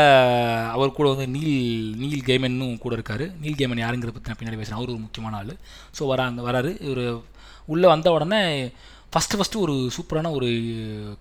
அவர் 0.75 0.97
கூட 0.99 1.07
வந்து 1.13 1.27
நீல் 1.36 1.57
நீல் 2.03 2.23
கேமன்னும் 2.29 2.77
கூட 2.83 2.93
இருக்கார். 2.97 3.25
நீல் 3.43 3.60
கேமன் 3.62 3.83
யாருங்கிற 3.86 4.13
பற்றி 4.13 4.31
நான் 4.31 4.39
பின்னாடி 4.41 4.60
பேசுகிறேன் 4.62 4.79
அவர் 4.81 4.93
ஒரு 4.95 5.03
முக்கியமான 5.05 5.38
ஆள். 5.41 5.53
ஸோ 5.97 6.07
வராங்க 6.13 6.45
வராரு. 6.49 6.71
இவர் 6.89 7.03
உள்ளே 7.73 7.88
வந்த 7.93 8.07
உடனே 8.17 8.41
ஃபஸ்ட்டு 9.17 9.38
ஃபஸ்ட்டு 9.38 9.62
ஒரு 9.65 9.75
சூப்பரான 9.95 10.32
ஒரு 10.38 10.47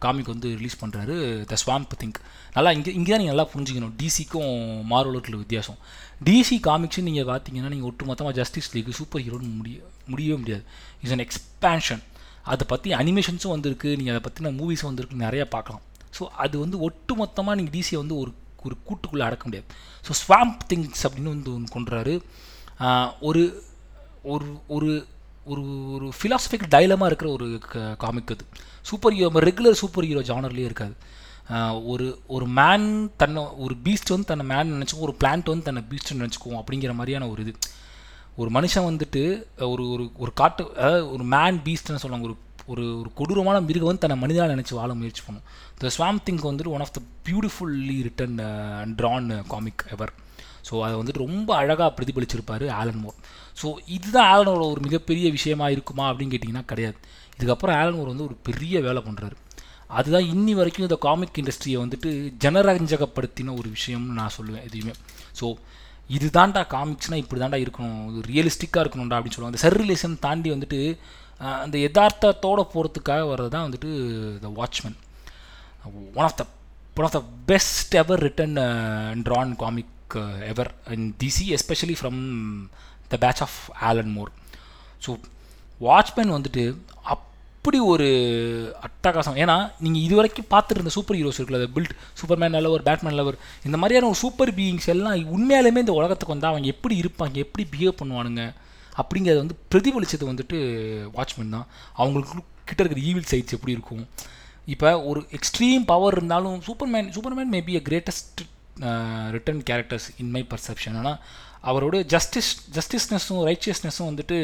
காமிக் 0.05 0.31
வந்து 0.33 0.49
ரிலீஸ் 0.61 0.75
பண்ணுறாரு 0.81 1.15
த 1.51 1.57
ஸ்வாம்ப் 1.63 1.95
திங்க் 2.01 2.19
நல்லா 2.57 2.71
இங்கே 2.77 2.93
இங்கே 2.99 3.11
தான் 3.13 3.21
நீங்கள் 3.23 3.35
நல்லா 3.35 3.47
புரிஞ்சுக்கணும். 3.53 3.93
டிசிக்கும் 4.01 4.51
மார்வலுக்குள்ள 4.91 5.39
வித்தியாசம். 5.43 5.79
டிசி 6.27 6.57
காமிக்ஸ்னு 6.67 7.07
நீங்கள் 7.09 7.29
பார்த்தீங்கன்னா 7.31 7.71
நீங்கள் 7.75 7.89
ஒட்டு 7.91 8.09
மொத்தமாக 8.11 8.35
ஜஸ்டிஸ் 8.41 8.69
லீக் 8.75 8.91
சூப்பர் 8.99 9.23
ஹீரோன்னு 9.27 9.51
முடிய 9.61 9.77
முடியவே 10.11 10.37
முடியாது. 10.43 10.65
இஸ் 11.05 11.15
அன் 11.17 11.25
எக்ஸ்பேன்ஷன் 11.27 12.03
அதை 12.53 12.67
பற்றி 12.73 12.91
அனிமேஷன்ஸும் 13.01 13.55
வந்திருக்கு. 13.57 13.89
நீங்கள் 14.01 14.15
அதை 14.15 14.23
பற்றின 14.27 14.53
மூவிஸும் 14.61 14.91
வந்திருக்கு 14.91 15.25
நிறையா 15.27 15.47
பார்க்கலாம் 15.57 15.83
ஸோ 16.19 16.25
அது 16.45 16.57
வந்து 16.65 16.77
ஒட்டு 16.89 17.15
மொத்தமாக 17.23 17.57
நீங்கள் 17.61 17.77
டிசியை 17.79 18.01
வந்து 18.05 18.17
ஒரு 18.25 18.33
ஒரு 18.67 18.77
கூட்டுக்குள்ளே 18.87 19.27
அடக்க 19.29 19.45
முடியாது. 19.49 19.69
ஸோ 20.07 20.13
ஸ்வாம்ப் 20.23 20.63
திங்ஸ் 20.71 21.05
அப்படின்னு 21.07 21.35
வந்து 21.37 21.53
ஒன்று 21.57 21.75
கொண்டுறாரு. 21.77 22.17
ஒரு 23.29 23.45
ஒரு 24.35 24.49
ஒரு 24.77 24.91
ஒரு 25.53 25.65
ஒரு 25.97 26.07
ஃபிலாசபிக்கல் 26.19 26.73
டைலமாக 26.75 27.11
இருக்கிற 27.11 27.29
ஒரு 27.37 27.47
காமிக் 28.05 28.33
அது. 28.35 28.45
Super 28.91 29.15
hero 29.17 29.29
regular 29.49 29.79
super 29.83 30.07
hero 30.09 30.23
ஜானர்லேயே 30.31 30.69
இருக்காது. 30.71 30.95
ஒரு 31.93 32.07
ஒரு 32.37 32.47
மேன் 32.59 32.87
தன்னை 33.23 33.43
ஒரு 33.65 33.75
பீஸ்ட் 33.85 34.13
வந்து 34.15 34.31
தன்னை 34.31 34.47
மேன் 34.53 34.73
நினச்சிக்கும் 34.77 35.07
ஒரு 35.09 35.15
பிளான்ட் 35.21 35.51
வந்து 35.53 35.69
தன்னை 35.69 35.83
பீஸ்ட்னு 35.91 36.21
நினச்சிக்கும் 36.23 36.59
அப்படிங்கிற 36.61 36.95
மாதிரியான 37.01 37.29
ஒரு 37.33 37.43
இது. 37.45 37.55
ஒரு 38.41 38.51
மனுஷன் 38.57 38.89
வந்துட்டு 38.91 39.23
ஒரு 39.73 39.85
ஒரு 39.95 40.05
ஒரு 40.23 40.33
காட்டு 40.41 40.65
அதாவது 40.81 41.05
ஒரு 41.15 41.25
மேன் 41.35 41.61
பீஸ்ட்னு 41.67 42.03
சொல்லுவாங்க. 42.05 42.29
ஒரு 42.29 42.37
ஒரு 42.73 42.85
ஒரு 43.01 43.11
கொடூரமான 43.19 43.57
மிருகம் 43.67 43.89
வந்து 43.89 44.03
தன்னை 44.05 44.19
மனிதனாக 44.23 44.55
நினச்சி 44.55 44.75
வாழ 44.79 44.91
முயற்சி 45.01 45.23
பண்ணும். 45.27 45.47
த 45.83 45.91
ஸ்வாம் 45.97 46.19
திங்க் 46.27 46.49
வந்துட்டு 46.51 46.73
one 46.77 46.85
of 46.87 46.95
the 46.97 47.03
beautifully 47.27 47.99
written 48.07 48.37
and 48.81 48.95
drawn 49.01 49.29
comic 49.53 49.85
ever 49.97 50.13
so 50.69 50.75
அதை 50.85 50.95
வந்துட்டு 51.01 51.25
ரொம்ப 51.27 51.51
அழகாக 51.63 51.91
பிரதிபலிச்சிருப்பார் 51.99 52.65
ஆலன் 52.81 53.03
மோர். 53.03 53.19
ஸோ 53.63 53.69
இதுதான் 53.97 54.29
ஆலனோட 54.35 54.63
ஒரு 54.75 54.81
மிகப்பெரிய 54.87 55.27
விஷயமா 55.37 55.67
இருக்குமா 55.75 56.05
அப்படின்னு 56.11 56.35
கேட்டிங்கன்னா 56.35 56.65
கிடையாது. 56.73 56.99
இதுக்கப்புறம் 57.37 57.77
ஆலனோர் 57.81 58.13
வந்து 58.13 58.27
ஒரு 58.29 58.37
பெரிய 58.49 58.81
வேலை 58.87 59.03
பண்ணுறாரு 59.07 59.37
அதுதான் 59.99 60.29
இன்னி 60.35 60.53
வரைக்கும் 60.59 60.87
இந்த 60.87 60.99
காமிக் 61.07 61.39
இண்டஸ்ட்ரியை 61.41 61.79
வந்துட்டு 61.83 62.11
ஜனரஞ்சகப்படுத்தின 62.45 63.55
ஒரு 63.61 63.69
விஷயம்னு 63.77 64.17
நான் 64.21 64.35
சொல்லுவேன் 64.39 64.65
எதுவுமே 64.69 64.95
ஸோ 65.41 65.49
இதுதான்டா 66.17 66.63
காமிக்ஸ்னால் 66.75 67.23
இப்படி 67.23 67.41
தாண்டா 67.43 67.59
இருக்கணும். 67.65 68.03
இது 68.11 68.21
ரியலிஸ்டிக்காக 68.33 68.83
இருக்கணும்டா 68.85 69.17
அப்படின்னு 69.19 69.37
சொல்லுவாங்க. 69.37 69.55
அந்த 69.55 69.63
சர்ரிலேஷன் 69.67 70.15
தாண்டி 70.27 70.49
வந்துட்டு 70.55 70.81
அந்த 71.65 71.77
யதார்த்தத்தோடு 71.85 72.63
போகிறதுக்காக 72.75 73.25
வர்றது 73.31 73.51
தான் 73.55 73.67
வந்துட்டு 73.67 73.91
the 74.45 74.51
watchmen 74.59 74.97
one 76.19 76.27
of 76.29 76.39
the 76.41 76.45
one 76.97 77.07
of 77.09 77.17
the 77.17 77.23
best 77.51 77.95
ever 78.03 78.23
written 78.27 78.55
drawn 79.27 79.53
comic 79.63 80.17
ever 80.53 80.71
in 80.97 81.09
DC 81.23 81.47
especially 81.57 81.97
from 82.01 82.21
the 83.13 83.17
batch 83.25 83.43
of 83.47 83.59
Alan 83.91 84.13
Moore 84.17 84.31
so 85.07 85.13
watchmen 85.87 86.35
வந்துட்டு 86.37 86.65
அப்படி 87.15 87.79
ஒரு 87.93 88.09
அட்டகாசம். 88.87 89.39
ஏன்னா 89.43 89.55
நீங்கள் 89.85 90.03
இது 90.07 90.15
வரைக்கும் 90.19 90.49
பார்த்துட்டு 90.53 90.79
இருந்த 90.81 90.93
சூப்பர் 90.97 91.17
ஹீரோஸ் 91.19 91.39
இருக்குல்ல 91.39 91.69
build 91.77 91.95
superman 92.19 92.57
lover 92.67 92.85
batman 92.89 93.19
lover 93.21 93.37
இந்த 93.69 93.77
மாதிரியான 93.83 94.09
ஒரு 94.13 94.19
சூப்பர் 94.25 94.53
பீயிங்ஸ் 94.59 94.89
எல்லாம் 94.93 95.33
உண்மையாலுமே 95.37 95.83
இந்த 95.85 95.95
உலகத்துக்கு 96.01 96.35
வந்தால் 96.35 96.53
அவங்க 96.53 96.69
எப்படி 96.75 96.97
இருப்பாங்க 97.03 97.37
எப்படி 97.47 97.65
பிஹேவ் 97.73 97.99
பண்ணுவானுங்க 98.01 98.45
அப்படிங்கிறத 99.01 99.41
வந்து 99.45 99.57
பிரதிபலித்தது 99.73 100.31
வந்துட்டு 100.33 100.59
வாட்ச்மேன் 101.17 101.55
தான். 101.57 101.67
அவங்களுக்கு 102.01 102.45
கிட்ட 102.69 102.81
இருக்கிற 102.83 103.03
ஈவில் 103.09 103.31
சைட்ஸ் 103.33 103.57
எப்படி 103.57 103.75
இருக்கும்? 103.77 104.05
இப்போ 104.75 104.91
ஒரு 105.11 105.21
எக்ஸ்ட்ரீம் 105.39 105.83
பவர் 105.91 106.17
இருந்தாலும் 106.19 106.57
superman 106.69 107.11
superman 107.17 107.53
maybe 107.57 107.75
a 107.81 107.83
greatest 107.89 108.41
written 109.35 109.61
characters 109.69 110.09
in 110.23 110.33
my 110.37 110.43
perception 110.53 110.97
ஆனால் 111.01 111.19
அவரோட 111.71 111.97
ஜஸ்டிஸ் 112.15 112.51
ஜஸ்டிஸ்னஸும் 112.77 113.43
ரைச்சியஸ்னஸும் 113.49 114.09
வந்துட்டு 114.11 114.39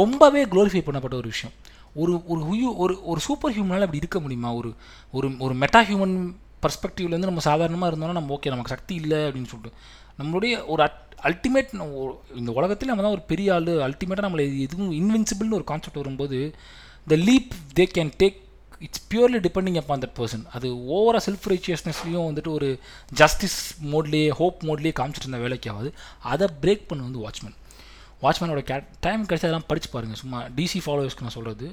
ரொம்பவே 0.00 0.42
க்ளோரிஃபை 0.52 0.82
பண்ணப்பட்ட 0.86 1.16
ஒரு 1.22 1.28
விஷயம். 1.34 1.54
ஒரு 2.02 2.12
ஒரு 2.32 2.40
ஹியூ 2.50 2.68
ஒரு 2.84 2.94
ஒரு 3.10 3.20
சூப்பர் 3.26 3.52
ஹியூமனால் 3.54 3.86
அப்படி 3.86 4.02
இருக்க 4.04 4.20
முடியுமா? 4.20 4.50
ஒரு 4.60 4.70
ஒரு 5.16 5.28
ஒரு 5.38 5.54
மெட்டா 5.62 5.80
ஹியூமன் 5.90 6.16
பர்ஸ்பெக்டிவ்லேருந்து 6.62 7.30
நம்ம 7.30 7.44
சாதாரணமாக 7.48 7.90
இருந்தோம்னா 7.92 8.18
நம்ம 8.18 8.38
ஓகே 8.38 8.52
நமக்கு 8.54 8.74
சக்தி 8.74 8.94
இல்லை 9.02 9.18
அப்படின்னு 9.28 9.50
சொல்லிட்டு. 9.52 9.78
நம்மளுடைய 10.20 10.54
ஒரு 10.72 10.82
அட் 10.86 11.00
அல்டிமேட் 11.28 11.70
இந்த 12.40 12.50
உலகத்தில் 12.58 12.90
நம்ம 12.90 13.04
தான் 13.06 13.14
ஒரு 13.16 13.24
பெரிய 13.32 13.54
ஆள். 13.54 13.70
அல்டிமேட்டாக 13.88 14.26
நம்மளை 14.28 14.46
எதுவும் 14.66 14.92
இன்வின்சிபிள்னு 15.00 15.58
ஒரு 15.58 15.66
கான்செப்ட் 15.70 16.02
வரும்போது 16.02 16.38
the 17.12 17.16
leap 17.28 17.52
they 17.78 17.84
can 17.96 18.12
take 18.22 18.38
it's 18.80 19.04
purely 19.10 19.40
depending 19.46 19.78
upon 19.80 20.02
that 20.04 20.16
person 20.20 20.44
அது 20.52 20.68
ஓவராக 20.96 21.22
செல்ஃப் 21.26 21.48
ரைச்சியஸ்னஸ்லேயும் 21.52 22.28
வந்துட்டு 22.28 22.48
ஒரு 22.48 22.78
ஜஸ்டிஸ் 23.12 23.58
மோட்லேயே 23.92 24.30
ஹோப் 24.40 24.64
மோட்லேயே 24.70 24.94
காமிச்சிட்டு 25.00 25.28
இருந்த 25.28 25.38
வேலைக்கு 25.38 25.70
ஆகுது 25.70 25.92
அதை 26.32 26.48
பிரேக் 26.62 26.88
பண்ண 26.88 27.02
வந்து 27.02 27.22
வாட்ச்மேன் 27.26 27.58
வாட்ச்மேனோட 28.22 28.60
கே 28.68 28.76
டைம் 29.00 29.22
கிடச்சி 29.26 29.46
அதெல்லாம் 29.46 29.68
படித்து 29.70 29.88
பாருங்கள் 29.92 30.20
சும்மா 30.20 30.38
டிசி 30.58 30.80
ஃபாலோவர்ஸ்க்கு 30.84 31.26
நான் 31.26 31.36
சொல்கிறது 31.38 31.66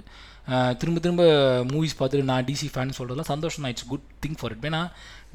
திரும்ப 0.80 1.00
திரும்ப 1.00 1.24
மூவிஸ் 1.72 1.96
பார்த்துட்டு 2.00 2.30
நான் 2.32 2.46
டிசி 2.46 2.68
ஃபேன் 2.74 2.96
சொல்கிறதுலாம் 2.98 3.30
சந்தோஷம். 3.34 3.66
It's 3.66 3.88
good 3.92 4.06
thing 4.26 4.38
for 4.40 4.52
it 4.56 4.66
ஏன்னா 4.70 4.82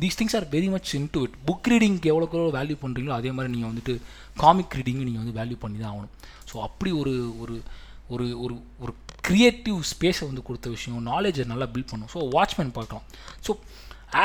these 0.00 0.18
things 0.20 0.36
are 0.36 0.46
very 0.54 0.68
much 0.70 0.94
in 0.94 1.08
to 1.12 1.22
it 1.22 1.36
book 1.48 1.68
ரீடிங்க்கு 1.72 2.10
எவ்வளோக்கு 2.12 2.36
எவ்வளோ 2.38 2.52
வேல்யூ 2.58 2.76
பண்ணுறீங்களோ 2.82 3.14
அதே 3.18 3.30
மாதிரி 3.30 3.52
நீங்கள் 3.54 3.70
வந்துட்டு 3.72 3.94
காமிக் 4.36 4.74
ரீடிங்கு 4.78 5.06
நீங்கள் 5.08 5.22
வந்து 5.24 5.36
வேல்யூ 5.40 5.58
பண்ணி 5.58 5.78
தான் 5.78 5.92
ஆகணும். 5.92 6.12
ஸோ 6.52 6.56
அப்படி 6.68 6.92
ஒரு 6.92 7.14
ஒரு 7.42 7.62
ஒரு 8.08 8.26
ஒரு 8.38 8.56
ஒரு 8.78 8.94
க்ரியேட்டிவ் 9.28 9.78
ஸ்பேஸை 9.92 10.24
வந்து 10.30 10.46
கொடுத்த 10.48 10.66
விஷயம். 10.76 11.02
நாலேஜை 11.10 11.44
நல்லா 11.52 11.66
பில்ட் 11.74 11.92
பண்ணும். 11.92 12.10
ஸோ 12.14 12.18
வாட்ச்மேன் 12.36 12.76
பார்க்கலாம். 12.78 13.04
ஸோ 13.46 13.52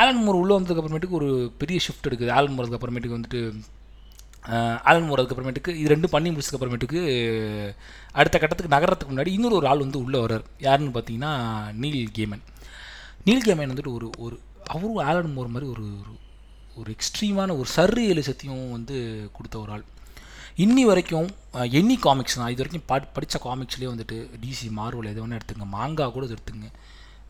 ஆலன் 0.00 0.22
மோர் 0.24 0.40
உள்ளே 0.40 0.54
வந்ததுக்கப்புறமேட்டுக்கு 0.56 1.18
ஒரு 1.20 1.30
பெரிய 1.60 1.78
ஷிஃப்ட் 1.86 2.08
எடுக்குது. 2.08 2.34
ஆலன் 2.38 2.54
மோருக்கு 2.56 2.78
அப்புறமேட்டுக்கு 2.78 3.18
வந்துட்டு 3.18 3.40
ஆலன் 4.90 5.06
மோர் 5.08 5.20
அதுக்கப்புறமேட்டுக்கு 5.20 5.72
இது 5.80 5.90
ரெண்டும் 5.94 6.12
பண்ணி 6.14 6.28
முடிச்சதுக்கப்புறமேட்டுக்கு 6.30 7.00
அடுத்த 8.20 8.36
கட்டத்துக்கு 8.42 8.74
நகரத்துக்கு 8.74 9.12
முன்னாடி 9.12 9.32
இன்னொரு 9.36 9.56
ஒரு 9.58 9.66
ஆள் 9.72 9.84
வந்து 9.84 10.02
உள்ளே 10.04 10.20
வர்றார். 10.24 10.46
யாருன்னு 10.66 10.94
பார்த்தீங்கன்னா 10.96 11.32
நீல் 11.82 12.14
கேமன் 12.18 12.44
நீல் 13.28 13.44
கேமன் 13.46 13.72
வந்துட்டு 13.72 13.94
ஒரு 13.98 14.08
ஒரு 14.24 14.36
அவரும் 14.74 15.02
ஆலன் 15.10 15.34
மோர் 15.36 15.52
மாதிரி 15.54 15.68
ஒரு 15.74 15.86
ஒரு 16.80 16.88
எக்ஸ்ட்ரீமான 16.96 17.54
ஒரு 17.60 17.68
சர்ரி 17.76 18.04
எலிசத்தையும் 18.12 18.64
வந்து 18.76 18.96
கொடுத்த 19.36 19.56
ஒரு 19.64 19.72
ஆள். 19.76 19.84
இன்னி 20.56 20.80
வரைக்கும் 20.80 21.28
எனி 21.78 21.94
காமிக்ஸ் 22.04 22.38
நான் 22.38 22.50
இது 22.50 22.62
வரைக்கும் 22.62 22.86
படி 22.86 23.06
படித்த 23.14 23.40
காமிக்ஸ்லேயே 23.44 23.90
வந்துட்டு 23.92 24.16
டிசி 24.42 24.66
மார்வல் 24.78 25.08
எது 25.10 25.22
ஒன்று 25.22 25.36
எடுத்துங்க. 25.36 25.66
மாங்கா 25.76 26.12
கூட 26.12 26.26
எடுத்துங்க. 26.26 26.68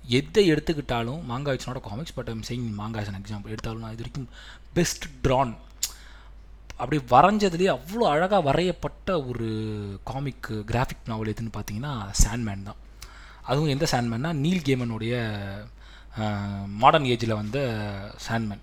எதை 0.08 0.52
எடுத்துக்கிட்டாலும் 0.52 1.20
manga 1.30 1.52
it's 1.52 1.66
not 1.66 1.80
comics 1.80 2.14
but 2.14 2.28
I'm 2.28 2.42
saying 2.48 2.66
manga 2.80 3.02
is 3.02 3.10
example 3.10 3.52
எடுத்தாலும் 3.54 3.80
நான் 3.80 3.92
இது 3.92 4.02
வரைக்கும் 4.02 4.28
பெஸ்ட் 4.72 5.06
ட்ரான் 5.26 5.54
அப்படி 6.76 7.00
வரைஞ்சதுலேயே 7.10 7.70
அவ்வளோ 7.76 8.04
அழகாக 8.14 8.42
வரையப்பட்ட 8.50 9.28
ஒரு 9.28 9.48
காமிக் 10.04 10.50
கிராஃபிக் 10.50 11.06
நாவல் 11.06 11.34
எதுன்னு 11.34 11.56
பார்த்தீங்கன்னா 11.58 12.10
சாண்ட்மேன் 12.10 12.62
தான். 12.62 12.76
அதுவும் 13.42 13.68
எந்த 13.68 13.86
சாண்ட்மேன்னா 13.92 14.32
நீல் 14.32 14.66
கேமனுடைய 14.66 15.14
மாடர்ன் 16.66 17.04
ஏஜில் 17.04 17.40
வந்த 17.40 17.58
சாண்ட்மேன் 18.28 18.62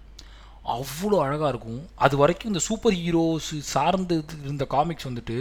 அவ்வளோ 0.78 1.18
அழகாக 1.26 1.52
இருக்கும். 1.54 1.82
அது 2.06 2.16
வரைக்கும் 2.22 2.52
இந்த 2.52 2.62
சூப்பர் 2.68 2.96
ஹீரோஸ் 3.02 3.52
சார்ந்து 3.74 4.16
இருந்த 4.46 4.66
காமிக்ஸ் 4.76 5.08
வந்துட்டு 5.10 5.38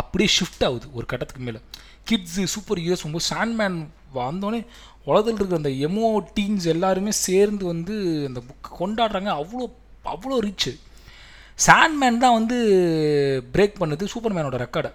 அப்படியே 0.00 0.28
ஷிஃப்ட் 0.36 0.64
ஆகுது 0.68 0.86
ஒரு 0.98 1.06
கட்டத்துக்கு 1.12 1.46
மேலே. 1.48 1.60
கிட்ஸு 2.08 2.44
சூப்பர் 2.54 2.80
ஹீரோஸ் 2.82 3.06
ரொம்ப 3.06 3.20
சாண்ட்மேன் 3.30 3.78
வந்தோடனே 4.20 4.60
உலகத்தில் 5.08 5.38
இருக்கிற 5.38 5.58
அந்த 5.62 5.72
எமோ 5.88 6.06
டீன்ஸ் 6.36 6.66
எல்லாருமே 6.74 7.12
சேர்ந்து 7.26 7.64
வந்து 7.72 7.94
அந்த 8.28 8.40
புக் 8.48 8.78
கொண்டாடுறாங்க. 8.80 9.30
அவ்வளோ 9.42 9.66
அவ்வளோ 10.14 10.38
ரிச்சு 10.46 10.72
சாண்ட்மேன் 11.66 12.22
தான் 12.24 12.36
வந்து 12.38 12.56
பிரேக் 13.54 13.80
பண்ணுது 13.80 14.04
சூப்பர்மேனோட 14.12 14.58
ரெக்கார்டை 14.64 14.92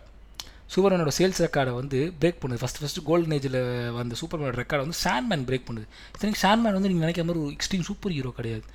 சூப்பர்மேனோட 0.74 1.12
சேல்ஸ் 1.18 1.42
ரெக்கார்டை 1.46 1.74
வந்து 1.80 2.00
பிரேக் 2.22 2.40
பண்ணுது. 2.44 2.62
ஃபஸ்ட் 2.62 2.80
ஃபஸ்ட்டு 2.82 3.06
கோல்டன் 3.10 3.36
ஏஜில் 3.38 3.60
வந்த 3.98 4.16
சூப்பர்மேனோட 4.22 4.58
ரெக்கார்டை 4.62 4.84
வந்து 4.86 5.00
சாண்ட்மேன் 5.06 5.46
பிரேக் 5.50 5.68
பண்ணுது. 5.68 5.88
இத்தனைக்கு 6.14 6.44
சாண்ட்மேன் 6.46 6.76
வந்து 6.78 6.90
நீங்கள் 6.92 7.06
நினைக்கிற 7.06 7.26
மாதிரி 7.28 7.44
ஒரு 7.46 7.54
எக்ஸ்ட்ரீம் 7.58 7.86
சூப்பர் 7.90 8.16
ஹீரோ 8.18 8.32
கிடையாது. 8.40 8.66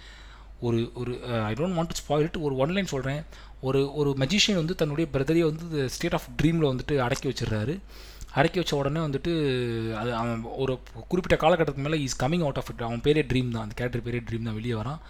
ஒரு 0.66 0.78
ஒரு 1.00 1.12
I 1.50 1.52
don't 1.58 1.76
want 1.78 1.90
to 1.92 1.98
spoiled 2.02 2.36
ஒரு 2.46 2.54
ஒன்லைன் 2.62 2.92
சொல்கிறேன் 2.94 3.20
ஒரு 3.68 3.80
ஒரு 4.00 4.10
மெஜிஷியன் 4.22 4.60
வந்து 4.60 4.74
தன்னுடைய 4.74 5.06
பிரதரையை 5.14 5.46
வந்து 5.50 5.88
ஸ்டேட் 5.94 6.16
ஆஃப் 6.18 6.28
ட்ரீமில் 6.42 6.70
வந்துட்டு 6.70 6.94
அடக்கி 7.06 7.28
வச்சிடுறாரு. 7.30 7.74
அடக்கி 8.38 8.58
வச்ச 8.60 8.72
உடனே 8.76 9.00
வந்துட்டு 9.00 9.32
அது 10.00 10.10
அவன் 10.14 10.42
ஒரு 10.62 10.72
குறிப்பிட்ட 11.10 11.36
காலகட்டத்துக்கு 11.44 11.86
மேலே 11.86 11.98
is 12.06 12.18
coming 12.22 12.44
out 12.46 12.60
of 12.62 12.70
it 12.72 12.84
அவன் 12.88 13.04
பேரே 13.06 13.22
ட்ரீம் 13.30 13.50
தான். 13.54 13.62
அந்த 13.62 13.74
கேரக்டர் 13.78 14.04
பேரே 14.08 14.20
ட்ரீம் 14.28 14.46
தான். 14.48 14.58
வெளியே 14.58 14.76
வரான். 14.80 15.00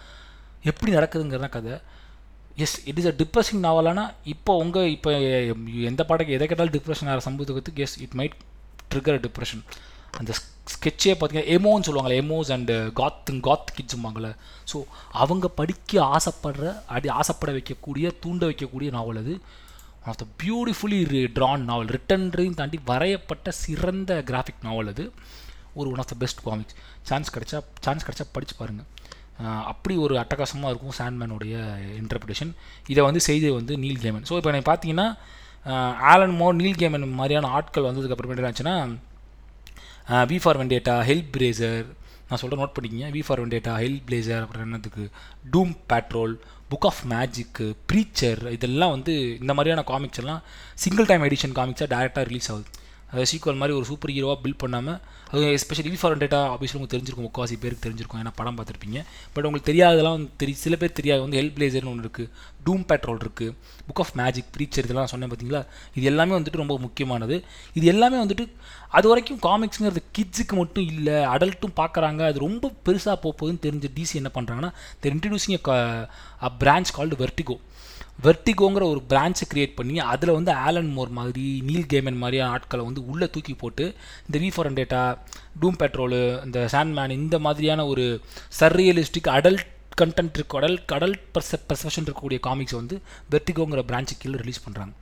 எப்படி 0.71 0.91
நடக்குதுங்கிறத 0.97 1.49
கதை. 1.57 1.75
Yes 2.63 2.77
it 2.89 2.99
is 3.01 3.09
a 3.11 3.15
depressing 3.21 3.61
நாவலானா 3.67 4.03
இப்போ 4.33 4.53
உங்கள் 4.63 4.89
இப்போ 4.95 5.11
எந்த 5.91 6.01
பாட்டுக்கு 6.09 6.35
எதை 6.37 6.47
கேட்டாலும் 6.47 6.75
டிப்ரெஷன் 6.77 7.09
ஆகிற 7.11 7.21
சம்பவத்துக்கு 7.27 7.83
yes 7.85 7.97
it 8.05 8.15
might 8.21 8.35
trigger 8.93 9.21
depression 9.27 9.63
அந்த 10.19 10.31
ஸ்கெட்சே 10.73 11.13
பார்த்தீங்கன்னா 11.13 11.51
எமோன்னு 11.55 11.85
சொல்லுவாங்களே 11.87 12.17
emos 12.23 12.51
and 12.55 12.75
goth 12.99 13.29
uh, 13.31 13.37
goth 13.47 13.71
கிட்ஸும்பாங்கள 13.77 14.27
ஸோ 14.71 14.77
அவங்க 15.21 15.45
படிக்க 15.59 16.01
ஆசைப்படுற 16.15 16.65
அடி 16.95 17.09
ஆசைப்பட 17.19 17.51
வைக்கக்கூடிய 17.57 18.07
தூண்ட 18.23 18.43
வைக்கக்கூடிய 18.51 18.89
நாவல் 18.97 19.21
அது. 19.23 19.33
One 20.01 20.11
of 20.13 20.21
the 20.21 20.27
beautifully 20.43 20.99
drawn 21.37 21.65
novel 21.69 21.91
ரிட்டன்றையும் 21.95 22.57
தாண்டி 22.59 22.79
வரையப்பட்ட 22.91 23.49
சிறந்த 23.63 24.21
கிராஃபிக் 24.29 24.63
நாவல் 24.67 24.91
அது. 24.93 25.05
ஒரு 25.79 25.87
one 25.93 26.01
of 26.03 26.11
the 26.13 26.17
best 26.23 26.41
comics 26.47 26.77
chance 27.09 27.33
கிடைச்சா 27.35 27.59
சான்ஸ் 27.85 28.05
கிடச்சா 28.07 28.25
படித்து 28.37 28.55
பாருங்கள் 28.55 28.89
அப்படி 29.71 29.93
ஒரு 30.05 30.15
அட்டகாசமாக 30.21 30.71
இருக்கும் 30.71 30.97
சாண்ட்மேனுடைய 30.97 31.53
இன்டர்பிரேஷன் 32.01 32.51
இதை 32.87 33.01
வந்து 33.07 33.21
செய்தது 33.27 33.53
வந்து 33.59 33.75
நீல் 33.83 34.01
கேமன் 34.03 34.25
ஸோ 34.29 34.33
இப்போ 34.39 34.49
எனக்கு 34.53 34.69
பார்த்தீங்கன்னா 34.71 35.07
ஆலன் 36.11 36.35
மோர் 36.39 36.59
நீல் 36.59 36.79
கேமன் 36.81 37.07
மாதிரியான 37.19 37.49
ஆட்கள் 37.57 37.87
வந்ததுக்கு 37.87 38.15
அப்புறமேட்டு 38.15 38.43
என்னாச்சுன்னா 38.43 38.75
வி 40.11 40.39
ஃபார் 40.41 40.57
வெண்டேட்டா 40.57 40.95
ஹெல்ப் 41.09 41.31
பிரேசர் 41.37 41.85
நான் 42.27 42.39
சொல்கிறேன் 42.39 42.65
நோட் 42.65 42.75
பண்ணிக்கிங்க. 42.77 43.07
V 43.15 43.21
for 43.25 43.47
Vendetta 43.47 43.73
help 43.83 44.01
blazer 44.09 44.41
அப்புறம் 44.41 44.65
என்னதுக்கு? 44.67 45.03
Doom 45.53 45.73
patrol 45.89 46.33
book 46.71 46.87
of 46.89 47.01
magic 47.09 47.75
preacher 47.91 48.51
இதெல்லாம் 48.51 48.89
வந்து 48.89 49.37
இந்த 49.39 49.53
மாதிரியான 49.53 49.83
காமிக்ஸ் 49.83 50.17
எல்லாம் 50.17 50.41
சிங்கிள் 50.73 51.05
டைம் 51.05 51.21
எடிஷன் 51.21 51.55
காமிக்ஸாக 51.59 51.89
டேரெக்டாக 51.93 52.23
ரிலீஸ் 52.23 52.51
ஆகுது. 52.51 52.65
அது 53.13 53.25
சீக்வல் 53.31 53.59
மாதிரி 53.61 53.73
ஒரு 53.77 53.85
சூப்பர் 53.89 54.13
ஹீரோவாக 54.15 54.39
பில்ட் 54.43 54.61
பண்ணாமல் 54.63 54.99
அது 55.31 55.43
எஸ்பெஷலி 55.57 55.89
வி 55.93 55.97
ஃபார் 56.01 56.15
டேட்டா 56.21 56.39
ஆஃபீஸில் 56.53 56.77
உங்களுக்கு 56.77 56.93
தெரிஞ்சிருக்கும் 56.93 57.27
முக்காசி 57.27 57.55
பேருக்கு 57.63 57.83
தெரிஞ்சிருக்கும் 57.85 58.21
ஏன்னா 58.21 58.33
படம் 58.39 58.57
பார்த்துருப்பீங்க. 58.57 58.99
பட் 59.33 59.45
உங்களுக்கு 59.47 59.69
தெரியாததெல்லாம் 59.71 60.23
தெரி 60.41 60.53
சில 60.63 60.75
பேர் 60.81 60.95
தெரியாது 60.99 61.21
வந்து 61.25 61.37
ஹெல்ப் 61.39 61.55
பிளேசர்னு 61.57 61.91
ஒன்று 61.93 62.05
இருக்குது 62.05 62.29
டூம் 62.65 62.83
பேட்ரோல் 62.89 63.21
இருக்குது 63.25 63.53
புக் 63.87 64.01
ஆஃப் 64.03 64.13
மேஜிக் 64.21 64.49
ப்ரீச்சர் 64.55 64.85
இதெல்லாம் 64.87 65.11
சொன்னேன் 65.13 65.31
பார்த்தீங்களா? 65.31 65.61
இது 65.97 66.05
எல்லாமே 66.11 66.33
வந்துட்டு 66.37 66.61
ரொம்ப 66.63 66.77
முக்கியமானது. 66.85 67.37
இது 67.79 67.85
எல்லாமே 67.93 68.17
வந்துட்டு 68.23 68.45
அது 68.97 69.07
வரைக்கும் 69.11 69.41
காமிக்ஸுங்கிறது 69.47 70.03
கிட்ஸுக்கு 70.17 70.55
மட்டும் 70.61 70.85
இல்லை 70.93 71.17
அடல்ட்டும் 71.33 71.75
பார்க்குறாங்க. 71.81 72.21
அது 72.29 72.39
ரொம்ப 72.47 72.71
பெருசாக 72.87 73.17
போகுதுன்னு 73.25 73.65
தெரிஞ்ச 73.67 73.89
டிசி 73.97 74.15
என்ன 74.21 74.31
பண்ணுறாங்கன்னா 74.37 74.71
they're 75.03 75.15
introducing 75.17 75.57
a 76.47 76.51
branch 76.63 76.95
called 76.97 77.17
Vertigo 77.23 77.57
வெர்டிகோங்கிற 78.23 78.83
ஒரு 78.85 79.01
பிரான்ச்சை 79.09 79.45
கிரியேட் 79.51 79.75
பண்ணி 79.75 79.95
அதில் 80.05 80.33
வந்து 80.33 80.51
ஆலன் 80.61 80.91
மோர் 80.93 81.09
மாதிரி 81.09 81.45
நீல் 81.61 81.87
கேமன் 81.89 82.17
மாதிரியான 82.17 82.51
ஆட்களை 82.51 82.83
வந்து 82.85 83.01
உள்ளே 83.05 83.27
தூக்கி 83.29 83.53
போட்டு 83.53 83.85
இந்த 84.27 84.39
V 84.39 84.49
for 84.55 84.69
data 84.73 85.01
doom 85.61 85.79
patrol 85.79 86.19
இந்த 86.45 86.67
சாண்ட்மேன் 86.71 87.15
இந்த 87.17 87.39
மாதிரியான 87.39 87.85
ஒரு 87.85 88.05
சர்ரியலிஸ்டிக் 88.59 89.31
அடல்ட் 89.31 89.65
கண்டென்ட் 89.99 90.35
இருக்க. 90.37 90.51
கடல் 90.55 90.77
கடல் 90.91 91.15
பர்ச 91.35 91.57
பர்செப்ஷன் 91.69 92.05
இருக்கக்கூடிய 92.05 92.39
காமிக்ஸ் 92.47 92.75
வந்து 92.79 92.95
வெர்டிகோங்கிற 93.33 93.81
பிரான்ச்சு 93.89 94.15
கீழே 94.21 94.37
ரிலீஸ் 94.43 94.61
பண்ணுறாங்க 94.65 94.93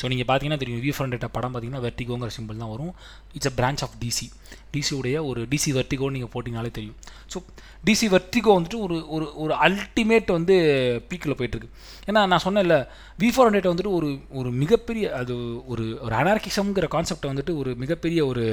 ஸோ 0.00 0.04
நீங்கள் 0.12 0.28
பார்த்தீங்கன்னா 0.28 0.60
தெரியும் 0.62 0.82
வி 0.86 0.92
ஃபார் 0.96 1.10
படம் 1.36 1.52
பார்த்தீங்கன்னா 1.54 1.82
வெர்டிகோங்கிற 1.86 2.30
சிம்பிள் 2.36 2.60
தான் 2.62 2.72
வரும். 2.74 2.92
It's 3.36 3.50
a 3.50 3.54
branch 3.58 3.82
of 3.86 3.94
DC 4.02 4.26
டிசியுடைய 4.74 5.16
ஒரு 5.30 5.40
டிசி 5.52 5.70
வெர்டிகோன்னு 5.78 6.16
நீங்கள் 6.16 6.32
போட்டிங்கனாலே 6.34 6.70
தெரியும். 6.78 6.96
ஸோ 7.32 7.38
டிசி 7.88 8.06
வெர்டிகோ 8.14 8.52
வந்துட்டு 8.58 8.80
ஒரு 8.86 8.96
ஒரு 9.16 9.26
ஒரு 9.44 9.54
அல்டிமேட் 9.66 10.30
வந்து 10.36 10.56
பீக்கில் 11.10 11.36
போயிட்டுருக்கு 11.38 11.70
ஏன்னா 12.08 12.20
நான் 12.32 12.44
சொன்னேன்ல 12.46 12.76
வி 13.22 13.30
ஃபோர் 13.34 13.48
ஹண்ட்ரட் 13.48 13.70
வந்துட்டு 13.72 13.94
ஒரு 13.98 14.08
ஒரு 14.40 14.52
மிகப்பெரிய 14.62 15.04
அது 15.20 15.36
ஒரு 15.74 15.86
ஒரு 16.06 16.14
அனார்கிசம்ங்கிற 16.22 16.88
கான்செப்டை 16.96 17.30
வந்துட்டு 17.32 17.54
ஒரு 17.62 17.72
மிகப்பெரிய 17.84 18.20
ஒரு 18.32 18.44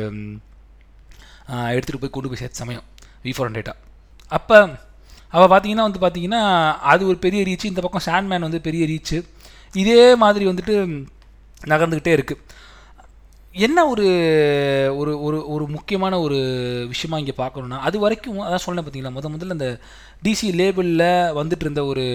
எடுத்துகிட்டு 1.75 2.03
போய் 2.03 2.15
கொண்டு 2.15 2.29
போய் 2.31 2.41
சேர்த்த 2.41 2.63
சமயம் 2.63 2.85
வி 3.25 3.33
ஃபோர் 3.35 3.47
ஹண்ட்ரேட்டா 3.49 3.75
அப்போ 4.31 4.57
அவள் 5.33 5.51
பார்த்தீங்கன்னா 5.51 5.87
வந்து 5.87 6.01
பார்த்தீங்கன்னா 6.01 6.41
அது 6.85 7.03
ஒரு 7.05 7.17
பெரிய 7.17 7.41
ரீச்சு 7.43 7.65
இந்த 7.65 7.81
பக்கம் 7.81 8.05
சாண்ட்மேன் 8.05 8.41
வந்து 8.41 8.61
பெரிய 8.61 8.85
ரீச்சு 8.85 9.17
இதே 9.73 10.01
மாதிரி 10.15 10.45
வந்துட்டு 10.45 10.75
நகர்ந்துக்கிட்டே 11.67 12.15
இருக்குது 12.17 12.43
என்ன 13.55 13.79
ஒரு 13.87 14.05
ஒரு 14.95 15.13
ஒரு 15.19 15.37
ஒரு 15.47 15.63
முக்கியமான 15.67 16.19
ஒரு 16.19 16.37
விஷயமா 16.87 17.17
இங்கே 17.17 17.35
பார்க்கணுன்னா 17.37 17.79
அது 17.79 17.97
வரைக்கும் 17.99 18.37
அதான் 18.39 18.65
சொன்னேன் 18.65 18.85
பார்த்தீங்களா 18.85 19.13
முத 19.13 19.29
முதல்ல 19.29 19.57
அந்த 19.57 19.69
டிசி 20.23 20.49
லேபிளில் 20.53 21.09
வந்துட்டு 21.33 21.65
இருந்த 21.65 21.83
ஒரு 21.85 22.05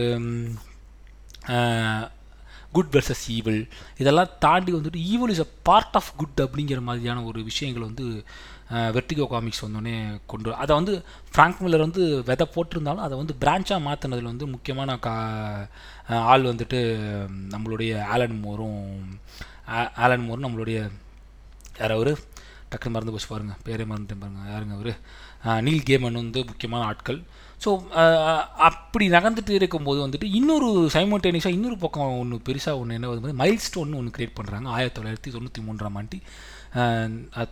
குட் 2.73 2.93
வெர்சஸ் 2.93 3.25
ஈவில் 3.31 3.61
இதெல்லாம் 3.97 4.33
தாண்டி 4.39 4.73
வந்துட்டு 4.73 5.03
evil 5.05 5.31
is 5.31 5.45
a 5.45 5.51
part 5.63 5.97
of 5.97 6.11
good 6.17 6.41
அப்படிங்கிற 6.43 6.81
மாதிரியான 6.81 7.25
ஒரு 7.25 7.41
விஷயங்கள் 7.43 7.89
வந்து 7.89 8.07
வெர்டிகோ 8.71 9.27
காமிக்ஸ் 9.27 9.65
வந்தோடனே 9.65 9.95
கொண்டு 10.27 10.55
அதை 10.55 10.77
வந்து 10.77 10.93
ஃப்ராங்க் 11.33 11.61
மில்லர் 11.61 11.85
வந்து 11.87 12.25
விதை 12.25 12.47
போட்டிருந்தாலும் 12.55 13.05
அதை 13.07 13.17
வந்து 13.19 13.35
பிரான்ச்சாக 13.41 13.85
மாற்றினதில் 13.87 14.31
வந்து 14.33 14.47
முக்கியமான 14.47 14.97
கா 14.99 15.15
ஆள் 16.33 16.43
வந்துட்டு 16.43 16.81
நம்மளுடைய 17.55 18.03
ஆலன் 18.05 18.41
மோரும் 18.45 18.81
ஆலன் 19.97 20.27
மோரும் 20.29 20.47
நம்மளுடைய 20.47 20.79
யார் 21.79 21.91
அவர்? 21.91 22.13
டக்குன்னு 22.71 22.95
மறந்து 22.95 23.13
போச்சு 23.13 23.29
பாருங்கள் 23.29 23.63
பேரே 23.65 23.85
மறந்துட்டேன் 23.91 24.23
பாருங்கள் 24.23 24.51
யாருங்க 24.53 24.75
அவர்? 24.79 24.93
நீல் 25.63 25.87
கேமன் 25.87 26.21
வந்து 26.23 26.45
முக்கியமான 26.45 26.85
ஆட்கள். 26.85 27.21
ஸோ 27.65 27.71
அப்படி 28.69 29.05
நகர்ந்துட்டு 29.15 29.53
இருக்கும்போது 29.59 30.01
வந்துட்டு 30.07 30.27
இன்னொரு 30.39 30.69
சைமோட்டேனியஸாக 30.95 31.57
இன்னொரு 31.59 31.77
பக்கம் 31.85 32.19
ஒன்று 32.23 32.37
பெருசாக 32.49 32.81
ஒன்று 32.81 32.97
என்ன 32.99 33.09
வந்து 33.13 33.41
மைல் 33.43 33.65
ஸ்டோன் 33.67 33.97
ஒன்று 34.01 34.15
கிரியேட் 34.17 34.37
பண்ணுறாங்க 34.39 34.67
ஆயிரத்தி 34.77 34.99
தொள்ளாயிரத்தி 34.99 35.33
தொண்ணூற்றி 35.37 35.63
மூன்றாம் 35.69 35.97
ஆண்டு. 36.01 36.19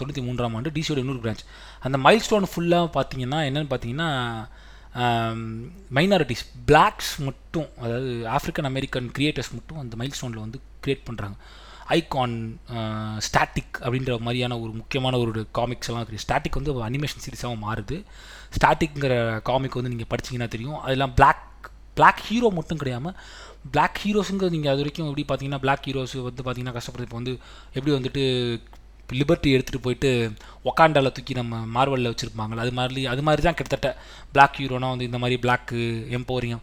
தொண்ணூற்றி 0.01 0.23
மூன்றாம் 0.27 0.55
ஆண்டு 0.59 0.75
டிசியோட 0.77 1.03
இன்னொரு 1.05 1.23
பிரான்ச் 1.25 1.45
அந்த 1.87 1.99
மைல் 2.07 2.25
ஸ்டோன் 2.27 2.51
ஃபுல்லாக 2.53 2.89
பார்த்தீங்கன்னா 2.99 3.41
என்னென்னு 3.49 3.73
பார்த்தீங்கன்னா 3.73 4.11
மைனாரிட்டிஸ் 5.99 6.45
பிளாக்ஸ் 6.71 7.13
மட்டும் 7.29 7.69
அதாவது 7.85 8.11
ஆஃப்ரிக்கன் 8.37 8.69
அமெரிக்கன் 8.71 9.09
கிரியேட்டர்ஸ் 9.17 9.53
மட்டும் 9.57 9.81
அந்த 9.83 9.95
மைல் 10.01 10.17
ஸ்டோனில் 10.19 10.45
வந்து 10.45 10.61
க்ரியேட் 10.85 11.07
பண்ணுறாங்க 11.09 11.37
ஐகான் 11.97 12.37
ஸ்டாட்டிக் 13.27 13.75
அப்படின்ற 13.85 14.13
மாதிரியான 14.27 14.59
ஒரு 14.61 14.73
முக்கியமான 14.81 15.19
ஒரு 15.23 15.43
காமிக்ஸ் 15.59 15.89
எல்லாம் 15.91 16.05
இருக்குது. 16.05 16.25
ஸ்டாட்டிக் 16.27 16.59
வந்து 16.61 16.73
அனிமேஷன் 16.89 17.25
சீரிஸாகவும் 17.25 17.65
மாறுது. 17.67 17.97
ஸ்டாட்டிக்ங்கிற 18.57 19.17
காமிக் 19.49 19.79
வந்து 19.81 19.93
நீங்கள் 19.95 20.11
படிச்சிங்கன்னா 20.13 20.49
தெரியும். 20.55 20.79
அதெல்லாம் 20.85 21.15
பிளாக் 21.19 21.43
பிளாக் 21.99 22.23
ஹீரோ 22.29 22.49
மட்டும் 22.59 22.81
கிடையாமல் 22.83 23.17
பிளாக் 23.75 23.99
ஹீரோஸுங்கிறது 24.05 24.55
நீங்கள் 24.55 24.73
அது 24.73 24.83
வரைக்கும் 24.83 25.09
எப்படி 25.11 25.25
பார்த்தீங்கன்னா 25.29 25.61
பிளாக் 25.65 25.85
ஹீரோஸ் 25.89 26.15
வந்து 26.29 26.43
பார்த்தீங்கன்னா 26.47 26.77
கஷ்டப்படுறது. 26.79 27.09
இப்போ 27.09 27.19
வந்து 27.21 27.35
எப்படி 27.77 27.93
வந்துட்டு 27.99 28.25
லிபர்ட்டி 29.21 29.49
எடுத்துகிட்டு 29.55 29.85
போயிட்டு 29.87 30.11
ஒக்காண்டாவில் 30.71 31.15
தூக்கி 31.17 31.35
நம்ம 31.39 31.57
மார்வலில் 31.77 32.11
வச்சுருப்பாங்களே 32.13 32.63
அது 32.65 32.73
மாதிரி 32.79 33.03
அது 33.13 33.23
மாதிரி 33.27 33.43
தான் 33.47 33.57
கிட்டத்தட்ட 33.59 33.89
பிளாக் 34.35 34.59
ஹீரோனா 34.61 34.89
வந்து 34.95 35.09
இந்த 35.11 35.19
மாதிரி 35.23 35.37
பிளாக்கு 35.45 35.81
எம்போரியம் 36.19 36.63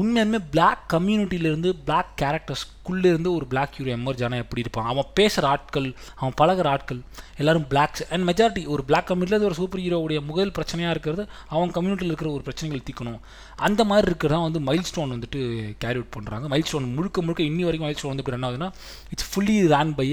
உண்மையுமே 0.00 0.38
பிளாக் 0.54 0.82
கம்யூனிட்டியிலேருந்து 0.94 1.70
பிளாக் 1.86 2.10
கேரக்டர்ஸ்குள்ளேருந்து 2.22 3.30
ஒரு 3.36 3.46
பிளாக் 3.52 3.76
ஹீரோ 3.76 3.90
எமர்ஜ் 3.96 4.22
ஆனால் 4.26 4.42
எப்படி 4.44 4.62
இருப்பான்? 4.64 4.88
அவன் 4.92 5.08
பேசுகிற 5.18 5.48
ஆட்கள் 5.52 5.86
அவன் 6.20 6.36
பழகிற 6.40 6.66
ஆட்கள் 6.72 7.00
எல்லோரும் 7.40 7.66
பிளாக்ஸ் 7.72 8.04
அண்ட் 8.14 8.26
மெஜாரிட்டி 8.30 8.62
ஒரு 8.74 8.82
பிளாக் 8.90 9.08
கம்யூனிட்டியில் 9.10 9.48
ஒரு 9.50 9.58
சூப்பர் 9.60 9.82
ஹீரோவுடைய 9.84 10.20
முதல் 10.30 10.52
பிரச்சனையாக 10.58 10.94
இருக்கிறது 10.96 11.24
அவன் 11.54 11.74
கம்யூனிட்டியில் 11.78 12.12
இருக்கிற 12.12 12.30
ஒரு 12.36 12.44
பிரச்சனைகள் 12.48 12.86
தீக்கணும். 12.90 13.20
அந்த 13.68 13.84
மாதிரி 13.92 14.08
இருக்கிறதா 14.10 14.40
வந்து 14.48 14.62
மைல் 14.68 14.86
ஸ்டோன் 14.90 15.14
வந்துட்டு 15.16 15.40
கேரி 15.84 16.00
அவுட் 16.00 16.14
பண்ணுறாங்க 16.16 16.46
மைல் 16.54 16.68
ஸ்டோன் 16.70 16.94
முழுக்க 16.98 17.22
முழுக்க 17.26 17.48
இன்னி 17.50 17.66
வரைக்கும் 17.68 17.88
மைல் 17.88 18.00
ஸ்டோன் 18.00 18.14
வந்து 18.14 18.24
இப்போ 18.26 18.36
என்ன 18.38 18.50
ஆகுதுன்னா 18.50 18.70
இட்ஸ் 19.14 19.30
ஃபுல்லி 19.32 19.58
ரேன் 19.74 19.94
பை 20.00 20.08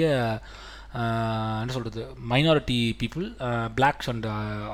என்ன 1.62 1.72
சொல்கிறது 1.76 2.02
minority 2.32 2.80
people 3.02 3.26
blacks 3.78 4.10
and 4.12 4.28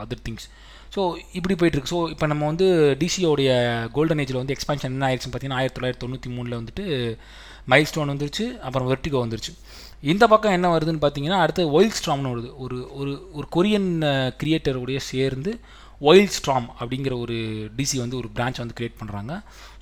other 0.03 0.25
things 0.27 0.47
so 0.95 1.01
இப்படி 1.37 1.55
போயிட்டுருக்கு. 1.59 1.91
ஸோ 1.95 1.99
இப்போ 2.13 2.25
நம்ம 2.31 2.45
வந்து 2.51 2.67
டிசியோடைய 3.01 3.49
கோல்டன் 3.95 4.21
ஏஜில் 4.23 4.41
வந்து 4.41 4.55
எக்ஸ்பான்ஷன் 4.55 4.93
என்ன 4.95 5.07
ஆயிடுச்சுன்னு 5.09 5.33
பார்த்தீங்கன்னா 5.33 5.59
ஆயிரத்தி 5.61 5.77
தொள்ளாயிரத்தி 5.79 6.03
தொண்ணூற்றி 6.05 6.29
மூணில் 6.37 6.59
வந்துட்டு 6.59 6.85
மைல் 7.71 7.89
ஸ்டோன் 7.89 8.11
வந்துருச்சு 8.13 8.45
அப்புறம் 8.67 8.87
வெர்டிகோ 8.91 9.19
வந்துருச்சு. 9.25 9.51
இந்த 10.11 10.23
பக்கம் 10.31 10.55
என்ன 10.57 10.67
வருதுன்னு 10.73 11.03
பார்த்தீங்கன்னா 11.03 11.41
அடுத்து 11.43 11.63
ஒயில் 11.77 11.95
ஸ்ட்ராம்னு 11.97 12.31
வருது. 12.33 12.49
ஒரு 12.63 12.77
ஒரு 12.99 13.11
ஒரு 13.37 13.45
கொரியன் 13.55 13.89
கிரியேட்டருடைய 14.41 14.99
சேர்ந்து 15.11 15.51
ஒயில் 16.09 16.33
ஸ்ட்ராம் 16.35 16.67
அப்படிங்கிற 16.79 17.13
ஒரு 17.23 17.37
டிசி 17.77 17.95
வந்து 18.01 18.15
ஒரு 18.19 18.27
பிரான்ச் 18.35 18.61
வந்து 18.61 18.75
கிரியேட் 18.77 18.99
பண்ணுறாங்க 18.99 19.31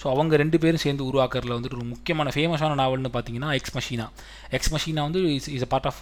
ஸோ 0.02 0.06
அவங்க 0.14 0.38
ரெண்டு 0.44 0.58
பேரும் 0.64 0.84
சேர்ந்து 0.86 1.08
உருவாக்குறதுல 1.10 1.56
வந்துட்டு 1.58 1.78
ஒரு 1.80 1.88
முக்கியமான 1.94 2.32
ஃபேமஸான 2.36 2.78
நாவல்னு 2.82 3.12
பார்த்தீங்கன்னா 3.16 3.50
எக்ஸ் 3.58 3.76
மஷீனா 3.78 4.08
எக்ஸ் 4.58 4.72
மஷீனா 4.76 5.04
வந்து 5.08 5.22
is 5.36 5.50
is 5.58 5.66
a 5.68 5.70
part 5.74 5.90
of 5.92 6.02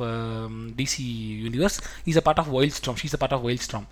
DC 0.79 1.07
universe 1.45 1.77
is 2.11 2.19
a 2.21 2.25
part 2.27 2.41
of 2.43 2.53
Wildstorm 2.77 2.99
she's 3.03 3.17
a 3.17 3.21
part 3.23 3.35
of 3.37 3.47
Wildstorm 3.67 3.87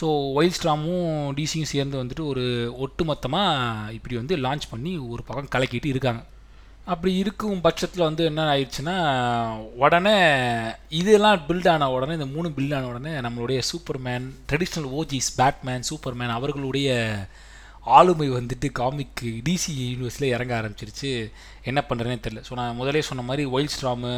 so 0.00 0.06
while 0.34 0.54
ஸ்ட்ராமும் 0.58 1.08
டிசியும் 1.38 1.72
சேர்ந்து 1.72 2.02
வந்துட்டு 2.02 2.24
ஒரு 2.26 2.44
ஒட்டுமொத்தமாக 2.84 3.92
இப்படி 3.92 4.16
வந்து 4.16 4.36
லான்ச் 4.36 4.70
பண்ணி 4.70 4.98
ஒரு 4.98 5.22
பக்கம் 5.22 5.52
கலக்கிட்டு 5.54 5.86
இருக்காங்க. 5.86 6.22
அப்படி 6.84 7.10
இருக்கும் 7.16 7.60
பட்சத்தில் 7.60 8.06
வந்து 8.06 8.24
என்ன 8.24 8.44
ஆயிடுச்சுன்னா 8.52 8.94
உடனே 9.76 10.14
இதெல்லாம் 10.88 11.42
பில்ட் 11.48 11.68
ஆன 11.68 11.90
உடனே 11.90 12.12
இந்த 12.12 12.26
மூணு 12.26 12.48
பில்ட் 12.48 12.74
ஆன 12.74 12.86
உடனே 12.86 13.12
நம்மளுடைய 13.26 13.60
superman 13.70 14.26
traditional 14.48 14.88
OGs 15.00 15.30
batman 15.36 15.86
superman 15.90 16.32
அவர்களுடைய 16.38 16.88
ஆளுமை 17.96 18.28
வந்துட்டு 18.36 18.68
காமிக்கு 18.80 19.30
டிசி 19.46 19.72
யூனிவர்ஸில் 19.78 20.32
இறங்க 20.34 20.52
ஆரம்பிச்சிருச்சு. 20.60 21.10
என்ன 21.70 21.80
பண்ணுறேனே 21.88 22.18
தெரில 22.26 22.42
ஸோ 22.48 22.52
நான் 22.60 22.78
முதலே 22.80 23.02
சொன்ன 23.08 23.24
மாதிரி 23.30 23.44
ஒயில் 23.56 23.72
ஸ்ட்ராமு 23.74 24.12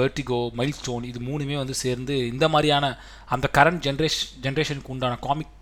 வெர்டிகோ 0.00 0.38
மைல் 0.58 0.76
ஸ்டோன் 0.80 1.08
இது 1.10 1.20
மூணுமே 1.28 1.56
வந்து 1.62 1.74
சேர்ந்து 1.84 2.16
இந்த 2.34 2.48
மாதிரியான 2.54 2.94
அந்த 3.36 3.48
கரண்ட் 3.58 3.84
ஜென்ரேஷ் 3.88 4.20
ஜென்ரேஷனுக்கு 4.46 4.94
உண்டான 4.94 5.18
காமிக் 5.26 5.58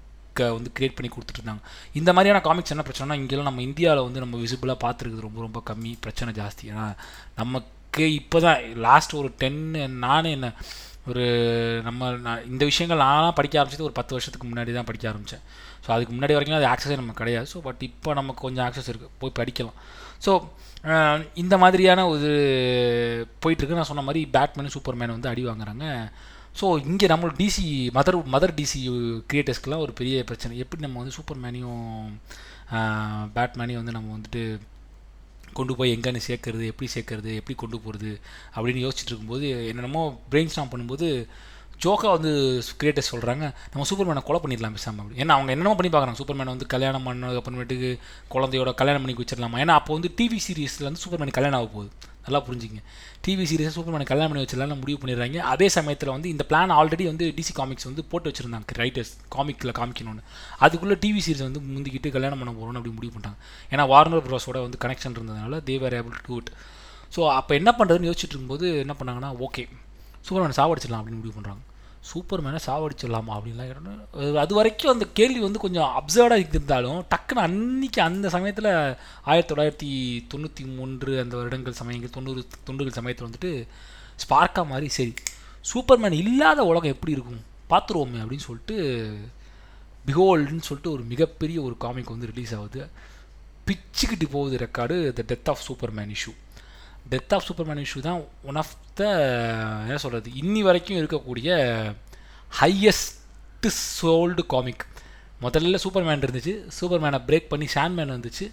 வந்து 0.56 0.70
கிரியேட் 0.76 0.96
பண்ணி 0.96 1.10
கொடுத்துட்ருந்தாங்க. 1.12 1.62
இந்த 2.00 2.10
மாதிரியான 2.16 2.42
காமிக்ஸ் 2.48 2.74
என்ன 2.74 2.84
பிரச்சனைனா 2.88 3.18
இங்கெல்லாம் 3.20 3.50
நம்ம 3.50 3.62
இந்தியாவில் 3.68 4.06
வந்து 4.06 4.22
நம்ம 4.24 4.38
விசிபிளாக 4.44 4.78
பார்த்துருக்குது 4.84 5.26
ரொம்ப 5.26 5.40
ரொம்ப 5.46 5.60
கம்மி 5.70 5.92
பிரச்சனை 6.04 6.32
ஜாஸ்தி. 6.40 6.64
ஏன்னா 6.72 6.86
நமக்கு 7.40 8.04
இப்போ 8.20 8.38
தான் 8.46 8.60
லாஸ்ட் 8.86 9.18
ஒரு 9.20 9.30
டென்னு 9.42 9.82
நானே 10.06 10.30
என்ன 10.38 10.50
ஒரு 11.10 11.24
நம்ம 11.86 12.10
நான் 12.26 12.44
இந்த 12.52 12.62
விஷயங்கள் 12.70 13.02
நானாக 13.04 13.32
படிக்க 13.38 13.60
ஆரம்பிச்சது 13.60 13.88
ஒரு 13.88 13.98
பத்து 13.98 14.14
வருஷத்துக்கு 14.16 14.48
முன்னாடி 14.50 14.72
தான் 14.78 14.88
படிக்க 14.88 15.04
ஆரம்பித்தேன் 15.10 15.44
ஸோ 15.84 15.88
அதுக்கு 15.94 16.12
முன்னாடி 16.16 16.34
வரைக்கும் 16.36 16.58
அது 16.60 16.70
ஆக்சஸே 16.72 16.96
நமக்கு 17.00 17.22
கிடையாது. 17.22 17.46
ஸோ 17.52 17.60
பட் 17.66 17.82
இப்போ 17.88 18.14
நமக்கு 18.20 18.44
கொஞ்சம் 18.46 18.64
ஆக்சஸ் 18.66 18.90
இருக்குது 18.92 19.14
போய் 19.20 19.38
படிக்கலாம். 19.40 19.78
ஸோ 20.24 20.32
இந்த 21.42 21.54
மாதிரியான 21.62 22.06
ஒரு 22.14 22.30
போயிட்டுருக்கு. 23.42 23.78
நான் 23.80 23.90
சொன்ன 23.92 24.04
மாதிரி 24.08 24.22
பேட்மேன் 24.36 24.74
சூப்பர்மேன் 24.76 25.14
வந்து 25.16 25.30
அடி 25.32 25.42
வாங்குறாங்க. 25.50 25.86
ஸோ 26.60 26.66
இங்கே 26.90 27.06
நம்மளோட 27.12 27.34
டிசி 27.42 27.64
மதர் 27.96 28.16
மதர் 28.34 28.56
டிசி 28.60 28.80
கிரியேட்டர்ஸ்க்கெலாம் 29.30 29.84
ஒரு 29.86 29.92
பெரிய 30.00 30.24
பிரச்சனை. 30.30 30.54
எப்படி 30.64 30.84
நம்ம 30.86 30.98
வந்து 31.02 31.16
சூப்பர்மேனையும் 31.18 31.84
பேட்மேனையும் 33.36 33.82
வந்து 33.82 33.96
நம்ம 33.98 34.10
வந்துட்டு 34.16 34.42
கொண்டு 35.58 35.72
போய் 35.78 35.94
எங்கேன்னு 35.94 36.20
சேர்க்கறது 36.26 36.64
எப்படி 36.72 36.88
சேர்க்கறது 36.94 37.30
எப்படி 37.38 37.54
கொண்டு 37.60 37.76
போகிறது 37.84 38.10
அப்படின்னு 38.56 38.82
யோசிச்சுட்டு 38.84 39.12
இருக்கும்போது 39.12 39.46
என்னென்னமோ 39.70 40.02
பிரெயின் 40.32 40.52
ஸ்டாம் 40.52 40.70
பண்ணும்போது 40.72 41.08
ஜோக்கா 41.84 42.08
வந்து 42.16 42.30
கிரியேட்டர்ஸ் 42.80 43.10
சொல்கிறாங்க 43.12 43.44
நம்ம 43.72 43.84
சூப்பர்மேனை 43.90 44.22
கொலை 44.28 44.38
பண்ணிடலாம் 44.42 44.74
பேசாமல் 44.76 45.02
அப்படி 45.02 45.20
ஏன்னா 45.22 45.34
அவங்க 45.36 45.50
என்னென்னமோ 45.54 45.76
பண்ணி 45.78 45.90
பார்க்குறாங்க. 45.92 46.18
சூப்பர்மேனை 46.20 46.52
வந்து 46.54 46.66
கல்யாணம் 46.74 47.06
பண்ணதுக்கு 47.08 47.40
அப்புறமேட்டுக்கு 47.40 47.90
குழந்தையோட 48.34 48.70
கல்யாணம் 48.80 49.02
பண்ணி 49.04 49.16
வச்சிடலாமா? 49.20 49.58
ஏன்னா 49.64 49.74
அப்போ 49.80 49.92
வந்து 49.96 50.10
டிவி 50.18 50.38
சீரீஸில் 50.46 50.86
வந்து 50.88 51.02
சூப்பர்மேன் 51.04 51.36
கல்யாணம் 51.38 51.58
ஆக 51.60 51.68
போகுது. 51.76 51.90
நல்லா 52.24 52.40
புரிஞ்சுங்க. 52.46 52.80
டிவி 53.26 53.44
சீரிஸை 53.50 53.70
சூப்பர்மேனை 53.76 54.06
கல்யாணம் 54.10 54.32
பண்ணி 54.32 54.42
வச்சிடலாம் 54.44 54.80
முடிவு 54.82 54.98
பண்ணிடுறாங்க. 55.02 55.38
அதே 55.52 55.68
சமயத்தில் 55.76 56.12
வந்து 56.14 56.28
இந்த 56.34 56.44
பிளான் 56.50 56.74
ஆல்ரெடி 56.78 57.04
வந்து 57.10 57.26
டிசி 57.38 57.54
காமிக்ஸ் 57.60 57.88
வந்து 57.90 58.02
போட்டு 58.10 58.28
வச்சுருந்தாங்க. 58.30 58.76
ரைட்டர்ஸ் 58.82 59.12
காமிக்கில் 59.36 59.74
காமிக்கணும்னு. 59.80 60.22
அதுக்குள்ளே 60.66 60.98
டிவி 61.04 61.22
சீரிஸ் 61.26 61.44
வந்து 61.48 61.62
முந்திக்கிட்டு 61.74 62.14
கல்யாணம் 62.16 62.42
பண்ண 62.42 62.52
போகிறோம்னு 62.58 62.80
அப்படி 62.82 62.94
முடிவு 62.98 63.12
பண்ணிட்டாங்க. 63.14 63.40
ஏன்னா 63.72 63.86
வார்னர் 63.94 64.24
ப்ரோஸோட 64.28 64.60
வந்து 64.66 64.80
கனெக்ஷன் 64.84 65.16
இருந்ததுனால 65.18 65.62
they were 65.70 65.96
able 66.00 66.20
to 66.28 66.36
it 66.42 66.52
so 67.16 67.22
அப்போ 67.38 67.54
என்ன 67.60 67.70
பண்ணுறதுன்னு 67.80 68.10
யோசிச்சுட்டு 68.10 68.34
இருக்கும்போது 68.34 68.66
என்ன 68.84 68.96
பண்ணாங்கன்னா 69.00 69.32
ஓகே 69.48 69.64
சூப்பர்மேன் 70.26 70.58
சாவடிச்சிடலாம் 70.60 71.02
அப்படின்னு 71.02 71.22
முடிவு 71.22 71.36
பண்ணுறாங்க 71.36 71.62
சூப்பர் 72.00 72.42
மேனை 72.44 72.58
சாவடிச்சிடலாமா 72.66 73.32
அப்படின்லாம் 73.36 73.68
கேட்டோன்னே, 73.70 74.34
அது 74.34 74.54
வரைக்கும் 74.54 74.92
அந்த 74.92 75.06
கேள்வி 75.12 75.40
வந்து 75.40 75.58
கொஞ்சம் 75.58 75.90
அப்சர்வ்டாக 75.98 76.48
இருந்தாலும் 76.48 77.04
டக்குன்னு 77.10 77.42
அன்னைக்கு 77.42 78.02
அந்த 78.02 78.28
சமயத்தில் 78.28 78.96
ஆயிரத்தி 79.22 79.54
தொள்ளாயிரத்தி 79.54 79.90
தொண்ணூற்றி 80.34 80.74
மூன்று 80.74 81.20
அந்த 81.20 81.36
வருடங்கள் 81.36 81.72
சமயங்கள் 81.72 82.10
தொண்ணூறு 82.10 82.46
தொண்ணூறுகள் 82.66 82.98
சமயத்தில் 83.00 83.28
வந்துட்டு 83.28 83.66
ஸ்பார்க்கா 84.22 84.66
மாதிரி 84.66 84.88
சரி 84.88 85.14
சூப்பர்மேன் 85.74 86.12
இல்லாத 86.12 86.64
உலகம் 86.64 86.92
எப்படி 86.92 87.12
இருக்கும் 87.12 87.44
பார்த்துருவோமே 87.70 88.22
அப்படின்னு 88.22 88.48
சொல்லிட்டு 88.48 88.76
பிஹோல்டுன்னு 90.06 90.68
சொல்லிட்டு 90.68 90.92
ஒரு 90.92 91.02
மிகப்பெரிய 91.02 91.62
ஒரு 91.62 91.76
காமிக் 91.76 92.10
வந்து 92.10 92.26
ரிலீஸ் 92.26 92.54
ஆகுது. 92.54 92.88
பிச்சுக்கிட்டு 93.66 94.26
போகுது 94.30 94.56
record 94.56 95.12
the 95.12 95.24
death 95.28 95.50
of 95.50 95.64
superman 95.68 96.14
issue 96.16 96.32
death 97.08 97.34
of 97.34 97.46
superman 97.48 97.86
issue 97.86 98.00
தான் 98.00 98.24
ஒன் 98.44 98.56
ஆஃப் 98.56 98.76
த 98.94 99.04
என்ன 99.82 99.96
சொல்கிறது 99.96 100.30
இன்னி 100.30 100.60
வரைக்கும் 100.60 100.98
இருக்கக்கூடிய 100.98 101.50
ஹையஸ்ட் 102.60 103.68
சோல்டு 104.00 104.46
காமிக் 104.46 104.86
முதல்ல 105.42 105.78
சூப்பர்மேன் 105.84 106.24
இருந்துச்சு 106.24 106.68
சூப்பர்மேனை 106.80 107.20
பிரேக் 107.26 107.48
பண்ணி 107.48 107.66
சாண்ட்மேன் 107.66 108.10
வந்துச்சு. 108.10 108.52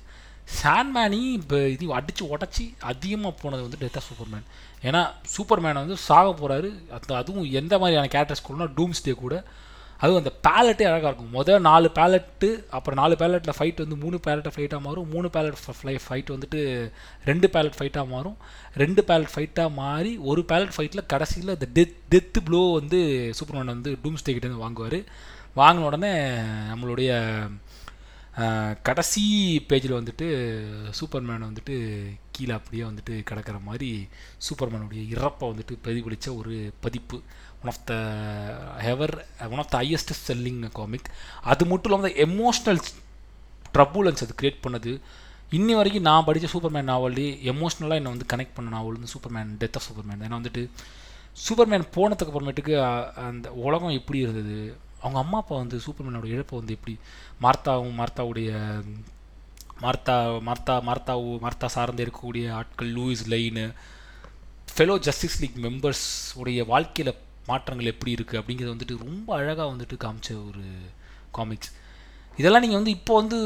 சாண்ட்மேனி 0.64 1.32
இப்போ 1.32 1.68
இது 1.68 1.93
அடித்து 1.93 2.38
உடச்சி 2.38 2.76
அதிகமாக 2.80 3.36
போனது 3.41 3.62
வந்து 3.62 3.78
டெத் 3.80 3.95
ஆஃப் 3.95 4.08
சூப்பர்மேன் 4.10 4.45
ஏன்னா 4.84 5.12
சூப்பர்மேனை 5.38 5.74
வந்து 5.74 5.98
சாக 5.98 6.30
போகிறாரு 6.32 6.89
அது 6.89 7.16
அதுவும் 7.16 7.52
எந்த 7.52 7.78
மாதிரியான 7.78 8.08
கேரக்டர்ஸ் 8.08 8.45
கூடனா 8.48 8.68
டூம்ஸ்டே 8.78 9.14
கூட 9.14 9.43
அதுவும் 10.00 10.20
அந்த 10.24 10.34
பேலட்டே 10.48 10.86
அழகாக 10.89 11.10
இருக்கும். 11.10 11.36
முதல் 11.38 11.66
நாலு 11.68 11.88
பேலட்டு 12.00 12.50
அப்புறம் 12.78 13.00
நாலு 13.02 13.16
பேலட்டில் 13.22 13.58
ஃபைட் 13.58 13.82
வந்து 13.84 13.98
மூணு 14.04 14.18
பேலட்டை 14.28 14.52
ஃபைட்டாக 14.56 14.82
மாறும். 14.88 15.10
மூணு 15.14 15.28
பேலட் 15.36 15.62
ஃப்ளை 15.80 15.95
ஃபைட் 16.08 16.34
வந்துட்டு 16.36 16.60
ரெண்டு 17.30 17.48
பேலட் 17.54 17.78
ஃபைட்டாக 17.80 18.08
மாறும். 18.08 18.38
ரெண்டு 18.84 19.04
பேலட் 19.08 19.34
ஃபைட்டாக 19.36 19.74
மாறி 19.82 20.12
ஒரு 20.32 20.43
பேலட் 20.52 20.76
ஃபைட்டில் 20.78 21.10
கடைசியில் 21.14 21.56
இந்த 21.58 21.70
டெத் 21.78 21.98
டெத்து 22.14 22.45
ப்ளோ 22.50 22.62
வந்து 22.80 23.00
சூப்பர்மேன் 23.39 23.74
வந்து 23.76 23.98
டூம்ஸ்டே 24.04 24.36
கிட்டேருந்து 24.36 24.64
வாங்குவார். 24.66 25.00
வாங்கின 25.56 25.88
உடனே 25.89 26.14
நம்மளுடைய 26.72 27.12
கடைசி 28.88 29.22
பேஜில் 29.70 30.00
வந்துட்டு 30.00 30.26
சூப்பர்மேன் 30.98 31.45
வந்துட்டு 31.48 31.76
கீழே 32.36 32.54
அப்படியே 32.58 32.84
வந்துட்டு 32.84 33.14
கிடக்கிற 33.30 33.58
மாதிரி 33.68 33.89
சூப்பர்மேனுடைய 34.48 35.02
இறப்பை 35.14 35.45
வந்துட்டு 35.52 35.76
பிரதிபலித்த 35.86 36.36
ஒரு 36.36 36.56
பதிப்பு. 36.80 37.18
One 37.62 37.72
of 37.74 37.84
the 37.89 37.93
ever 38.88 39.14
one 39.51 39.62
of 39.64 39.72
the 39.74 39.78
highest 39.82 40.14
selling 40.28 40.60
comic 40.80 41.08
அது 41.51 41.66
மட்டும் 41.72 41.91
இல்லாமல் 41.91 42.18
எமோஷ்னல் 42.28 42.82
ட்ரபுலன்ஸ் 43.76 44.24
அது 44.26 44.36
கிரியேட் 44.41 44.64
பண்ணது. 44.66 44.91
இன்னி 45.58 45.74
வரைக்கும் 45.80 46.08
நான் 46.10 46.26
படித்த 46.28 46.47
சூப்பர்மேன் 46.53 46.89
நாவல்லே 46.91 47.28
எமோஷ்னலாக 47.51 47.99
என்னை 47.99 48.12
வந்து 48.14 48.30
கனெக்ட் 48.32 48.55
பண்ண 48.55 48.70
நாவல் 48.76 48.97
வந்து 48.97 49.14
சூப்பர்மேன் 49.14 49.51
டெத் 49.62 49.78
ஆஃப் 49.80 49.86
சூப்பர்மேன் 49.88 50.24
ஏன்னா 50.26 50.39
வந்துட்டு 50.39 50.64
சூப்பர்மேன் 51.45 51.86
போனதுக்கு 51.95 52.32
அப்புறமேட்டுக்கு 52.32 52.74
அந்த 53.28 53.47
உலகம் 53.66 53.97
எப்படி 53.99 54.20
இருந்தது? 54.26 54.58
அவங்க 55.01 55.20
அம்மா 55.24 55.38
அப்பா 55.43 55.55
வந்து 55.64 55.78
சூப்பர்மேனோட 55.86 56.28
இழப்பை 56.34 56.55
வந்து 56.60 56.76
எப்படி 56.78 56.93
மார்த்தாவும் 57.45 57.97
மார்த்தாவுடைய 57.99 58.49
மார்த்தா 59.84 60.16
மார்த்தா 60.47 60.76
மார்த்தாவு 60.88 61.32
மார்த்தா 61.43 61.68
சார்ந்து 61.76 62.03
இருக்கக்கூடிய 62.05 62.45
ஆட்கள் 62.60 62.91
Lois 62.97 63.24
Lane 63.34 63.66
fellow 64.74 64.95
justice 65.08 65.39
league 65.41 65.60
members 65.66 66.05
உடைய 66.41 66.64
வாழ்க்கையில் 66.74 67.14
மாற்றங்கள் 67.50 67.91
எப்படி 67.93 68.14
இருக்குது 68.18 68.39
அப்படிங்கிறது 68.41 68.76
வந்துட்டு 68.76 69.04
ரொம்ப 69.08 69.30
அழகாக 69.39 69.68
வந்துட்டு 69.74 69.98
காமிச்ச 70.06 70.30
ஒரு 70.48 70.64
காமிக்ஸ் 71.38 71.74
இதெல்லாம் 72.39 72.64
நீங்கள் 72.64 72.80
வந்து 72.80 72.91
இப்போ 72.95 73.14
வந்து 73.20 73.38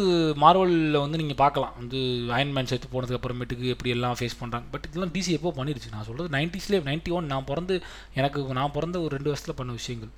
மார்வலில் 0.44 0.98
வந்து 1.04 1.20
நீங்கள் 1.20 1.40
பார்க்கலாம். 1.42 1.76
வந்து 1.82 2.00
அயன்மேன் 2.38 2.70
சேர்த்து 2.72 2.88
போனதுக்கு 2.94 3.20
அப்புறமேட்டுக்கு 3.20 3.68
எப்படி 3.74 3.94
எல்லாம் 3.96 4.18
ஃபேஸ் 4.20 4.40
பண்ணுறாங்க 4.40 4.68
பட் 4.74 4.88
இதெல்லாம் 4.90 5.14
டிசி 5.16 5.38
எப்போ 5.38 5.52
பண்ணிடுச்சு 5.60 5.94
நான் 5.94 6.08
சொல்கிறது 6.08 6.34
நைன்டிஸ்லேயே 6.38 6.82
நைன்ட்டி 6.90 7.14
ஒன் 7.18 7.32
நான் 7.34 7.48
பிறந்து 7.52 7.76
எனக்கு 8.20 8.58
நான் 8.60 8.76
பிறந்த 8.78 9.00
ஒரு 9.06 9.14
ரெண்டு 9.18 9.32
வருஷத்தில் 9.32 9.60
பண்ண 9.60 9.74
விஷயங்கள். 9.80 10.12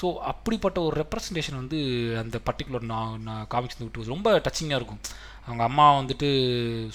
ஸோ 0.00 0.08
அப்படிப்பட்ட 0.30 0.78
ஒரு 0.88 0.94
ரெப்ரசன்டேஷன் 1.02 1.58
வந்து 1.60 1.78
அந்த 2.22 2.36
பர்டிகுலர் 2.48 2.84
நான் 2.94 3.14
நான் 3.28 3.46
காமிக்ஸ் 3.54 3.78
விட்டு 3.84 4.12
ரொம்ப 4.14 4.34
டச்சிங்காக 4.46 4.80
இருக்கும். 4.80 5.00
அவங்க 5.48 5.62
அம்மா 5.68 5.86
வந்துட்டு 6.00 6.28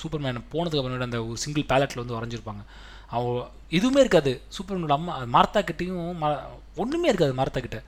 சூப்பர்மேன் 0.02 0.40
போனதுக்கு 0.54 0.80
அப்புறமேட்டு 0.82 1.10
அந்த 1.10 1.20
ஒரு 1.26 1.38
சிங்கிள் 1.44 1.70
பேலட்டில் 1.72 2.02
வந்து 2.02 2.18
வரைஞ்சிருப்பாங்க. 2.18 2.64
அவங்க 3.16 3.50
எதுவுமே 3.78 4.00
இருக்காது. 4.04 4.32
சூப்பர்மேனோட 4.56 4.96
அம்மா 5.00 5.14
மார்த்தா 5.36 5.62
கிட்டேயும் 5.70 6.18
ம 6.24 6.32
ஒன்றுமே 6.84 7.08
இருக்காது 7.12 7.34
மார்த்தா 7.40 7.62
கிட்ட. 7.66 7.80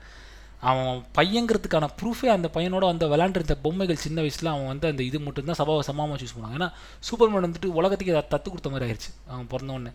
அவன் 0.68 0.92
பையங்கிறதுக்கான 1.16 1.86
ப்ரூஃபே 2.00 2.28
அந்த 2.34 2.48
பையனோட 2.54 2.84
அந்த 2.92 3.04
விளாண்டுருந்த 3.12 3.54
பொம்மைகள் 3.64 4.04
சின்ன 4.04 4.18
வயசில் 4.24 4.50
அவன் 4.52 4.70
வந்து 4.72 4.86
அந்த 4.92 5.02
இது 5.08 5.18
மட்டும்தான் 5.26 5.58
சபாவை 5.58 5.82
சமமாக 5.88 6.18
சூஸ் 6.22 6.34
பண்ணாங்க 6.36 6.58
ஏன்னா 6.58 6.68
சூப்பர்மேன் 7.08 7.46
வந்துட்டு 7.46 7.70
உலகத்துக்கு 7.80 8.14
அதை 8.16 8.22
தத்து 8.34 8.48
கொடுத்த 8.52 8.70
மாதிரி 8.70 8.86
ஆயிடுச்சு 8.88 9.10
அவன் 9.32 9.50
பிறந்தவொடனே 9.52 9.92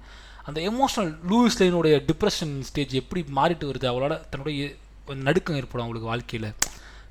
அந்த 0.49 0.59
எமோஷனல் 0.69 1.11
லூயிஸ் 1.31 1.59
லைனுடைய 1.61 1.95
டிப்ரெஷன் 2.09 2.53
ஸ்டேஜ் 2.69 2.93
எப்படி 3.01 3.21
மாறிட்டு 3.39 3.69
வருது 3.71 3.87
அவளோட 3.91 4.13
தன்னுடைய 4.29 4.69
நடுக்கம் 5.27 5.57
ஏற்படும் 5.59 5.85
அவங்களுக்கு 5.85 6.11
வாழ்க்கையில். 6.13 6.49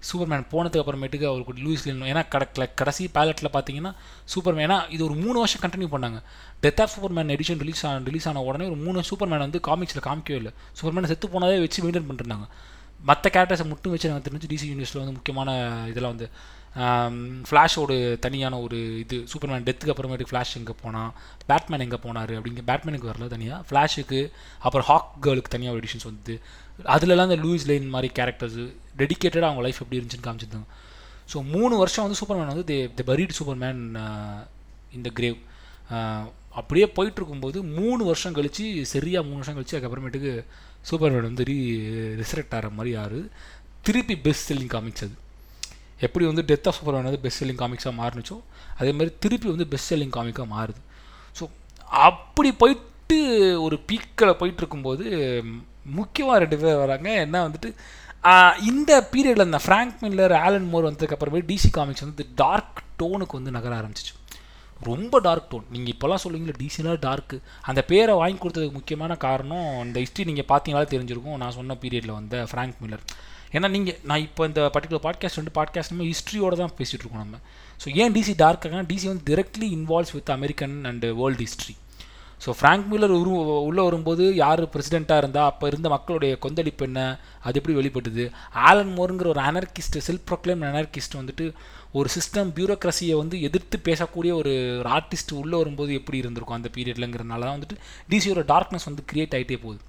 சூப்பர்மேன் 0.09 0.45
போனதுக்கு 0.53 0.83
அப்புறமேட்டுக்கு 0.83 1.27
அவருக்கு 1.31 1.65
லூயிஸ் 1.65 1.85
லைன் 1.87 2.09
ஏன்னா 2.13 2.23
கடக்கல 2.35 2.67
கடைசி 2.81 3.05
பேலட்டில் 3.17 3.51
பார்த்தீங்கன்னா 3.57 3.93
சூப்பர்மேன் 4.35 4.67
ஏன்னா 4.67 4.79
இது 4.95 5.03
ஒரு 5.09 5.17
மூணு 5.25 5.37
வருஷம் 5.43 5.63
கண்டினியூ 5.65 5.89
பண்ணாங்க. 5.95 6.21
Death 6.65 6.83
of 6.85 6.93
superman 6.95 7.33
edition 7.37 7.63
release 7.65 7.85
ஆன 7.87 8.05
ரிலீஸ் 8.11 8.29
ஆன 8.31 8.43
உடனே 8.49 8.67
ஒரு 8.73 8.79
மூணு 8.87 9.05
சூப்பர்மேன் 9.11 9.45
வந்து 9.47 9.61
காமிக்ஸில் 9.69 10.07
காமிக்கவே 10.09 10.39
இல்லை. 10.43 10.53
சூப்பர்மேன் 10.79 11.11
செத்து 11.13 11.35
போனதே 11.35 11.59
வச்சு 11.65 11.83
மெயின்டைன் 11.85 12.09
பண்ணிருந்தாங்க 12.11 12.49
மற்ற 13.09 13.27
கேரக்டர்ஸை 13.35 13.67
மட்டும் 13.69 13.93
வச்சு 13.93 14.09
நாங்கள் 14.09 14.25
தெரிஞ்சு 14.25 14.49
டிசி 14.53 14.67
யூனிவர்ஸில் 14.71 15.03
வந்து 15.03 15.15
முக்கியமான 15.19 15.51
இதெல்லாம் 15.91 16.15
வந்து 16.15 16.29
ஃப்ளாஷோட 17.49 17.93
தனியான 18.25 18.59
ஒரு 18.65 18.79
இது. 19.05 19.17
சூப்பர்மேன் 19.31 19.65
டெத்துக்கு 19.69 19.93
அப்புறமேட்டு 19.93 20.27
ஃப்ளாஷ் 20.31 20.53
எங்கே 20.59 20.75
போனால் 20.83 21.11
பேட்மேன் 21.49 21.85
எங்கே 21.87 21.99
போனார் 22.05 22.33
அப்படிங்க 22.39 22.63
பேட்மேனுக்கு 22.69 23.11
வரல 23.11 23.29
தனியாக 23.35 23.61
ஃப்ளாஷுக்கு 23.69 24.21
அப்புறம் 24.67 24.87
ஹாக் 24.91 25.09
கேர்ளுக்கு 25.27 25.55
தனியாக 25.55 25.75
ஒரு 25.77 25.83
எடிஷன்ஸ் 25.83 26.09
வந்து 26.11 26.35
அதுலலாம் 26.95 27.29
இந்த 27.31 27.39
லூயிஸ் 27.45 27.67
லைன் 27.71 27.87
மாதிரி 27.95 28.09
கேரக்டர்ஸ் 28.19 28.59
டெடிக்கேட்டடாக 29.01 29.51
அவங்க 29.51 29.63
லைஃப் 29.67 29.81
எப்படி 29.83 29.99
இருந்துச்சுன்னு 30.01 30.27
காமிச்சிருந்தாங்க. 30.29 30.69
ஸோ 31.33 31.39
மூணு 31.55 31.75
வருஷம் 31.83 32.05
வந்து 32.07 32.19
சூப்பர்மேன் 32.21 32.53
வந்து 32.53 32.67
தே 32.71 32.77
த 32.99 33.05
பரீட் 33.11 33.37
சூப்பர்மேன் 33.39 33.81
இந்த 34.99 35.09
கிரேவ் 35.19 35.39
அப்படியே 36.61 36.87
போயிட்டு 36.97 37.19
இருக்கும்போது 37.21 37.59
மூணு 37.79 38.03
வருஷம் 38.11 38.37
கழிச்சு 38.37 38.65
சரியாக 38.93 39.27
மூணு 39.27 39.41
வருஷம் 39.41 39.57
கழித்து 39.57 39.77
அதுக்கப்புறமேட்டுக்கு 39.77 40.33
சூப்பர்மேன் 40.91 41.29
வந்து 41.29 41.45
ரீ 41.51 41.59
ரிசரக்ட் 42.21 42.55
ஆகிற 42.59 42.71
மாதிரி 42.77 42.93
யார் 42.99 43.19
திருப்பி 43.87 44.15
பெஸ்ட் 44.27 44.49
செல்லிங் 44.51 44.73
காமிக்ஸ் 44.75 45.05
அது. 45.07 45.17
எப்படி 46.07 46.25
வந்து 46.31 46.43
டெத் 46.51 46.69
ஆஃப் 46.69 46.77
சூப்பர்மேன் 46.79 47.09
வந்து 47.11 47.23
பெஸ்ட் 47.25 47.41
செல்லிங் 47.43 47.61
காமிக்ஸாக 47.63 47.95
மாறுனுச்சோ 48.01 48.37
அதே 48.81 48.93
மாதிரி 48.99 49.13
திருப்பி 49.25 49.49
வந்து 49.55 49.67
பெஸ்ட் 49.75 49.91
செல்லிங் 49.93 50.15
காமிக்காக 50.17 50.49
மாறுது. 50.57 50.81
ஸோ 51.39 51.47
அப்படி 52.09 52.53
போயிட்டு 52.63 53.19
ஒரு 53.67 53.79
பீக்கில் 53.91 54.39
போயிட்டு 54.41 54.61
இருக்கும்போது 54.63 55.05
முக்கியமாக 55.99 56.41
ரெண்டு 56.43 56.59
பேர் 56.63 56.81
வராங்க. 56.85 57.09
என்ன 57.27 57.37
வந்துட்டு 57.47 57.71
இந்த 58.71 58.93
பீரியடில் 59.13 59.49
இந்த 59.49 59.61
ஃப்ராங்க் 59.65 60.01
மில்லர் 60.05 60.35
ஆலன் 60.45 60.71
மோர் 60.73 60.89
வந்ததுக்கு 60.89 61.17
அப்புறமே 61.17 61.41
டிசி 61.51 61.69
காமிக்ஸ் 61.77 62.05
வந்து 62.07 62.27
டார்க் 62.41 62.81
டோனுக்கு 63.03 63.39
வந்து 63.39 63.55
நகர 63.59 63.73
ஆரம்பிச்சிச்சு. 63.81 64.15
ரொம்ப 64.89 65.15
டார்க் 65.27 65.49
டோன் 65.53 65.65
நீங்கள் 65.73 65.93
இப்போல்லாம் 65.95 66.23
சொல்லுவீங்களா 66.23 66.59
டிசினா 66.61 66.93
டார்க்கு 67.07 67.37
அந்த 67.71 67.81
பேரை 67.91 68.13
வாங்கி 68.21 68.39
கொடுத்ததுக்கு 68.43 68.79
முக்கியமான 68.79 69.17
காரணம் 69.25 69.67
இந்த 69.87 69.99
ஹிஸ்ட்ரி 70.05 70.25
நீங்கள் 70.31 70.49
பார்த்தீங்கனாலே 70.53 70.89
தெரிஞ்சிருக்கும். 70.95 71.41
நான் 71.43 71.57
சொன்ன 71.59 71.77
பீரியடில் 71.83 72.17
வந்த 72.19 72.45
ஃப்ராங்க் 72.51 72.79
மில்லர் 72.85 73.05
ஏன்னா 73.57 73.69
நீங்கள் 73.75 73.99
நான் 74.09 74.25
இப்போ 74.27 74.43
இந்த 74.51 74.63
பர்டிகுலர் 74.75 75.05
பாட்காஸ்ட் 75.07 75.41
வந்து 75.41 75.55
பாட்காஸ்ட்டுமே 75.59 76.05
ஹிஸ்ட்ரியோட 76.11 76.57
தான் 76.63 76.75
பேசிகிட்டு 76.79 77.05
இருக்கோம் 77.05 77.25
நம்ம. 77.25 77.39
ஸோ 77.83 77.89
ஏன் 78.03 78.15
டிசி 78.17 78.35
டார்க்காக 78.45 78.83
டிசி 78.93 79.07
வந்து 79.13 79.25
directly 79.31 79.69
involves 79.79 80.15
with 80.17 80.33
American 80.37 80.77
and 80.91 81.07
world 81.21 81.45
history 81.47 81.75
so 82.45 82.51
Frank 82.59 82.87
Miller 82.91 83.13
உரு 83.17 83.33
உள்ளே 83.69 83.83
வரும்போது 83.87 84.25
யார் 84.43 84.61
பிரசிடெண்ட்டாக 84.75 85.23
இருந்தால் 85.23 85.49
அப்போ 85.51 85.65
இருந்த 85.71 85.89
மக்களுடைய 85.95 86.33
கொந்தளிப்பு 86.45 86.85
என்ன? 86.89 87.01
அது 87.47 87.59
எப்படி 87.61 87.75
வெளிப்பட்டுது? 87.79 88.25
ஆலன் 88.69 88.93
மோருங்கிற 88.99 89.29
ஒரு 89.35 89.43
அனர்கிஸ்ட் 89.51 89.99
செல்ஃப் 90.07 90.25
ப்ரொக்ளைம் 90.31 90.63
அனர்கிஸ்ட் 90.71 91.17
வந்துட்டு 91.21 91.47
ஒரு 91.99 92.09
சிஸ்டம் 92.17 92.51
பியூரோக்ரஸியை 92.57 93.15
வந்து 93.21 93.37
எதிர்த்து 93.49 93.79
பேசக்கூடிய 93.89 94.33
ஒரு 94.41 94.53
ஒரு 94.81 94.91
ஆர்டிஸ்ட் 94.99 95.33
உள்ளே 95.41 95.57
வரும்போது 95.63 95.93
எப்படி 96.01 96.21
இருந்திருக்கும் 96.23 96.59
அந்த 96.59 96.71
பீரியட்லங்கிறனால 96.77 97.47
தான் 97.49 97.57
வந்துட்டு 97.59 97.79
டிசியோட 98.13 98.45
டார்க்னஸ் 98.53 98.89
வந்து 98.91 99.05
க்ரியேட் 99.13 99.37
ஆகிட்டே 99.39 99.59
போகுது. 99.65 99.81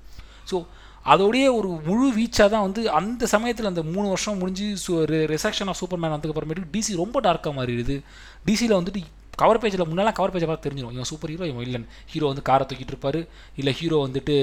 ஸோ 0.51 0.57
அதோடைய 1.13 1.45
ஒரு 1.59 1.69
முழு 1.87 2.07
வீச்சாக 2.17 2.47
தான் 2.55 2.65
வந்து 2.67 2.81
அந்த 2.99 3.27
சமயத்தில் 3.35 3.69
அந்த 3.69 3.83
மூணு 3.93 4.07
வருஷம் 4.13 4.39
முடிஞ்சு 4.41 4.67
ரிசக்ஷன் 5.35 5.69
ஆஃப் 5.71 5.79
சூப்பர்மேன் 5.81 6.13
வந்ததுக்கு 6.15 6.35
அப்புறமேட்டு 6.35 6.69
டிசி 6.75 7.01
ரொம்ப 7.03 7.17
டார்க்காக 7.27 7.53
மாறிடுது. 7.59 7.95
டிசியில் 8.49 8.77
வந்துட்டு 8.79 9.01
கவர் 9.41 9.61
பேஜில் 9.63 9.87
முன்னெல்லாம் 9.89 10.17
கவர் 10.19 10.33
பேஜை 10.33 10.47
பார்த்து 10.49 10.67
தெரிஞ்சிடும் 10.67 10.95
இவன் 10.97 11.09
சூப்பர் 11.11 11.31
ஹீரோ 11.33 11.47
இவன் 11.51 11.65
இல்லைன்னு 11.67 11.91
ஹீரோ 12.13 12.25
வந்து 12.31 12.47
காரை 12.49 12.65
தூக்கிட்டு 12.69 12.93
இருப்பார். 12.95 13.19
இல்லை 13.59 13.73
ஹீரோ 13.81 13.99
வந்துட்டு 14.07 14.35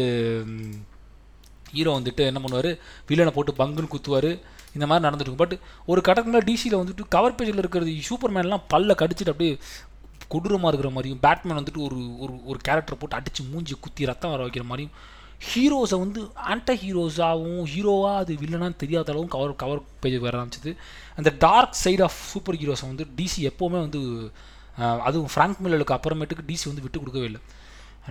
ஹீரோ 1.76 1.92
வந்துட்டு 1.98 2.22
என்ன 2.30 2.40
பண்ணுவார்? 2.44 2.70
வில்லனை 3.08 3.32
போட்டு 3.36 3.52
பங்குன்னு 3.60 3.92
குத்துவார். 3.94 4.30
இந்த 4.76 4.86
மாதிரி 4.88 5.04
நடந்துட்டு 5.06 5.40
பட் 5.42 5.54
ஒரு 5.90 6.00
கட்டத்தில் 6.06 6.46
டிசியில் 6.48 6.80
வந்துட்டு 6.80 7.04
கவர் 7.14 7.36
பேஜில் 7.38 7.60
இருக்கிறது 7.62 7.92
சூப்பர்மேன்லாம் 8.08 8.64
பல்ல 8.72 8.94
கடிச்சிட்டு 9.02 9.32
அப்படியே 9.32 9.52
கொடூரமாக 10.32 10.70
இருக்கிற 10.70 10.90
மாதிரியும் 10.94 11.20
பேட்மேன் 11.24 11.58
வந்துட்டு 11.58 11.80
ஒரு 11.86 11.98
ஒரு 12.24 12.32
ஒரு 12.50 12.58
கேரக்டர் 12.66 12.98
போட்டு 13.02 13.16
அடித்து 13.18 13.42
மூஞ்சி 13.52 13.74
குத்தி 13.84 14.08
ரத்தம் 14.10 14.32
வர 14.34 14.42
வைக்கிற 14.46 14.64
மாதிரியும் 14.70 14.94
ஹீரோஸை 15.48 15.96
வந்து 16.04 16.20
ஆன்ட 16.52 16.74
ஹீரோஸாகவும் 16.82 17.66
ஹீரோவாக 17.72 18.20
அது 18.22 18.32
வில்லனான்னு 18.42 18.80
தெரியாத 18.82 19.12
அளவுக்கு 19.12 19.34
கவர் 19.36 19.60
கவர் 19.62 19.82
பேஜ் 20.02 20.16
வர 20.24 20.34
ஆரம்பிச்சது. 20.40 20.72
அந்த 21.18 21.30
டார்க் 21.44 21.78
சைடு 21.84 22.02
ஆஃப் 22.08 22.18
சூப்பர் 22.32 22.58
ஹீரோஸை 22.62 22.86
வந்து 22.92 23.06
டிசி 23.18 23.40
எப்போவுமே 23.50 23.78
வந்து 23.86 24.00
அதுவும் 24.78 25.30
ஃப்ராங்க் 25.34 25.56
மில்லருக்கு 25.64 25.96
அப்புறமேட்டுக்கு 25.96 26.48
டிசி 26.48 26.66
வந்து 26.66 26.82
விட்டு 26.82 26.98
கொடுக்கவே 26.98 27.24
இல்லை. 27.24 27.40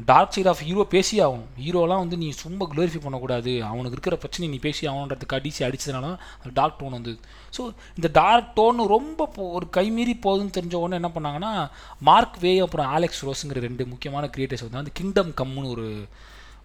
டார்க் 0.06 0.32
சைட் 0.32 0.48
ஆஃப் 0.48 0.62
ஹீரோ 0.62 0.84
பேசி 0.84 1.20
ஆகும் 1.22 1.46
ஹீரோலாம் 1.60 1.98
வந்து 1.98 2.18
நீ 2.18 2.32
சும்மா 2.32 2.66
க்ளோரிஃபை 2.66 3.02
பண்ணக்கூடாது. 3.02 3.64
அவனுக்கு 3.64 3.92
இருக்கிற 3.92 4.16
பிரச்சனை 4.16 4.50
நீ 4.50 4.58
பேசி 4.58 4.88
ஆகணுன்றதுக்காக 4.88 5.40
டிசி 5.48 5.60
அடிச்சதுனால 5.60 6.04
அது 6.40 6.52
டார்க் 6.54 6.84
டோன் 6.84 6.90
வந்து 6.90 7.14
ஸோ 7.58 7.62
இந்த 7.96 8.10
டார்க் 8.12 8.52
டோன் 8.56 8.88
ரொம்ப 8.88 9.32
போ- 9.36 9.52
ஒரு 9.52 9.68
கைமீறி 9.78 10.20
போகுதுன்னு 10.22 10.56
தெரிஞ்ச 10.58 10.76
உடனே 10.76 10.96
என்ன 10.96 11.12
பண்ணாங்கன்னா 11.16 11.52
மார்க் 12.00 12.38
வே 12.40 12.60
அப்புறம் 12.60 12.88
ஆலெக்ஸ் 12.88 13.26
ரோஸுங்கிற 13.26 13.60
ரெண்டு 13.60 13.86
முக்கியமான 13.86 14.30
கிரியேட்டர்ஸ் 14.38 14.66
வந்து 14.70 14.78
அந்த 14.78 14.90
கிங்டம் 14.94 15.34
கம்முன்னு 15.38 15.70
ஒரு 15.70 15.88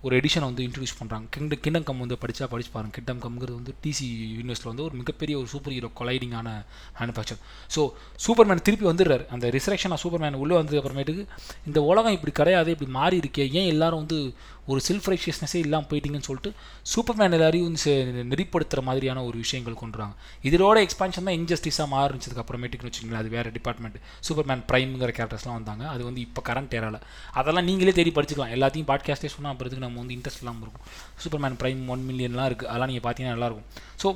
ஒரு 0.03 0.21
எடிஷனை 0.21 0.41
வந்து 0.41 0.63
இன்ட்ரடியூஸ் 0.67 0.97
பண்ணுறாங்க 1.01 1.27
கிங்ட 1.35 1.55
கிங்டம் 1.61 1.83
கம் 1.83 1.99
வந்து 1.99 2.17
படித்தா 2.23 2.47
படிச்சு 2.53 2.71
பாருங்கள் 2.73 2.97
கிங்டம் 2.97 3.21
கம்ங்கிறது 3.25 3.55
வந்து 3.55 3.75
டிசி 3.85 4.07
யூனிவர்ஸில் 4.39 4.71
வந்து 4.71 4.83
ஒரு 4.83 4.95
மிகப்பெரிய 4.95 5.39
ஒரு 5.39 5.47
சூப்பர் 5.47 5.73
ஹீரோ 5.73 5.91
கொலைடிங்கான 6.01 6.49
மேனுஃபேக்சர் 7.01 7.41
ஸோ 7.77 7.83
சூப்பர்மேன் 8.27 8.63
திருப்பி 8.63 8.87
வந்துடுறாரு. 8.87 9.27
அந்த 9.27 9.49
ரிசரக்ஷன் 9.49 9.95
ஆஃப் 9.97 10.03
சூப்பர்மேன் 10.05 10.41
உள்ளே 10.43 10.55
வந்தது 10.55 10.81
அப்புறமேட்டுக்கு 10.81 11.27
இந்த 11.67 11.83
உலகம் 11.83 12.13
இப்படி 12.13 12.33
கிடையாது 12.33 12.71
இப்படி 12.71 12.91
மாறி 12.91 13.19
இருக்கே 13.19 13.47
ஏன் 13.53 13.71
எல்லாரும் 13.75 13.99
வந்து 13.99 14.19
ஒரு 14.67 14.81
செல்ஃப் 14.89 15.07
ரைஷியஸ்னஸே 15.09 15.55
இல்லாமல் 15.57 15.89
போயிட்டீங்கன்னு 15.91 16.27
சொல்லிட்டு 16.27 16.51
சூப்பர்மேன் 16.91 17.35
எல்லாரையும் 17.37 17.77
செ- 17.85 17.95
நெறிப்படுத்துகிற 18.29 18.83
மாதிரியான 18.83 19.25
ஒரு 19.25 19.37
விஷயங்கள் 19.39 19.79
கொண்டுறாங்க. 19.81 20.15
இதோட 20.45 20.77
எக்ஸ்பான்ஷன் 20.87 21.27
தான் 21.29 21.39
இன்ஜஸ்டிஸாக 21.39 21.87
மாறிச்சதுக்கு 21.95 22.43
அப்புறமேட்டுக்கு 22.43 22.87
வச்சுக்கோங்களேன் 22.89 23.23
அது 23.23 23.29
வேறு 23.29 23.53
டிபார்ட்மெண்ட் 23.53 23.97
சூப்பர்மேன் 24.29 24.63
ப்ரைம்ங்கிற 24.71 25.11
கேரக்டர்ஸ்லாம் 25.19 25.59
வந்தாங்க. 25.59 25.89
அது 25.89 26.05
வந்து 26.05 26.21
இப்போ 26.21 26.43
கரண்ட் 26.49 26.77
ஏரால 26.79 27.01
அதெல்லாம் 27.35 27.65
நீங்களே 27.65 27.93
தேடி 27.93 28.11
படிச்சுக்கலாம். 28.11 28.55
எல்லாத்தையும் 28.57 28.89
பாட்காஸ்டே 28.89 29.31
சொன்னால் 29.35 29.55
அப்புறத்துக்கு 29.55 29.87
நம்ம 29.87 29.99
வந்து 29.99 30.17
இன்ட்ரெஸ்ட் 30.17 30.43
இல்லாமல் 30.43 30.65
இருக்கும். 30.67 30.87
சூப்பர்மேன் 31.23 31.59
ப்ரைம் 31.63 31.83
ஒன் 31.87 32.05
மில்லியன்லாம் 32.09 32.49
இருக்குது 32.51 32.71
அதெல்லாம் 32.71 32.91
நீங்கள் 32.91 33.07
பார்த்தீங்கன்னா 33.07 33.37
நல்லாயிருக்கும் 33.37 33.69
ஸோ 34.03 34.09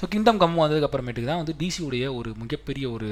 ஸோ 0.00 0.06
கிங்டம் 0.08 0.36
கம் 0.36 0.58
வந்ததுக்கு 0.58 0.90
அப்புறமேட்டுக்கு 0.90 1.30
தான் 1.32 1.42
வந்து 1.42 1.56
டிசியுடைய 1.58 2.14
ஒரு 2.14 2.32
மிகப்பெரிய 2.36 2.90
ஒரு 2.90 3.10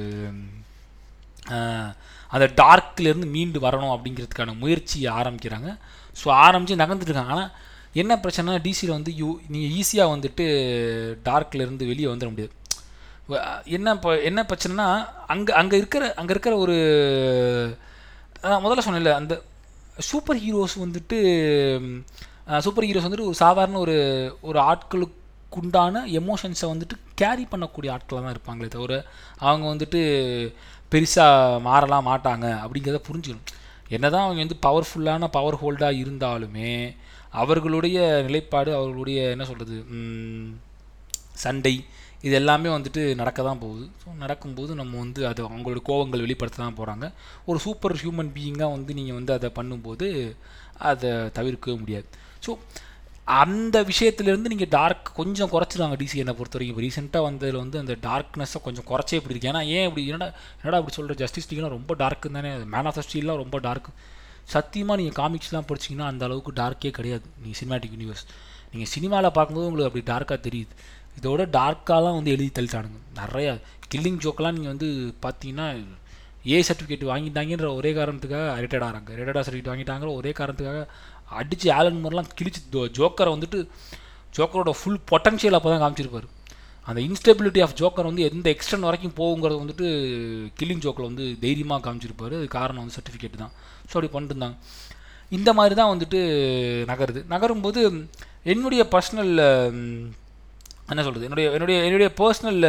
அந்த 2.33 2.47
டார்க்லேருந்து 2.57 3.27
மீண்டு 3.27 3.59
வரணும் 3.61 3.93
அப்படிங்கிறதுக்கான 3.93 4.55
முயற்சியை 4.59 5.13
ஆரம்பிக்கிறாங்க. 5.13 5.69
ஸோ 6.21 6.29
ஆரம்பித்து 6.45 6.83
நகர்ந்துட்டு 6.83 7.13
இருக்காங்க 7.13 7.35
ஆனால் 7.37 7.51
என்ன 8.03 8.13
பிரச்சனைனா 8.25 8.61
டிசியில் 8.67 8.97
வந்து 8.97 9.13
யூ 9.21 9.29
நீங்கள் 9.53 9.75
ஈஸியாக 9.81 10.13
வந்துட்டு 10.15 10.45
டார்க்லேருந்து 11.29 11.91
வெளியே 11.91 12.09
வந்துட 12.13 12.29
முடியாது. 12.33 12.55
என்ன 13.77 13.93
இப்போ 13.99 14.11
என்ன 14.31 14.41
பிரச்சனைனா 14.51 14.87
அங்கே 15.35 15.53
அங்கே 15.61 15.77
இருக்கிற 15.83 16.05
அங்கே 16.21 16.33
இருக்கிற 16.35 16.55
ஒரு 16.65 16.77
முதல்ல 18.65 18.85
சொன்னேன்ல 18.87 19.15
அந்த 19.21 19.35
சூப்பர் 20.11 20.41
ஹீரோஸ் 20.45 20.77
வந்துட்டு 20.85 21.19
சூப்பர் 22.67 22.87
ஹீரோஸ் 22.89 23.07
வந்துட்டு 23.07 23.29
ஒரு 23.31 23.39
சாதாரண 23.45 23.79
ஒரு 23.85 23.97
ஒரு 24.49 24.59
ஆட்களுக்குண்டான 24.71 26.03
எமோஷன்ஸை 26.21 26.69
வந்துட்டு 26.73 26.97
கேரி 27.21 27.45
பண்ணக்கூடிய 27.53 27.95
ஆட்களாக 27.95 28.23
தான் 28.25 28.35
இருப்பாங்களே 28.37 28.69
தவிர 28.77 28.95
அவங்க 29.47 29.67
வந்துட்டு 29.73 30.01
பெருசாக 30.93 31.63
மாறலாம் 31.69 32.09
மாட்டாங்க 32.11 32.47
அப்படிங்கிறத 32.65 33.01
புரிஞ்சுக்கணும். 33.09 33.49
என்னதான் 33.95 34.27
அவங்க 34.27 34.41
வந்து 34.45 34.59
பவர்ஃபுல்லான 34.67 35.29
பவர் 35.37 35.59
ஹோல்டாக 35.63 36.01
இருந்தாலுமே 36.03 36.73
அவர்களுடைய 37.43 37.99
நிலைப்பாடு 38.27 38.71
அவர்களுடைய 38.79 39.21
என்ன 39.35 39.45
சொல்கிறது 39.45 39.77
சண்டை 41.45 41.75
இது 42.27 42.35
எல்லாமே 42.41 42.69
வந்துட்டு 42.75 43.03
நடக்க 43.21 43.41
தான் 43.43 43.61
போகுது. 43.63 43.85
ஸோ 44.03 44.09
நடக்கும்போது 44.23 44.73
நம்ம 44.75 44.99
வந்து 44.99 45.21
அது 45.31 45.41
அவங்களோட 45.49 45.81
கோவங்கள் 45.89 46.23
வெளிப்படுத்த 46.25 46.63
தான் 46.63 46.79
போகிறாங்க 46.79 47.07
ஒரு 47.49 47.59
சூப்பர் 47.65 47.95
ஹியூமன் 48.03 48.31
பீயிங்காக 48.37 48.75
வந்து 48.77 48.95
நீங்கள் 48.99 49.19
வந்து 49.19 49.33
அதை 49.39 49.49
பண்ணும்போது 49.59 50.09
அதை 50.91 51.11
தவிர்க்கவே 51.39 51.77
முடியாது. 51.83 52.09
ஸோ 52.47 52.53
அந்த 53.27 53.77
விஷயத்துலேருந்து 53.91 54.51
நீங்கள் 54.53 54.71
டார்க் 54.75 55.07
கொஞ்சம் 55.19 55.51
குறைச்சிருவாங்க 55.53 55.97
டிசி 56.03 56.17
என்னை 56.23 56.35
பொறுத்த 56.39 56.57
வரைக்கும் 56.57 56.75
இப்போ 56.75 56.83
ரீசெண்டாக 56.87 57.27
வந்ததில் 57.27 57.59
வந்து 57.63 57.79
அந்த 57.83 57.95
டார்க்னஸை 58.09 58.59
கொஞ்சம் 58.67 58.87
குறைச்சே 58.91 59.19
இப்படி 59.19 59.35
இருக்கு. 59.35 59.51
ஏன்னா 59.53 59.63
ஏன் 59.77 59.87
இப்படி 59.89 60.03
என்னடா 60.11 60.29
என்னடா 60.61 60.79
அப்படி 60.81 60.97
சொல்கிற 60.99 61.17
ஜஸ்டிஸ் 61.23 61.49
லீக்லாம் 61.51 61.75
ரொம்ப 61.79 61.95
டார்க்கு 62.03 62.33
தானே. 62.37 62.53
மேன் 62.75 62.89
ஆஃப் 62.91 62.99
த 62.99 63.05
ஸ்டீல்லாம் 63.09 63.41
ரொம்ப 63.43 63.59
டார்க் 63.67 63.89
சத்தியமாக 64.55 64.99
நீங்கள் 65.01 65.19
காமிக்ஸ்லாம் 65.21 65.69
படிச்சிங்கன்னா 65.71 66.09
அந்த 66.13 66.25
அளவுக்கு 66.29 66.53
டார்க்கே 66.63 66.93
கிடையாது. 66.99 67.27
நீங்கள் 67.43 67.59
சினிமாட்டிக் 67.63 67.95
யூனிவர்ஸ் 67.97 68.25
நீங்கள் 68.73 68.93
சினிமாவில் 68.95 69.35
பார்க்கும்போது 69.39 69.69
உங்களுக்கு 69.71 69.91
அப்படி 69.91 70.07
டார்க்காக 70.13 70.41
தெரியுது. 70.49 70.73
இதோட 71.19 71.43
டார்க்காலாம் 71.59 72.17
வந்து 72.19 72.33
எழுதி 72.37 72.51
தள்ளிட்டானுங்க. 72.59 73.01
நிறையா 73.21 73.53
கில்லிங் 73.93 74.23
ஜோக்கெலாம் 74.25 74.57
நீங்கள் 74.59 74.75
வந்து 74.75 74.89
பார்த்தீங்கன்னா 75.27 75.69
ஏ 76.53 76.59
சர்டிஃபிகேட் 76.67 77.05
வாங்கிட்டாங்கன்ற 77.11 77.69
ஒரே 77.79 77.91
காரணத்துக்காக 77.99 78.51
ரிட்டையர்ட் 78.65 78.87
ஆகிறாங்க 78.89 79.11
ரிட்டையர்டா 79.19 79.43
சர்டிஃபிகேட் 79.47 79.71
வாங்கிட்டாங்கிற 79.73 80.11
ஒரே 80.21 80.33
காரணத்துக்காக 80.41 80.83
அடித்து 81.39 81.69
ஆலன் 81.79 82.01
மாதிரிலாம் 82.05 82.33
கிழிச்சு 82.39 82.89
ஜோக்கரை 82.99 83.31
வந்துட்டு 83.35 83.61
ஜோக்கரோட 84.39 84.73
ஃபுல் 84.79 85.01
பொட்டன்ஷியல் 85.11 85.57
அப்போ 85.59 85.71
தான் 85.73 85.83
காமிச்சிருப்பார். 85.85 86.27
அந்த 86.89 87.01
இன்ஸ்டெபிலிட்டி 87.09 87.61
ஆஃப் 87.65 87.77
ஜோக்கர் 87.81 88.09
வந்து 88.09 88.27
எந்த 88.31 88.47
எக்ஸ்டென்ட் 88.55 88.87
வரைக்கும் 88.89 89.15
போகுங்கிறது 89.21 89.61
வந்துட்டு 89.63 89.87
கில்லிங் 90.59 90.83
ஜோக்கில் 90.85 91.09
வந்து 91.09 91.25
தைரியமாக 91.45 91.81
காமிச்சிருப்பார். 91.87 92.35
அது 92.41 92.49
காரணம் 92.59 92.83
வந்து 92.83 92.97
சர்டிஃபிகேட் 92.99 93.43
தான். 93.43 93.53
ஸோ 93.89 93.95
அப்படி 93.97 94.11
பண்ணிட்டு 94.13 94.35
இருந்தாங்க 94.35 94.57
இந்த 95.39 95.51
மாதிரி 95.59 95.75
தான் 95.81 95.93
வந்துட்டு 95.93 96.21
நகருது. 96.91 97.23
நகரும்போது 97.35 97.81
என்னுடைய 98.53 98.83
பர்சனல் 98.95 99.33
என்ன 100.93 101.03
சொல்கிறது 101.07 101.27
என்னுடைய 101.29 101.47
என்னுடைய 101.57 101.79
என்னுடைய 101.89 102.11
பர்சனல் 102.21 102.61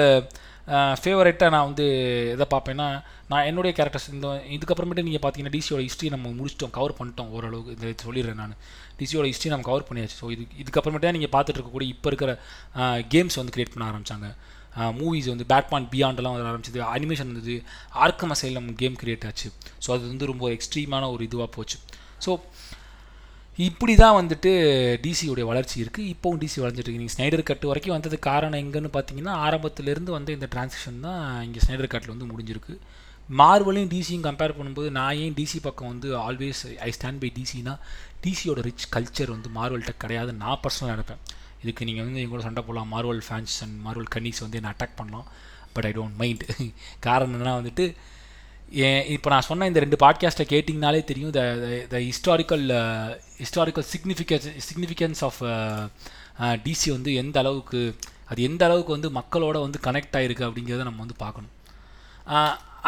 ஃபேவரட்டாக 1.01 1.53
நான் 1.55 1.67
வந்து 1.69 1.85
எதை 2.33 2.45
பார்ப்பேன்னா 2.53 2.87
நான் 3.31 3.45
என்னுடைய 3.49 3.71
கேரக்டர்ஸ் 3.77 4.09
இந்த 4.15 4.27
இதுக்கப்புறமேட்டு 4.55 5.05
நீங்கள் 5.07 5.23
பார்த்தீங்கன்னா 5.23 5.53
டிசியோட 5.55 5.81
ஹிஸ்ட்ரி 5.87 6.09
நம்ம 6.15 6.31
முடிச்சிட்டோம் 6.39 6.73
கவர் 6.77 6.95
பண்ணிட்டோம் 6.97 7.31
ஓரளவுக்கு. 7.35 7.75
இந்த 7.77 7.93
சொல்லிடுறேன் 8.05 8.41
நான். 8.41 8.55
டிசியோட 8.99 9.25
ஹிஸ்ட்ரி 9.31 9.51
நம்ம 9.53 9.67
கவர் 9.69 9.87
பண்ணியாச்சு. 9.89 10.17
ஸோ 10.21 10.27
இது 10.35 10.43
இதுக்கப்புறமேட்டே 10.63 11.11
நீங்கள் 11.17 11.33
பார்த்துட்டு 11.35 11.59
இருக்கக்கூடிய 11.59 11.89
இப்போ 11.95 12.09
இருக்கிற 12.11 12.33
கேம்ஸ் 13.13 13.39
வந்து 13.41 13.53
கிரியேட் 13.57 13.73
பண்ண 13.75 13.85
ஆரம்பித்தாங்க 13.91 14.29
மூவிஸ் 14.99 15.29
வந்து 15.33 15.45
பேட்மான் 15.51 15.87
பியாண்டெல்லாம் 15.93 16.35
வர 16.37 16.49
ஆரம்பிச்சது 16.49 16.81
அனிமேஷன் 16.95 17.29
இருந்தது 17.29 17.55
ஆர்க்கம் 18.05 18.33
அசைலம் 18.35 18.67
கேம் 18.81 18.97
கிரியேட் 19.03 19.25
ஆச்சு. 19.29 19.47
ஸோ 19.83 19.89
அது 19.95 20.03
வந்து 20.11 20.29
ரொம்ப 20.31 20.45
எக்ஸ்ட்ரீமான 20.55 21.09
ஒரு 21.13 21.23
இதுவாக 21.29 21.49
போச்சு. 21.55 21.77
ஸோ 22.25 22.31
இப்படி 23.65 23.93
தான் 24.01 24.15
வந்துட்டு 24.17 24.49
டிசியுடைய 25.03 25.45
வளர்ச்சி 25.49 25.75
இருக்குது 25.83 26.09
இப்போவும் 26.13 26.39
டிசி 26.41 26.57
வளர்ந்துட்டு 26.61 26.87
இருக்கு. 26.87 27.01
நீங்கள் 27.03 27.15
ஸ்னைடர் 27.15 27.43
கட் 27.49 27.63
வரைக்கும் 27.69 27.95
வந்தது 27.95 28.17
காரணம் 28.27 28.59
எங்கன்னு 28.63 28.89
பார்த்தீங்கன்னா 28.95 29.33
ஆரம்பத்திலேருந்து 29.45 30.11
வந்து 30.15 30.31
இந்த 30.37 30.47
டிரான்சிஷன் 30.53 30.99
தான் 31.05 31.23
இங்கே 31.45 31.61
ஸ்னைடர் 31.65 31.91
கட்டில் 31.93 32.13
வந்து 32.15 32.27
முடிஞ்சிருக்கு. 32.31 32.73
மார்வலையும் 33.39 33.89
டிசியும் 33.93 34.25
கம்பேர் 34.27 34.55
பண்ணும்போது 34.57 34.89
நான் 34.97 35.17
ஏன் 35.23 35.33
டிசி 35.39 35.57
பக்கம் 35.67 35.89
வந்து 35.93 36.09
ஆல்வேஸ் 36.25 36.61
ஐ 36.87 36.91
ஸ்டாண்ட் 36.97 37.21
பை 37.23 37.31
டிசினா 37.37 37.73
டிசியோட 38.25 38.59
ரிச் 38.67 38.85
கல்ச்சர் 38.95 39.33
வந்து 39.35 39.49
மார்வல்கிட்ட 39.57 39.95
கிடையாது 40.03 40.33
நான் 40.43 40.61
பர்சனலாக 40.65 40.95
நினைப்பேன். 40.95 41.23
இதுக்கு 41.63 41.87
நீங்கள் 41.89 42.05
வந்து 42.07 42.21
எங்களோட 42.25 42.43
சண்டை 42.47 42.63
போடலாம். 42.67 42.91
மார்வல் 42.95 43.23
ஃபேன்ஸ் 43.27 43.57
அண்ட் 43.65 43.77
மார்வல் 43.87 44.11
கன்னிஸ் 44.15 44.43
வந்து 44.45 44.59
என்ன 44.61 44.71
அட்டாக் 44.73 44.97
பண்ணலாம். 45.01 45.27
பட் 45.73 45.87
ஐ 45.89 45.93
டோன்ட் 45.97 46.17
மைண்ட் 46.21 46.45
காரணம் 47.07 47.35
என்னன்னா 47.35 47.55
வந்துட்டு 47.61 47.87
ஏன் 48.69 49.05
இப்போ 49.15 49.29
நான் 49.29 49.45
சொன்ன 49.47 49.67
இந்த 49.67 49.79
ரெண்டு 49.79 49.97
பாட்காஸ்ட்டை 50.03 50.45
கேட்டிங்கனாலே 50.53 51.01
தெரியும். 51.09 51.31
The 51.37 51.41
the 51.91 51.99
historical 52.07 52.65
historical 53.41 53.87
significance 53.93 54.47
significance 54.69 55.21
of 55.27 55.39
DC 56.65 56.89
வந்து 56.95 57.11
எந்த 57.15 57.39
அளவுக்கு 57.39 57.81
அது 58.31 58.41
எந்த 58.49 58.63
அளவுக்கு 58.65 58.95
வந்து 58.95 59.09
மக்களோட 59.19 59.57
வந்து 59.65 59.79
கனெக்ட் 59.87 60.17
ஆகிருக்கு 60.19 60.47
அப்படிங்கிறத 60.47 60.87
நம்ம 60.89 61.03
வந்து 61.03 61.21
பார்க்கணும். 61.23 61.53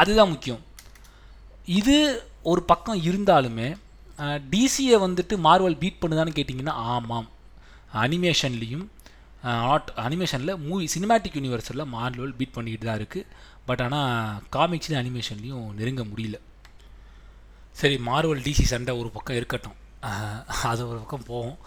அதுதான் 0.02 0.32
முக்கியம். 0.34 0.62
இது 1.80 1.98
ஒரு 2.52 2.62
பக்கம் 2.64 3.02
இருந்தாலுமே 3.10 3.68
டிசியை 4.54 4.96
வந்துட்டு 5.06 5.36
மார்வல் 5.48 5.82
பீட் 5.84 6.02
பண்ணுதான்னு 6.02 6.38
கேட்டிங்கன்னா 6.40 6.76
ஆமாம். 6.94 7.28
அனிமேஷன்லேயும் 8.04 8.88
நாட் 9.44 9.90
அனிமேஷனில் 10.06 10.58
மூவி 10.68 10.86
சினிமேட்டிக் 10.96 11.38
யூனிவர்ஸில் 11.38 11.84
மார்வல் 11.94 12.34
பீட் 12.40 12.56
பண்ணிக்கிட்டு 12.56 12.88
தான் 12.90 13.00
இருக்குது 13.02 13.26
பட் 13.70 13.84
ஆனால் 13.86 14.44
காமிக்ஸ்லேயும் 14.56 15.02
அனிமேஷன்லேயும் 15.02 15.66
நெருங்க 15.80 16.04
முடியல. 16.12 16.38
சரி 17.80 17.98
மார்வல் 18.10 18.46
டிசி 18.48 18.66
சண்டை 18.74 18.94
ஒரு 19.02 19.10
பக்கம் 19.16 19.40
இருக்கட்டும். 19.40 19.78
அது 20.72 20.82
ஒரு 20.92 21.00
பக்கம் 21.04 21.28
போவோம். 21.32 21.58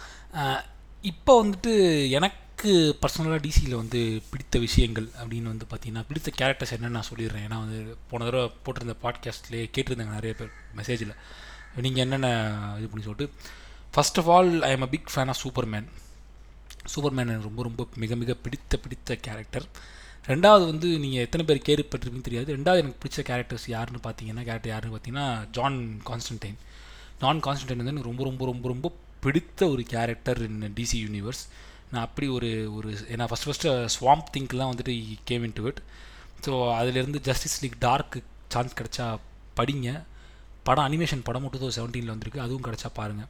இப்போ 1.11 1.33
வந்துட்டு 1.43 1.73
எனக்கு 2.19 2.73
பர்சனலாக 3.03 3.39
டிசியில் 3.47 3.81
வந்து 3.81 4.01
பிடித்த 4.31 4.59
விஷயங்கள் 4.67 5.07
அப்படின்னு 5.21 5.53
வந்து 5.53 5.67
பார்த்தீங்கன்னா 5.71 6.05
பிடித்த 6.11 6.33
கேரக்டர்ஸ் 6.41 6.75
என்னென்னு 6.77 6.97
நான் 6.97 7.11
சொல்லிடுறேன். 7.13 7.45
ஏன்னா 7.47 7.59
வந்து 7.65 7.79
போன 8.11 8.25
தடவை 8.29 8.45
போட்டிருந்த 8.67 8.95
பாட்காஸ்ட்லேயே 9.05 9.67
கேட்டிருந்தாங்க 9.77 10.17
நிறைய 10.19 10.35
பேர் 10.41 10.53
மெசேஜில் 10.79 11.15
நீங்கள் 11.87 12.05
என்னென்ன 12.05 12.29
இது 12.79 12.89
பண்ணி 12.93 13.05
சொல்லிட்டு 13.09 13.27
first 13.95 14.19
of 14.21 14.31
all 14.35 14.53
I 14.69 14.71
am 14.77 14.87
a 14.87 14.91
big 14.95 15.11
fan 15.15 15.31
of 15.33 15.41
Superman 15.45 15.89
Superman 16.95 17.29
எனக்கு 17.31 17.49
ரொம்ப 17.51 17.63
ரொம்ப 17.69 17.83
மிக 18.03 18.17
மிக 18.23 18.35
பிடித்த 18.45 18.79
பிடித்த 18.85 19.17
கேரக்டர் 19.27 19.67
ரெண்டாவது 20.31 20.65
வந்து 20.71 20.89
நீங்கள் 21.05 21.25
எத்தனை 21.27 21.45
பேர் 21.47 21.67
கேள்விப்பட்டிருப்பீங்கன்னு 21.69 22.29
தெரியாது. 22.29 22.49
ரெண்டாவது 22.57 22.83
எனக்கு 22.83 23.01
பிடிச்ச 23.03 23.21
கேரக்டர்ஸ் 23.31 23.67
யாருன்னு 23.75 24.01
பார்த்தீங்கன்னா 24.05 24.45
கேரக்டர் 24.49 24.73
யாருன்னு 24.73 24.95
பார்த்தீங்கன்னா 24.95 25.27
ஜான் 25.57 25.79
கான்ஸ்டன்டைன் 26.11 26.59
ஜான் 27.23 27.43
கான்ஸ்டன்டைன் 27.47 27.81
வந்து 27.81 27.95
எனக்கு 27.95 28.11
ரொம்ப 28.11 28.25
ரொம்ப 28.29 28.45
ரொம்ப 28.51 28.69
ரொம்ப 28.69 28.89
பிடித்த 29.25 29.69
ஒரு 29.73 29.83
கேரக்டர் 29.95 30.41
இன் 30.47 30.63
டிசி 30.79 30.99
யூனிவர்ஸ் 31.07 31.43
நான் 31.93 32.05
அப்படி 32.07 32.27
ஒரு 32.37 32.51
ஒரு 32.77 32.91
ஏன்னா 33.15 33.25
ஃபஸ்ட் 33.31 33.49
ஃபஸ்ட்டு 33.49 33.73
ஸ்வாம்ப் 33.97 34.31
திங்க்லாம் 34.37 34.71
வந்துட்டு 34.73 34.95
came 35.31 35.45
in 35.49 35.57
to 35.59 35.65
it 35.71 35.81
so 36.47 36.53
அதிலேருந்து 36.79 37.21
ஜஸ்டிஸ் 37.29 37.59
லீக் 37.63 37.79
டார்க்கு 37.87 38.21
சான்ஸ் 38.55 38.79
கிடச்சா 38.79 39.07
படிங்க. 39.59 39.89
படம் 40.69 40.87
அனிமேஷன் 40.89 41.23
படம் 41.29 41.43
மட்டும் 41.45 41.63
தௌசண்ட் 41.63 41.79
செவன்டீனில் 41.79 42.13
வந்திருக்கு. 42.15 42.41
அதுவும் 42.45 42.65
கிடச்சா 42.67 42.89
பாருங்கள் 42.99 43.29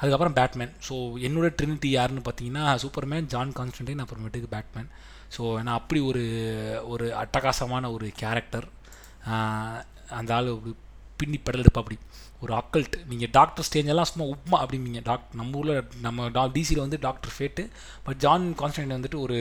அதுக்கப்புறம் 0.00 0.36
பேட்மேன் 0.38 0.72
ஸோ 0.86 0.94
என்னோட 1.26 1.48
ட்ரினிட்டி 1.58 1.90
யாருன்னு 1.98 2.22
பார்த்தீங்கன்னா 2.28 2.64
சூப்பர்மேன் 2.82 3.28
ஜான் 3.34 3.52
கான்ஸ்டன்டைன் 3.58 4.02
அப்புறமேட்டுக்கு 4.04 4.50
பேட்மேன் 4.54 4.88
ஸோ 5.36 5.40
ஏன்னா 5.40 5.72
அப்படி 5.72 6.00
ஒரு 6.00 6.22
ஒரு 6.88 7.14
அட்டகாசமான 7.14 7.92
ஒரு 7.92 8.12
கேரக்டர் 8.16 8.66
அந்த 10.10 10.34
ஆள் 10.34 10.48
ஒரு 10.48 10.76
பின்னி 11.16 11.38
படல் 11.38 11.60
எடுப்பா 11.60 11.82
அப்படி 11.82 11.98
ஒரு 12.40 12.54
அக்கல்ட் 12.54 13.06
நீங்கள் 13.06 13.28
டாக்டர் 13.30 13.66
ஸ்டேஞ்செல்லாம் 13.68 14.08
சும்மா 14.12 14.36
உப்மா 14.36 14.62
அப்படிங்க 14.62 15.02
டாக்டர் 15.02 15.36
நம்ம 15.36 15.58
ஊரில் 15.58 15.88
நம்ம 16.00 16.28
டா 16.28 16.46
டிசியில் 16.46 16.78
வந்து 16.78 16.98
doctor 16.98 17.32
fate 17.38 17.68
but 18.04 18.16
John 18.16 18.54
Constantine 18.58 18.96
வந்துட்டு 18.96 19.18
ஒரு 19.18 19.38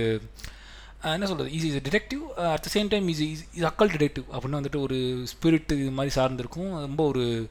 என்ன 1.01 1.25
சொல்கிறது 1.25 1.51
is 1.51 1.63
is 1.63 1.75
detective 1.75 2.21
at 2.35 2.61
the 2.61 2.79
same 2.79 2.87
time 2.87 3.07
is 3.07 3.19
is 3.19 3.45
is 3.53 3.63
occult 3.63 3.89
detective 3.89 4.23
அப்படின்னு 4.31 4.59
வந்துட்டு 4.61 4.79
ஒரு 4.79 5.25
ஸ்பிரிட் 5.33 5.71
இது 5.71 5.91
மாதிரி 5.91 6.15
சார்ந்திருக்கும். 6.15 6.71
ரொம்ப 6.79 7.05
ஒரு 7.05 7.49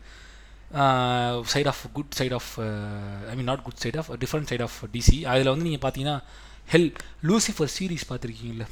side 1.42 1.66
of 1.66 1.82
good 1.92 2.10
side 2.10 2.32
of 2.32 2.60
I 3.28 3.34
mean 3.34 3.44
not 3.44 3.62
good 3.62 3.76
side 3.76 3.96
of 3.96 4.10
different 4.12 4.46
side 4.46 4.62
of 4.62 4.84
DC 4.92 5.22
அதில் 5.22 5.48
வந்து 5.48 5.66
நீங்கள் 5.70 5.84
பார்த்தீங்கன்னா 5.84 6.22
ஹெல் 6.72 6.90
லூசிஃபர் 7.28 7.72
சீரீஸ் 7.76 8.08
பார்த்துருக்கீங்கள 8.08 8.64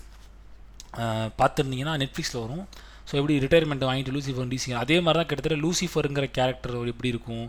பார்த்துருந்தீங்கன்னா 1.40 1.94
நெட்ஃப்ளிக்ஸில் 2.00 2.42
வரும். 2.44 2.64
ஸோ 3.08 3.12
எப்படி 3.20 3.34
ரிட்டையர்மெண்ட் 3.44 3.86
வாங்கிட்டு 3.88 4.14
லூசிஃபர் 4.16 4.50
டிசி 4.54 4.74
அதே 4.80 4.96
மாதிரி 5.04 5.18
தான் 5.20 5.28
கிட்டத்தட்ட 5.30 5.56
லூசிஃபருங்கிற 5.64 6.26
கேரக்டர் 6.38 6.74
எப்படி 6.92 7.08
இருக்கும்? 7.14 7.46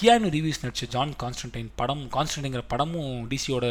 கியானு 0.00 0.28
ரிவ்யூஸ் 0.34 0.60
நடிச்ச 0.62 0.84
ஜான் 0.94 1.12
கான்ஸ்டன்டைன் 1.22 1.70
படம் 1.80 2.02
கான்ஸ்டன்டைங்கிற 2.16 2.62
படமும் 2.72 3.12
டிசியோட 3.30 3.64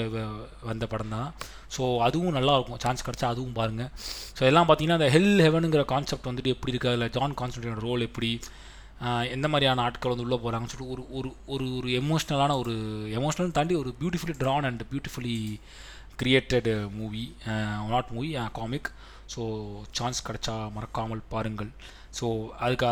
வந்த 0.69 0.85
படம் 0.93 1.13
தான். 1.15 1.29
ஸோ 1.75 1.83
அதுவும் 2.07 2.35
நல்லாயிருக்கும் 2.37 2.81
சான்ஸ் 2.85 3.05
கிடச்சா 3.07 3.27
அதுவும் 3.33 3.55
பாருங்கள் 3.59 3.89
ஸோ 4.37 4.43
எல்லாம் 4.49 4.67
பார்த்தீங்கன்னா 4.69 4.99
அந்த 4.99 5.09
ஹெல் 5.15 5.43
ஹெவனுங்கிற 5.47 5.83
கான்செப்ட் 5.93 6.29
வந்துட்டு 6.31 6.53
எப்படி 6.55 6.73
இருக்குது 6.73 6.93
அதில் 6.93 7.13
ஜான் 7.17 7.35
கான்ஸ்டன்டைனோட 7.41 7.83
ரோல் 7.89 8.07
எப்படி? 8.09 8.31
எந்த 9.35 9.47
மாதிரியான 9.47 9.83
ஆட்கள் 9.87 10.13
வந்து 10.13 10.25
உள்ளே 10.25 10.37
போகிறாங்கன்னு 10.43 10.73
சொல்லிட்டு 10.73 10.93
ஒரு 10.95 11.03
ஒரு 11.17 11.29
ஒரு 11.53 11.65
ஒரு 11.79 11.89
எமோஷ்னலான 12.01 12.57
ஒரு 12.61 12.75
எமோஷ்னல் 13.19 13.55
தாண்டி 13.57 13.75
ஒரு 13.75 13.91
beautifully 13.99 14.37
drawn 14.43 14.67
and 14.69 14.83
beautifully 14.91 15.37
created 16.21 16.69
movie 16.99 17.25
not 17.91 18.13
movie 18.17 18.31
comic 18.59 18.89
so 19.33 19.43
chance 19.97 20.25
கிடச்சா 20.27 20.55
மறக்காமல் 20.73 21.21
பாருங்கள். 21.33 21.69
ஸோ 22.17 22.25
அதுக்கு 22.65 22.89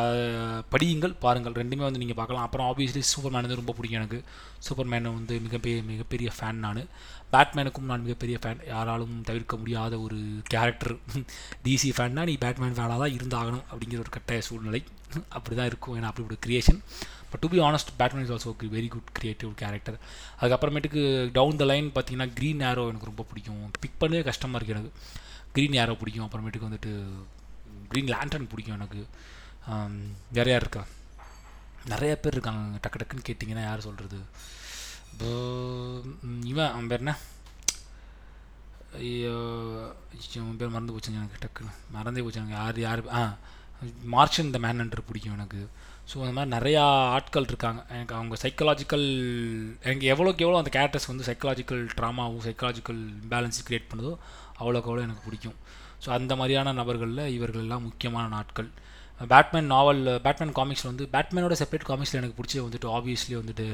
படியுங்கள் 0.74 1.14
பாருங்கள். 1.26 1.58
ரெண்டுமே 1.62 1.84
வந்து 1.88 2.02
நீங்கள் 2.02 2.18
பார்க்கலாம். 2.20 2.46
அப்புறம் 2.48 2.68
ஆப்வியஸ்லி 2.70 3.04
சூப்பர் 3.12 3.34
மேன் 3.34 3.46
வந்து 3.46 3.60
ரொம்ப 3.60 3.74
பிடிக்கும் 3.78 4.00
எனக்கு. 4.00 4.20
சூப்பர் 4.66 4.90
மேனை 4.94 5.12
வந்து 5.20 5.36
மிகப்பெரிய 5.46 5.84
மிகப்பெரிய 5.92 6.32
ஃபேன் 6.38 6.64
நான். 6.66 6.82
பேட்மேனுக்கும் 7.34 7.90
நான் 7.92 8.06
மிகப்பெரிய 8.08 8.38
ஃபேன் 8.44 8.64
யாராலும் 8.74 9.14
தவிர்க்க 9.30 9.62
முடியாத 9.62 10.00
ஒரு 10.06 10.18
கேரக்டர் 10.54 10.96
டிசி 11.68 11.92
ஃபேன்னா 11.98 12.26
நீ 12.30 12.36
பேட்மேன் 12.46 12.76
ஃபேனாக 12.80 13.00
தான் 13.04 13.16
இருந்தாகணும் 13.18 13.66
அப்படிங்கிற 13.72 14.02
ஒரு 14.06 14.14
கட்டாய 14.18 14.42
சூழ்நிலை. 14.50 14.82
அப்படி 15.38 15.56
தான் 15.60 15.70
இருக்கும். 15.72 15.96
ஏன்னா 16.00 16.10
அப்படி 16.12 16.26
ஒரு 16.30 16.38
creation 16.46 16.80
but 17.32 17.42
to 17.44 17.50
be 17.54 17.60
honest 17.68 17.92
Batman 18.00 18.26
is 18.26 18.34
also 18.36 18.52
very 18.78 18.90
good 18.96 19.12
creative 19.18 19.52
character 19.62 19.98
அதுக்கப்புறமேட்டுக்கு 20.40 21.04
டவுன் 21.38 21.60
த 21.62 21.66
லைன் 21.72 21.88
பார்த்தீங்கன்னா 21.96 22.28
க்ரீன் 22.40 22.64
ஏரோ 22.70 22.84
எனக்கு 22.92 23.10
ரொம்ப 23.12 23.26
பிடிக்கும். 23.30 23.62
பிக் 23.84 24.00
பண்ணவே 24.02 24.24
கஷ்டமாக 24.30 24.60
இருக்குது 24.60 24.78
எனக்கு. 24.78 24.94
க்ரீன் 25.56 25.78
ஏரோ 25.84 25.96
பிடிக்கும். 26.02 26.26
அப்புறமேட்டுக்கு 26.28 26.70
வந்துட்டு 26.70 26.92
க்ரீன் 27.92 28.12
லேண்டன் 28.16 28.50
பிடிக்கும் 28.52 28.78
எனக்கு. 28.80 29.02
வேறு 30.38 30.52
யார் 30.52 30.64
இருக்கா? 30.66 30.84
நிறையா 31.94 32.16
பேர் 32.24 32.36
இருக்காங்க. 32.36 32.80
டக்கு 32.84 33.00
டக்குன்னு 33.02 33.28
கேட்டிங்கன்னா 33.30 33.64
யார் 33.70 33.88
சொல்கிறது 33.88 34.20
இவன் 36.52 36.72
அவன் 36.74 36.90
பேர் 36.92 37.04
என்ன? 37.04 37.14
ஐயோ 39.00 39.36
பேர் 40.60 40.74
மறந்து 40.74 40.96
போச்சுங்க 40.96 41.20
எனக்கு 41.22 41.42
டக்குன்னு. 41.44 41.74
மறந்தே 41.96 42.24
போச்சு 42.26 42.40
எனக்கு. 42.42 42.58
யார் 42.62 42.80
யார் 42.86 43.02
ஆ 43.20 43.22
மார்ஷன் 44.16 44.52
த 44.56 44.60
மேனன்டர் 44.66 45.08
பிடிக்கும் 45.10 45.36
எனக்கு. 45.38 45.62
ஸோ 46.12 46.16
அந்த 46.24 46.34
மாதிரி 46.38 46.52
நிறையா 46.56 46.84
ஆட்கள் 47.18 47.50
இருக்காங்க. 47.52 47.82
எனக்கு 47.96 48.16
அவங்க 48.20 48.36
சைக்கலாஜிக்கல் 48.44 49.06
எனக்கு 49.88 50.06
எவ்வளோக்கு 50.14 50.46
எவ்வளோ 50.46 50.60
அந்த 50.62 50.72
கேரக்டர்ஸ் 50.78 51.10
வந்து 51.12 51.28
சைக்கலாஜிக்கல் 51.30 51.84
ட்ராமாவும் 52.00 52.44
சைக்கலாஜிக்கல் 52.48 53.02
பேலன்ஸ் 53.34 53.62
க்ரியேட் 53.68 53.90
பண்ணுதோ 53.92 54.14
அவ்வளோக்கு 54.62 54.90
அவ்வளோ 54.90 55.06
எனக்கு 55.08 55.26
பிடிக்கும். 55.28 55.58
ஸோ 56.06 56.10
அந்த 56.20 56.34
மாதிரியான 56.40 56.74
நபர்களில் 56.80 57.24
இவர்கள் 57.38 57.64
எல்லாம் 57.66 57.86
முக்கியமான 57.90 58.26
நாட்கள். 58.38 58.70
பேட்மேன் 59.32 59.70
நாவல் 59.74 60.04
பேட்மேன் 60.26 60.56
காமிக்ஸில் 60.60 60.92
வந்து 60.92 61.06
பேட்மேனோட 61.16 61.56
செப்பரேட் 61.60 61.90
காமிக்ஸில் 61.90 62.20
எனக்கு 62.22 62.38
பிடிச்சது 62.40 62.64
வந்துட்டு 62.68 62.88
ஆப்வியஸ்லி 62.98 63.36
வந்துட்டு 63.42 63.66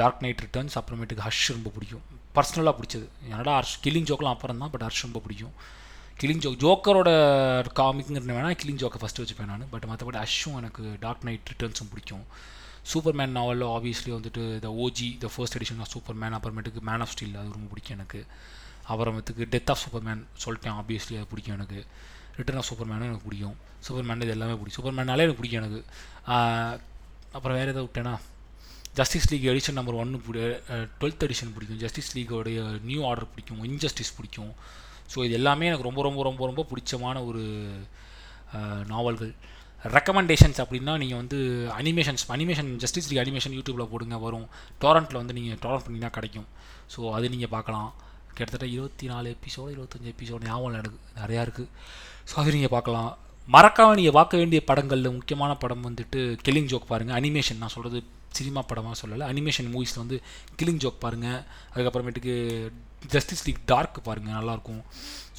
டார்க் 0.00 0.22
நைட் 0.24 0.42
ரிட்டர்ன்ஸ் 0.44 0.76
அப்புறமேட்டுக்கு 0.80 1.24
ஹர்ஷ் 1.26 1.46
ரொம்ப 1.56 1.70
பிடிக்கும். 1.76 2.04
பர்சனலாக 2.36 2.74
பிடிச்சது. 2.78 3.06
என்னடா 3.30 3.52
ஹர்ஷ் 3.58 3.78
கில்லிங் 3.84 4.08
ஜோக்கெலாம் 4.10 4.36
அப்புறம் 4.36 4.60
தான் 4.62 4.72
பட் 4.74 4.84
ஹர்ஷ் 4.86 5.04
ரொம்ப 5.06 5.20
பிடிக்கும். 5.26 5.54
கிளிங் 6.20 6.42
ஜோக். 6.44 6.58
ஜோக்கரோட 6.64 7.10
காமிக்ங்கிறது 7.80 8.34
வேணால் 8.36 8.58
கிளிங் 8.62 8.80
ஜோக்கை 8.82 8.98
ஃபஸ்ட்டு 9.02 9.22
வச்சுப்பேன் 9.22 9.50
நான். 9.52 9.64
பட் 9.70 9.86
மற்றபடி 9.90 10.18
அஷ்ஷும் 10.24 10.58
எனக்கு 10.60 10.82
டார்க் 11.04 11.24
நைட் 11.28 11.50
ரிட்டர்ன்ஸும் 11.52 11.90
பிடிக்கும். 11.92 12.24
சூப்பர் 12.90 13.16
மேன் 13.18 13.34
நாவலில் 13.36 13.70
ஆப்வியஸ்லி 13.76 14.10
வந்துட்டு 14.16 14.42
the 14.64 14.70
OG 14.84 15.08
the 15.24 15.30
first 15.34 15.56
edition 15.58 15.82
of 15.84 15.92
Superman 16.22 16.34
அப்புறமேட்டுக்கு 16.38 16.82
மேன் 16.88 17.02
ஆஃப் 17.04 17.12
ஸ்டீல் 17.14 17.36
அது 17.40 17.54
ரொம்ப 17.56 17.68
பிடிக்கும் 17.72 17.96
எனக்கு. 17.98 18.20
அப்புறமேட்டுக்கு 18.88 19.44
டெத் 19.54 19.70
ஆஃப் 19.74 19.82
சூப்பர் 19.84 20.04
மேன் 20.08 20.22
சொல்லிட்டேன் 20.44 20.76
ஆப்வியஸ்லி 20.80 21.16
அது 21.20 21.26
பிடிக்கும் 21.32 21.56
எனக்கு. 21.58 21.80
ரிட்டர்ன் 22.36 22.60
ஆஃப் 22.60 22.68
சூப்பர் 22.68 22.88
மேனும் 22.90 23.08
எனக்கு 23.10 23.26
பிடிக்கும். 23.28 23.56
சூப்பர் 23.86 24.06
மேன் 24.08 24.20
இது 24.20 24.34
எல்லாமே 24.36 24.54
பிடிக்கும். 24.60 24.76
சூப்பர் 24.76 24.96
மேனாலே 24.98 25.24
எனக்கு 25.24 25.40
பிடிக்கும் 25.40 25.62
எனக்கு. 25.62 25.80
அப்புறம் 27.36 27.56
வேறு 27.58 27.72
எதாவது 27.72 27.88
விட்டேன்னா 27.88 28.14
ஜஸ்டிஸ் 28.98 29.28
லீக் 29.32 29.46
எடிஷன் 29.52 29.78
நம்பர் 29.78 30.00
ஒன்று 30.02 30.18
பிடி 30.26 30.42
டுவெல்த் 31.00 31.24
எடிஷன் 31.26 31.52
பிடிக்கும். 31.54 31.80
ஜஸ்டிஸ் 31.84 32.10
லீகோடைய 32.18 32.60
நியூ 32.90 33.00
ஆர்டர் 33.10 33.30
பிடிக்கும். 33.34 33.62
இன்ஜஸ்டிஸ் 33.70 34.16
பிடிக்கும். 34.16 34.52
ஸோ 35.12 35.18
இது 35.26 35.34
எல்லாமே 35.40 35.68
எனக்கு 35.70 35.88
ரொம்ப 35.88 36.02
ரொம்ப 36.08 36.22
ரொம்ப 36.28 36.42
ரொம்ப 36.50 36.62
பிடிச்சமான 36.70 37.16
ஒரு 37.30 37.42
நாவல்கள். 38.92 39.32
ரெக்கமெண்டேஷன்ஸ் 39.96 40.58
அப்படின்னா 40.62 40.92
நீங்கள் 41.02 41.20
வந்து 41.22 41.38
animations 41.80 42.24
animation 42.36 42.70
Justice 42.82 43.08
League 43.08 43.22
animation 43.24 43.54
யூடியூப்பில் 43.56 43.90
போடுங்க 43.92 44.18
வரும். 44.26 44.46
டொரண்ட்டில் 44.82 45.20
வந்து 45.22 45.36
நீங்கள் 45.38 45.60
டொரண்ட் 45.64 45.84
பண்ணிங்கன்னா 45.86 46.12
கிடைக்கும். 46.18 46.48
ஸோ 46.94 47.00
அது 47.16 47.32
நீங்கள் 47.34 47.52
பார்க்கலாம். 47.56 47.90
கிட்டத்தட்ட 48.36 48.66
இருபத்தி 48.76 49.06
நாலு 49.10 49.26
எபிசோடு 49.36 49.72
இருபத்தஞ்சி 49.74 50.08
எபிசோடு 50.14 50.46
ஞாபகம் 50.48 50.78
எனக்கு 50.78 51.00
நிறையா 51.20 51.42
இருக்குது 51.46 51.68
ஸோ 52.30 52.34
அது 52.42 52.54
நீங்கள் 52.56 52.74
பார்க்கலாம். 52.76 53.10
மறக்காமல் 53.54 53.98
நீங்கள் 53.98 54.16
பார்க்க 54.18 54.40
வேண்டிய 54.40 54.60
படங்களில் 54.70 55.14
முக்கியமான 55.18 55.52
படம் 55.62 55.84
வந்துட்டு 55.88 56.20
கில்லிங் 56.46 56.70
ஜோக் 56.72 56.90
பாருங்கள் 56.92 57.16
அனிமேஷன் 57.18 57.60
நான் 57.62 57.74
சொல்கிறது 57.74 57.98
சினிமா 58.38 58.60
படமாக 58.70 58.96
சொல்லலை. 59.00 59.24
அனிமேஷன் 59.32 59.68
மூவிஸில் 59.74 60.02
வந்து 60.02 60.16
கில்லிங் 60.60 60.80
ஜோக் 60.84 61.02
பாருங்கள் 61.04 61.40
அதுக்கப்புறமேட்டுக்கு 61.72 62.34
ஜஸ்டிஸ் 63.12 63.44
லீக் 63.46 63.62
டார்க் 63.72 63.98
பாருங்கள் 64.08 64.36
நல்லாயிருக்கும் 64.38 64.82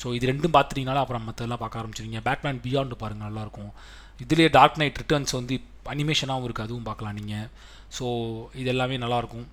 ஸோ 0.02 0.14
இது 0.18 0.30
ரெண்டும் 0.32 0.56
பார்த்துட்டீங்கனால 0.56 1.04
அப்புறம் 1.04 1.26
மற்றெல்லாம் 1.30 1.62
பார்க்க 1.64 1.82
ஆரம்பிச்சிருங்க 1.82 2.22
பேட்மேன் 2.28 2.62
பியாண்டு 2.66 2.98
பாருங்கள் 3.04 3.30
நல்லாயிருக்கும் 3.30 3.72
இதுலேயே 4.24 4.50
டார்க் 4.58 4.80
நைட் 4.82 5.00
ரிட்டர்ன்ஸ் 5.02 5.36
வந்து 5.40 5.56
அனிமேஷனாகவும் 5.94 6.48
இருக்குது 6.48 6.68
அதுவும் 6.68 6.88
பார்க்கலாம் 6.90 7.18
நீங்கள் 7.20 7.48
ஸோ 7.98 8.06
இது 8.62 8.70
எல்லாமே 8.74 8.98
நல்லாயிருக்கும் 9.06 9.48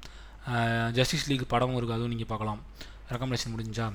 ஜஸ்டிஸ் 0.99 1.27
லீக் 1.31 1.45
படமும் 1.53 1.79
இருக்குது 1.79 1.99
அதுவும் 1.99 2.13
நீங்கள் 2.15 2.31
பார்க்கலாம். 2.31 2.61
ரெக்கமெண்டேஷன் 3.13 3.53
முடிஞ்சா. 3.55 3.87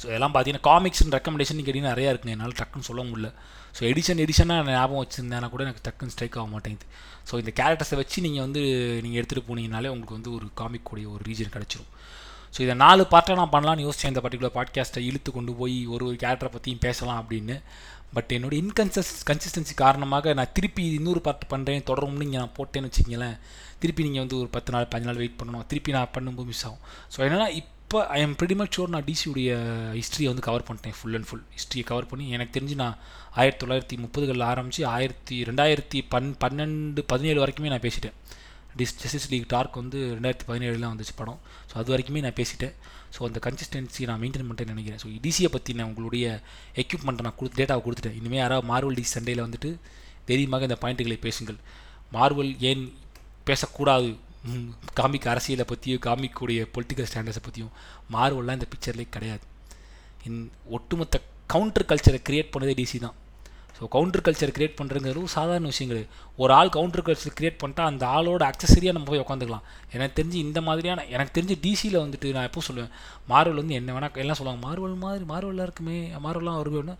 ஸோ 0.00 0.06
எல்லாம் 0.16 0.32
பார்த்தீங்கன்னா 0.34 0.66
காமிக்ஸ் 0.70 1.02
ரெக்கமெண்டேஷன் 1.16 1.58
கேட்டிங்கன்னா 1.58 1.92
நிறையா 1.94 2.10
இருக்குங்க 2.12 2.34
என்னால் 2.36 2.56
டக்குன்னு 2.60 2.88
சொல்ல 2.88 3.02
முடியல. 3.10 3.28
ஸோ 3.76 3.82
எடிஷன் 3.90 4.20
எடிஷனாக 4.24 4.72
ஞாபகம் 4.76 5.02
வச்சுருந்தேன்னா 5.02 5.48
கூட 5.52 5.62
எனக்கு 5.66 5.84
டக்குன்னு 5.86 6.14
ஸ்ட்ரைக் 6.14 6.36
ஆக 6.40 6.48
மாட்டேங்குது. 6.54 6.86
ஸோ 7.28 7.34
இந்த 7.42 7.52
கேரக்டர்ஸை 7.60 7.96
வச்சு 8.00 8.24
நீங்கள் 8.26 8.44
வந்து 8.46 8.62
நீங்கள் 9.04 9.20
எடுத்துகிட்டு 9.20 9.48
போனீங்கனாலே 9.50 9.92
உங்களுக்கு 9.94 10.18
வந்து 10.18 10.32
ஒரு 10.38 10.46
காமிக் 10.60 10.86
கூடிய 10.90 11.08
ஒரு 11.14 11.22
ரீஜன் 11.30 11.54
கிடச்சிரும். 11.56 11.90
ஸோ 12.54 12.60
இதை 12.64 12.74
நாலு 12.82 13.02
பார்ட்டாக 13.12 13.36
நான் 13.40 13.52
பண்ணலாம்னு 13.54 13.84
யோசிச்சேன். 13.86 14.12
இந்த 14.12 14.20
பர்டிகுலர் 14.24 14.56
பாட்காஸ்ட்டை 14.56 15.00
இழுத்து 15.08 15.30
கொண்டு 15.36 15.52
போய் 15.60 15.76
ஒரு 15.94 16.04
ஒரு 16.08 16.16
கேரக்டரை 16.22 16.50
பற்றியும் 16.56 16.82
பேசலாம் 16.86 17.20
அப்படின்னு. 17.22 17.56
பட் 18.16 18.32
என்னோடய 18.36 18.62
இன்கன்சஸ் 18.62 19.12
கன்சிஸ்டன்சி 19.28 19.74
காரணமாக 19.84 20.34
நான் 20.38 20.52
திருப்பி 20.56 20.82
இன்னொரு 20.98 21.20
பார்ட் 21.26 21.46
பண்ணுறேன் 21.52 21.86
தொடரும்னு 21.88 22.26
இங்கே 22.26 22.40
நான் 22.42 22.56
போட்டேன்னு 22.58 22.90
வச்சிங்களேன் 22.90 23.36
திருப்பி 23.82 24.06
நீங்கள் 24.06 24.24
வந்து 24.24 24.36
ஒரு 24.42 24.48
பத்து 24.56 24.72
நாள் 24.74 24.86
பதினாள் 24.92 25.18
வெயிட் 25.22 25.38
பண்ணணும். 25.40 25.64
திருப்பி 25.70 25.96
நான் 25.96 26.12
பண்ணும்போது 26.16 26.50
மிஸ் 26.50 26.64
ஆகும். 26.68 26.82
ஸோ 27.14 27.18
என்னென்னா 27.26 27.48
இப்போ 27.60 27.98
I 28.16 28.20
am 28.26 28.36
pretty 28.38 28.54
much 28.60 28.74
sure 28.76 28.94
நான் 28.94 29.06
டிசியுடைய 29.08 29.50
ஹிஸ்ட்ரியை 29.98 30.28
வந்து 30.30 30.46
கவர் 30.46 30.66
பண்ணிட்டேன் 30.68 30.96
ஃபுல் 30.98 31.16
அண்ட் 31.18 31.28
ஃபுல் 31.30 31.44
ஹிஸ்ட்ரியை 31.56 31.84
கவர் 31.90 32.08
பண்ணி 32.12 32.24
எனக்கு 32.36 32.54
தெரிஞ்சு 32.56 32.76
நான் 32.82 32.96
ஆயிரத்தி 33.40 33.60
தொள்ளாயிரத்தி 33.62 33.96
முப்பதுகளில் 34.04 34.46
ஆரம்பித்து 34.52 34.82
ஆயிரத்தி 34.94 35.36
ரெண்டாயிரத்தி 35.48 36.00
பன் 36.14 36.30
பன்னெண்டு 36.44 37.02
பதினேழு 37.12 37.42
வரைக்குமே 37.44 37.72
நான் 37.74 37.84
பேசிட்டேன். 37.86 38.16
டிஸ் 38.78 38.94
ஜஸ்டிஸ் 39.02 39.28
லீக் 39.32 39.48
டார்க் 39.54 39.76
வந்து 39.82 39.98
ரெண்டாயிரத்தி 40.16 40.46
பதினேழுலாம் 40.50 40.92
வந்துச்சு 40.94 41.14
படம். 41.20 41.40
ஸோ 41.70 41.74
அது 41.80 41.92
வரைக்குமே 41.94 42.22
நான் 42.26 42.38
பேசிட்டேன். 42.40 42.74
ஸோ 43.14 43.20
அந்த 43.28 43.40
கன்சிஸ்டன்சி 43.46 44.02
நான் 44.10 44.20
மெயின்டைன் 44.22 44.46
பண்ணிட்டேன்னு 44.48 44.74
நினைக்கிறேன். 44.74 45.00
ஸோ 45.02 45.08
டிசியை 45.26 45.50
பற்றி 45.56 45.74
நான் 45.78 45.88
உங்களுடைய 45.90 46.26
எக்யூப்மெண்ட்டை 46.82 47.24
நான் 47.26 47.38
கொடுத்து 47.40 47.58
டேட்டாவை 47.60 47.82
கொடுத்துட்டேன். 47.86 48.16
இனிமேல் 48.20 48.42
யாராவது 48.44 48.66
மார்வல் 48.72 48.98
டிசி 49.00 49.12
சண்டையில் 49.16 49.44
வந்துட்டு 49.46 49.70
தைரியமாக 50.30 50.68
இந்த 50.68 50.78
பாயிண்ட்டுகளை 50.84 51.18
பேசுங்கள். 51.26 51.58
மார்வல் 52.16 52.52
ஏன் 52.70 52.84
பேசக்கூடாது? 53.50 54.10
காமிக் 54.98 55.28
அரசியலை 55.32 55.64
பற்றியும் 55.70 56.02
காமிக்கூடிய 56.06 56.60
பொலிட்டிக்கல் 56.74 57.08
ஸ்டாண்டர்ட்ஸை 57.10 57.42
பற்றியும் 57.44 57.74
மார்வல்லாம் 58.14 58.58
இந்த 58.58 58.68
பிக்சர்லேயே 58.72 59.08
கிடையாது. 59.16 59.44
இன் 60.28 60.40
ஒட்டுமொத்த 60.76 61.20
கவுண்டர் 61.52 61.88
கல்ச்சரை 61.90 62.18
க்ரியேட் 62.28 62.52
பண்ணதே 62.54 62.74
டிசி 62.80 62.98
தான். 63.06 63.16
ஸோ 63.78 63.88
கவுண்டர் 63.88 64.22
கல்ச்சர் 64.22 64.50
கிரியேட் 64.50 64.76
பண்ணுறங்கிறது 64.80 65.24
சாதாரண 65.24 65.66
விஷயம் 65.66 65.88
கிடையாது 65.88 66.10
ஒரு 66.36 66.52
ஆள் 66.52 66.68
கவுண்டர் 66.68 67.02
கல்ச்சர் 67.02 67.34
கிரியேட் 67.34 67.58
பண்ணிட்டா 67.62 67.80
அந்த 67.80 68.06
ஆளோட 68.06 68.42
அக்சசரியாக 68.42 68.92
நம்ம 68.92 69.08
போய் 69.08 69.18
உட்காந்துக்கலாம் 69.18 69.64
எனக்கு 69.92 70.22
தெரிஞ்சு 70.22 70.34
இந்த 70.34 70.60
மாதிரியான 70.60 71.04
எனக்கு 71.04 71.40
தெரிஞ்சு 71.40 71.58
டிசியில் 71.60 71.98
வந்துட்டு 71.98 72.32
நான் 72.32 72.42
எப்போ 72.42 72.60
சொல்லுவேன் 72.68 72.92
மார்வல் 73.28 73.54
வந்து 73.54 73.74
என்ன 73.74 73.92
வேணால் 73.92 74.14
எல்லாம் 74.14 74.36
சொல்லுவாங்க 74.36 74.66
மார்வல் 74.68 74.96
மாதிரி 74.96 75.24
மார்வலாக 75.24 75.62
இருக்குமே 75.62 76.10
மார்வலாம் 76.22 76.60
வருவேன்னு 76.62 76.96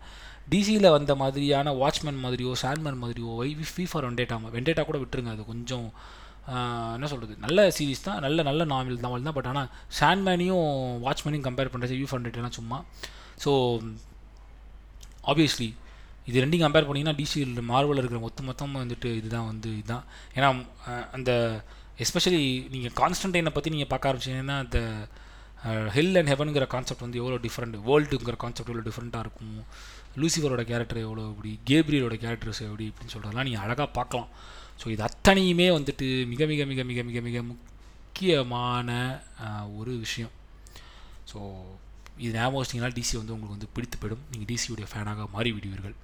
டிசியில் 0.49 0.89
வந்த 0.89 1.15
மாதிரியான 1.15 1.71
வாட்ச்மேன் 1.71 2.23
மாதிரியோ 2.23 2.51
சாண்ட்மேன் 2.51 3.03
மாதிரியோ 3.03 3.35
வை 3.35 3.55
ஃபீ 3.75 3.83
ஃபார் 3.83 4.05
வெண்டேட்டா 4.05 4.39
வெண்டேட்டா 4.51 4.85
கூட 4.85 4.97
விட்டுருங்க 4.97 5.29
அது 5.29 5.45
கொஞ்சம் 5.45 5.91
என்ன 6.93 7.07
சொல்கிறது 7.07 7.35
நல்ல 7.39 7.71
சீரிஸ் 7.71 8.01
தான் 8.01 8.19
நல்ல 8.19 8.41
நல்ல 8.41 8.63
நாவல் 8.63 8.99
நாவல் 8.99 9.23
தான் 9.23 9.33
பட் 9.33 9.47
ஆனால் 9.47 9.69
சாண்ட்மேனையும் 9.99 10.67
வாட்ச்மேனையும் 11.03 11.47
கம்பேர் 11.47 11.71
பண்ணுறது 11.73 11.97
வியூ 11.97 12.07
ஃபார் 12.09 12.49
சும்மா. 12.49 12.83
ஸோ 13.45 13.81
ஆப்வியஸ்லி 15.23 15.73
இது 16.29 16.41
ரெண்டையும் 16.43 16.65
கம்பேர் 16.65 16.87
பண்ணிங்கன்னா 16.87 17.17
டிசியில் 17.21 17.59
மார்வல் 17.71 18.01
இருக்கிற 18.01 18.19
மொத்த 18.25 18.43
மொத்தமாக 18.49 18.83
வந்துட்டு 18.83 19.09
இதுதான் 19.19 19.49
வந்து 19.51 19.69
இதுதான் 19.79 20.05
ஏன்னா 20.37 20.49
அந்த 21.17 21.31
எஸ்பெஷலி 22.05 22.41
நீங்கள் 22.73 22.95
கான்ஸ்டன்டைனை 23.01 23.53
பற்றி 23.57 23.73
நீங்கள் 23.75 23.91
பார்க்க 23.91 24.11
ஆரம்பிச்சிங்கன்னா 24.11 24.57
அந்த 24.65 24.79
ஹெல் 25.95 26.17
அண்ட் 26.19 26.31
ஹெவனுங்கிற 26.31 26.65
கான்செப்ட் 26.73 27.05
வந்து 27.05 27.19
எவ்வளோ 27.21 27.37
டிஃப்ரெண்ட் 27.45 27.75
வேர்ல்டுங்கிற 27.87 28.35
கான்செப்ட் 28.43 28.71
எவ்வளோ 28.71 28.85
டிஃப்ரெண்ட்டாக 28.87 29.25
இருக்கும் 29.25 29.55
லூசிஃபரோட 30.21 30.63
கேரக்டர் 30.71 30.99
எவ்வளோ 31.05 31.23
எப்படி 31.31 31.51
கேப்ரியலோட 31.69 32.15
கேரக்டர்ஸ் 32.23 32.61
எப்படி 32.67 32.85
இப்படின்னு 32.89 33.13
சொல்கிறதெல்லாம் 33.13 33.47
நீங்கள் 33.47 33.63
அழகாக 33.65 33.87
பார்க்கலாம். 33.99 34.29
ஸோ 34.81 34.85
இது 34.93 35.03
அத்தனையுமே 35.09 35.67
வந்துட்டு 35.77 36.07
மிக 36.31 36.45
மிக 36.51 36.65
மிக 36.71 36.83
மிக 36.91 37.03
மிக 37.09 37.21
மிக 37.27 37.41
முக்கியமான 37.51 38.89
ஒரு 39.79 39.93
விஷயம். 40.05 40.33
ஸோ 41.31 41.39
இது 42.23 42.31
ஞாபகம் 42.37 42.61
வச்சிங்கன்னா 42.61 42.91
டிசி 42.97 43.13
வந்து 43.19 43.33
உங்களுக்கு 43.35 43.55
வந்து 43.57 43.69
பிடித்து 43.75 43.97
போயிடும் 44.01 44.23
நீங்கள் 44.31 44.49
டிசியுடைய 44.51 44.87
ஃபேனாக 44.91 45.25
மாறி 45.35 45.51
விடுவீர்கள் 45.57 45.95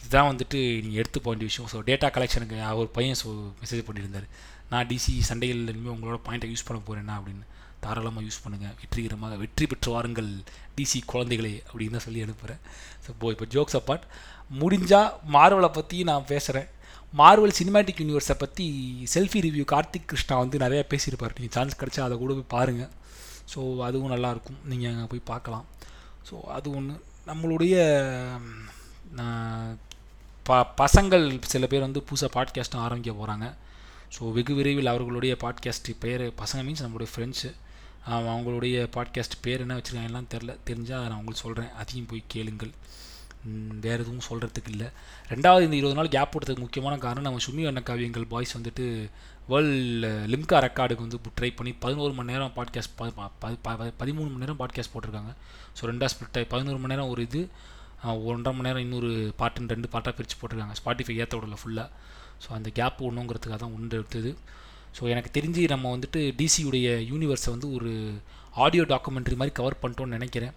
இதுதான் 0.00 0.28
வந்துட்டு 0.30 0.58
நீங்கள் 0.84 1.00
எடுத்து 1.02 1.18
போக 1.20 1.30
வேண்டிய 1.30 1.48
விஷயம். 1.50 1.68
ஸோ 1.72 1.78
டேட்டா 1.88 2.08
கலெக்ஷனுக்கு 2.16 2.56
ஒரு 2.82 2.88
பையன் 2.96 3.18
ஸோ 3.22 3.28
மெசேஜ் 3.62 3.82
பண்ணியிருந்தார் 3.88 4.26
நான் 4.72 4.86
டிசி 4.90 5.12
சண்டையில் 5.30 5.62
இனிமேல் 5.72 5.94
உங்களோட 5.96 6.18
பாயிண்ட்டை 6.26 6.50
யூஸ் 6.52 6.66
பண்ண 6.68 6.78
போகிறேன்னா 6.88 7.14
அப்படின்னு 7.18 7.44
தாராளமாக 7.84 8.24
யூஸ் 8.26 8.40
பண்ணுங்கள் 8.44 8.74
வெற்றிகரமாக 8.80 9.34
வெற்றி 9.36 9.66
பெற்று 9.66 9.90
வாருங்கள் 9.94 10.30
டிசி 10.76 11.00
குழந்தைகளே 11.12 11.52
அப்படின்னு 11.68 11.96
தான் 11.96 12.06
சொல்லி 12.06 12.22
அனுப்புகிறேன் 12.26 12.60
ஸோ 13.06 13.10
போ 13.18 13.30
இப்போ 13.34 13.46
ஜோக்ஸ் 13.54 13.76
அப்பார்ட் 13.80 14.06
முடிஞ்சால் 14.60 15.10
மார்வலை 15.36 15.70
பற்றி 15.78 15.98
நான் 16.10 16.28
பேசுகிறேன் 16.32 16.68
மார்வல் 17.14 17.56
சினிமேட்டிக் 17.58 18.00
யூனிவர்ஸை 18.02 18.36
பற்றி 18.38 18.64
செல்ஃபி 19.14 19.40
ரிவ்யூ 19.46 19.64
கார்த்திக் 19.72 20.08
கிருஷ்ணா 20.10 20.36
வந்து 20.38 20.56
நிறையா 20.58 20.82
பேசியிருப்பார். 20.92 21.34
நீங்கள் 21.38 21.56
சான்ஸ் 21.56 21.78
கிடச்சா 21.80 22.02
அதை 22.06 22.18
கூட 22.18 22.32
போய் 22.32 22.52
பாருங்கள் 22.56 22.90
ஸோ 23.54 23.60
அதுவும் 23.80 24.12
நல்லாயிருக்கும் 24.12 24.60
நீங்கள் 24.64 24.92
அங்கே 24.92 25.06
போய் 25.06 25.28
பார்க்கலாம். 25.32 25.66
ஸோ 26.28 26.34
அது 26.56 26.68
ஒன்று 26.74 26.94
நம்மளுடைய 27.26 27.76
ப 30.46 30.56
பசங்கள் 30.80 31.24
சில 31.52 31.66
பேர் 31.66 31.86
வந்து 31.86 32.04
புதுசாக 32.08 32.30
பாட்காஸ்ட்டும் 32.36 32.84
ஆரம்பிக்க 32.86 33.12
போகிறாங்க 33.20 33.46
ஸோ 34.16 34.32
வெகு 34.32 34.54
விரைவில் 34.54 34.92
அவர்களுடைய 34.92 35.36
பாட்காஸ்ட் 35.44 35.90
பேர் 35.98 36.24
பசங்க 36.42 36.60
மீன்ஸ் 36.66 36.84
நம்மளுடைய 36.84 37.08
ஃப்ரெண்ட்ஸு 37.14 37.50
அவங்களுடைய 38.10 38.76
பாட்காஸ்ட் 38.96 39.36
பேர் 39.44 39.62
என்ன 39.64 39.76
வச்சுருக்காங்கலாம் 39.78 40.28
தெரில 40.34 40.52
தெரிஞ்சால் 40.68 41.06
நான் 41.08 41.18
உங்களுக்கு 41.20 41.44
சொல்கிறேன் 41.44 41.72
அதையும் 41.80 42.06
போய் 42.06 42.22
கேளுங்கள். 42.34 42.72
வேறு 43.84 44.02
எதுவும் 44.04 44.26
சொல்கிறதுக்கு 44.28 44.70
இல்லை. 44.74 44.88
ரெண்டாவது 45.32 45.66
இந்த 45.66 45.76
இருபது 45.78 45.98
நாள் 45.98 46.12
கேப் 46.14 46.30
போட்டதுக்கு 46.32 46.64
முக்கியமான 46.64 46.94
காரணம் 47.04 47.26
நம்ம 47.28 47.42
சுமி 47.46 47.62
வண்ண 47.62 47.80
காவியங்கள் 47.88 48.26
பாய்ஸ் 48.32 48.54
வந்துட்டு 48.58 48.86
வேர்ல்டு 49.50 50.08
லிம்கா 50.32 50.58
ரெக்கார்டுக்கு 50.64 51.04
வந்து 51.06 51.18
ட்ரை 51.38 51.50
பண்ணி 51.58 51.72
பதினோரு 51.84 52.12
மணி 52.18 52.32
நேரம் 52.32 52.52
பாட்காஸ்ட் 52.56 52.94
பதிமூணு 54.00 54.28
மணி 54.32 54.42
நேரம் 54.44 54.60
பாட்காஸ்ட் 54.62 54.92
போட்டிருக்காங்க. 54.94 55.32
ஸோ 55.76 55.82
ரெண்டாக 55.90 56.10
ஸ்பிளிட் 56.12 56.38
ஆகி 56.40 56.48
பதினோரு 56.54 56.78
மணி 56.82 56.92
நேரம் 56.94 57.10
ஒரு 57.12 57.22
இது 57.28 57.42
ஒன்றரை 58.30 58.52
மணி 58.56 58.68
நேரம் 58.68 58.84
இன்னொரு 58.86 59.10
பாட்டுன்னு 59.40 59.72
ரெண்டு 59.74 59.88
பாட்டாக 59.92 60.14
பிரித்து 60.16 60.36
போட்டிருக்காங்க. 60.40 60.76
ஸ்பாட்டிஃபை 60.80 61.16
ஏற்ற 61.22 61.34
விடல 61.38 61.58
ஃபுல்லாக 61.62 61.88
ஸோ 62.44 62.48
அந்த 62.56 62.68
கேப் 62.78 63.04
ஒன்றுங்கிறதுக்காக 63.08 63.58
தான் 63.64 63.76
ஒன்று 63.76 63.98
எடுத்தது. 64.00 64.32
ஸோ 64.96 65.02
எனக்கு 65.12 65.30
தெரிஞ்சு 65.36 65.62
நம்ம 65.74 65.92
வந்துட்டு 65.96 66.20
டிசியுடைய 66.40 66.88
யூனிவர்ஸை 67.12 67.50
வந்து 67.54 67.70
ஒரு 67.76 67.92
ஆடியோ 68.64 68.84
டாக்குமெண்ட்ரி 68.92 69.36
மாதிரி 69.40 69.54
கவர் 69.60 69.80
பண்ணிட்டோன்னு 69.82 70.16
நினைக்கிறேன். 70.18 70.54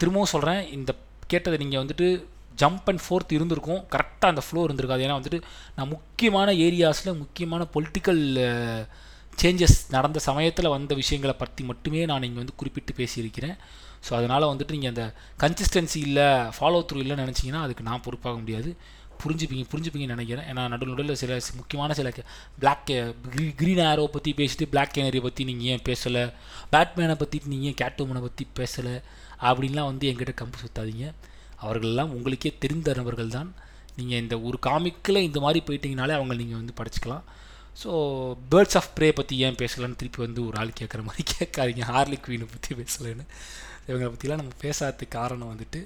திரும்பவும் 0.00 0.32
சொல்கிறேன் 0.34 0.62
இந்த 0.78 0.90
கேட்டதை 1.32 1.56
நீங்கள் 1.62 1.82
வந்துட்டு 1.82 2.06
ஜம்ப் 2.62 2.88
அண்ட் 2.92 3.02
ஃபோர்த் 3.04 3.36
இருந்திருக்கும். 3.36 3.82
கரெக்டாக 3.94 4.32
அந்த 4.34 4.42
ஃப்ளோ 4.46 4.62
இருந்திருக்காது. 4.68 5.04
ஏன்னா 5.06 5.18
வந்துட்டு 5.20 5.40
நான் 5.76 5.90
முக்கியமான 5.94 6.52
ஏரியாஸில் 6.66 7.18
முக்கியமான 7.22 7.66
பொலிட்டிக்கல் 7.76 8.22
சேஞ்சஸ் 9.42 9.78
நடந்த 9.96 10.18
சமயத்தில் 10.28 10.74
வந்த 10.76 10.94
விஷயங்களை 11.02 11.34
பற்றி 11.42 11.62
மட்டுமே 11.68 12.00
நான் 12.10 12.26
இங்கே 12.28 12.40
வந்து 12.42 12.56
குறிப்பிட்டு 12.60 12.92
பேசியிருக்கிறேன். 13.00 13.56
ஸோ 14.06 14.10
அதனால் 14.18 14.50
வந்துட்டு 14.52 14.74
நீங்கள் 14.76 14.92
அந்த 14.92 15.04
கன்சிஸ்டன்சி 15.42 15.98
இல்லை 16.08 16.26
ஃபாலோ 16.56 16.80
த்ரூ 16.88 17.00
இல்லைன்னு 17.02 17.24
நினச்சிங்கன்னா 17.26 17.62
அதுக்கு 17.66 17.86
நான் 17.88 18.02
பொறுப்பாக 18.06 18.36
முடியாது. 18.40 18.70
புரிஞ்சுப்பீங்க 19.22 19.64
புரிஞ்சுப்பீங்கன்னு 19.72 20.14
நினைக்கிறேன். 20.16 20.46
ஏன்னா 20.50 20.62
நடுவில் 20.72 20.92
நடுவில் 20.94 21.20
சில 21.22 21.38
முக்கியமான 21.58 21.94
சில 21.98 22.10
பிளாக் 22.60 22.92
க்ரீன் 23.60 23.82
ஆரோ 23.88 24.04
பற்றி 24.14 24.30
பேசிட்டு 24.38 24.70
பிளாக் 24.74 24.94
கேனரியை 24.96 25.24
பற்றி 25.26 25.44
நீங்கள் 25.50 25.70
ஏன் 25.72 25.84
பேசலை? 25.88 26.22
பேட்மேனை 26.74 27.16
பற்றி 27.22 27.40
நீங்கள் 27.52 27.70
ஏன் 27.70 27.80
கேட்டோமனை 27.82 28.22
பற்றி 28.26 28.46
பேசலை? 28.60 28.94
அப்படின்லாம் 29.48 29.90
வந்து 29.90 30.08
எங்கிட்ட 30.10 30.34
கம்பு 30.40 30.62
சுற்றாதீங்க 30.62 31.06
அவர்களெல்லாம் 31.64 32.12
உங்களுக்கே 32.16 32.52
தெரிந்த 32.64 32.94
நபர்கள் 33.00 33.34
தான் 33.36 33.50
நீங்கள் 33.98 34.20
இந்த 34.24 34.34
ஒரு 34.48 34.58
காமிக்கில் 34.68 35.26
இந்த 35.28 35.38
மாதிரி 35.44 35.60
போயிட்டீங்கனாலே 35.68 36.14
அவங்க 36.18 36.34
நீங்கள் 36.42 36.60
வந்து 36.60 36.74
படிச்சுக்கலாம். 36.80 37.24
ஸோ 37.80 37.90
பேர்ட்ஸ் 38.52 38.76
ஆஃப் 38.80 38.90
ப்ரே 38.96 39.08
பற்றி 39.18 39.34
ஏன் 39.46 39.58
பேசலான்னு 39.62 39.98
திருப்பி 40.00 40.20
வந்து 40.26 40.40
ஒரு 40.48 40.56
ஆள் 40.62 40.78
கேட்குற 40.80 41.00
மாதிரி 41.08 41.24
கேட்காதீங்க. 41.34 41.84
ஹார்லி 41.92 42.18
குவீனை 42.24 42.46
பற்றி 42.54 42.70
பேசலைன்னு. 42.80 43.24
இவங்களை 43.88 44.08
பற்றிலாம் 44.14 44.40
நம்ம 44.42 44.54
பேசாததுக்கு 44.64 45.16
காரணம் 45.18 45.50
வந்துட்டு 45.52 45.80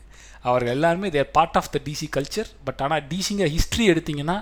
அவர்கள் 0.49 0.75
எல்லாருமே 0.77 1.09
their 1.17 1.35
part 1.37 1.59
of 1.61 1.71
the 1.75 1.81
DC 1.87 2.07
culture 2.17 2.49
but 2.67 2.81
ஆனால் 2.85 3.05
டிசிங்கிற 3.13 3.49
ஹிஸ்ட்ரி 3.57 3.85
எடுத்திங்கன்னா 3.93 4.39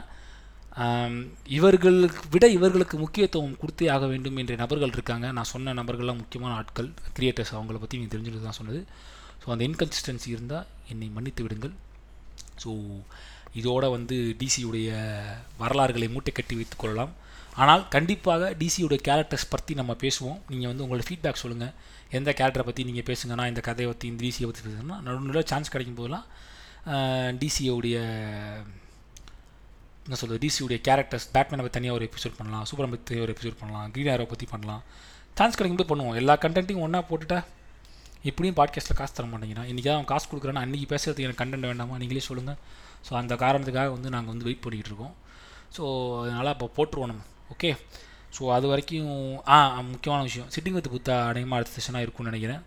இவர்களுக்கு 1.56 2.22
விட 2.34 2.44
இவர்களுக்கு 2.56 2.96
முக்கியத்துவம் 3.02 3.56
கொடுத்தே 3.62 3.88
ஆக 3.94 4.04
வேண்டும் 4.12 4.38
என்ற 4.42 4.54
நபர்கள் 4.62 4.94
இருக்காங்க. 4.96 5.26
நான் 5.36 5.50
சொன்ன 5.54 5.74
நபர்கள்லாம் 5.80 6.20
முக்கியமான 6.20 6.52
ஆட்கள் 6.60 6.88
கிரியேட்டர்ஸ் 7.16 7.52
அவங்கள 7.56 7.78
பற்றி 7.82 7.98
நீங்கள் 7.98 8.14
தெரிஞ்சுட்டு 8.14 8.46
தான் 8.46 8.58
சொன்னது. 8.60 8.80
ஸோ 9.42 9.48
அந்த 9.54 9.62
இன்கன்சிஸ்டன்சி 9.68 10.28
இருந்தால் 10.34 10.66
என்னை 10.92 11.08
மன்னித்து 11.16 11.44
விடுங்கள். 11.46 11.74
ஸோ 12.62 12.70
இதோட 13.60 13.84
வந்து 13.96 14.16
டிசியுடைய 14.40 14.90
வரலாறுகளை 15.62 16.08
மூட்டை 16.12 16.32
கட்டி 16.36 16.54
வைத்துக் 16.58 16.82
கொள்ளலாம். 16.82 17.12
ஆனால் 17.62 17.82
கண்டிப்பாக 17.94 18.44
டிசியுடைய 18.60 18.98
கேரக்டர்ஸ் 19.08 19.50
பற்றி 19.54 19.72
நம்ம 19.80 19.92
பேசுவோம். 20.04 20.38
நீங்கள் 20.52 20.70
வந்து 20.70 20.84
உங்களோட 20.84 21.04
ஃபீட்பேக் 21.08 21.42
சொல்லுங்கள் 21.42 21.74
எந்த 22.18 22.30
கேரக்டரை 22.38 22.64
பற்றி 22.68 22.82
நீங்கள் 22.90 23.06
பேசுங்கன்னா 23.10 23.46
இந்த 23.50 23.62
கதையை 23.66 23.88
பற்றி 23.90 24.06
இந்த 24.12 24.22
டிசியை 24.26 24.46
பற்றி 24.48 24.62
பேசுங்கன்னா 24.66 24.98
நடுவில் 25.06 25.50
சான்ஸ் 25.52 25.72
கிடைக்கும் 25.74 25.98
போதெல்லாம் 26.00 26.26
டிசியோடைய 27.42 27.96
என்ன 30.04 30.16
சொல்கிறது 30.20 30.42
டிசியுடைய 30.44 30.78
கேரக்டர்ஸ் 30.86 31.26
பேட்மேனை 31.34 31.62
பற்றி 31.64 31.76
தனியாக 31.78 31.98
ஒரு 31.98 32.06
எபிசோட் 32.10 32.38
பண்ணலாம் 32.38 32.64
சூப்பர் 32.68 32.94
பற்றி 32.94 33.20
ஒரு 33.24 33.34
எபிசோட் 33.34 33.58
பண்ணலாம் 33.60 33.90
க்ரீன் 33.94 34.10
ஆரோ 34.14 34.24
பற்றி 34.30 34.46
பண்ணலாம். 34.54 34.82
சான்ஸ் 35.38 35.58
கிடைக்கும்போது 35.58 35.90
பண்ணுவோம். 35.90 36.16
எல்லா 36.20 36.34
கண்டென்ட்டையும் 36.44 36.84
ஒன்றா 36.86 37.02
போட்டுட்டா 37.10 37.38
இப்படியும் 38.28 38.56
பாட்காஸ்ட்டில் 38.58 38.98
காசு 39.00 39.12
தர 39.14 39.26
மாட்டேங்கிறான். 39.32 39.68
இன்றைக்கி 39.70 39.88
அவன் 39.92 40.08
காசு 40.12 40.26
கொடுக்குறேன்னா 40.30 40.62
அன்றைக்கி 40.64 40.86
பேசுகிறதுக்கு 40.92 41.26
எனக்கு 41.28 41.42
கண்டென்ட் 41.42 41.68
வேண்டாமா? 41.70 41.96
நீங்களே 42.02 42.22
சொல்லுங்கள் 42.28 42.58
ஸோ 43.06 43.12
அந்த 43.20 43.34
காரணத்துக்காக 43.34 43.90
வந்து 43.96 44.10
நாங்கள் 44.14 44.32
வந்து 44.32 44.46
வெயிட் 44.48 44.62
பண்ணிகிட்டு 44.64 44.90
இருக்கோம். 44.90 45.14
ஸோ 45.76 45.82
அதனால் 46.22 46.50
அப்போ 46.54 46.66
போட்டுருவோம் 46.76 47.10
நம்ம. 47.12 47.24
ஓகே 47.54 47.70
ஸோ 48.36 48.42
அது 48.56 48.66
வரைக்கும் 48.72 49.08
ஆ 49.54 49.56
முக்கியமான 49.80 50.22
விஷயம். 50.28 50.48
சிட்டிங் 50.54 50.76
வித் 50.78 50.92
புத்தா 50.94 51.14
அநேகமாக 51.30 51.58
அடுத்த 51.60 51.74
செஷனாக 51.78 52.04
இருக்கும்னு 52.06 52.30
நினைக்கிறேன். 52.32 52.62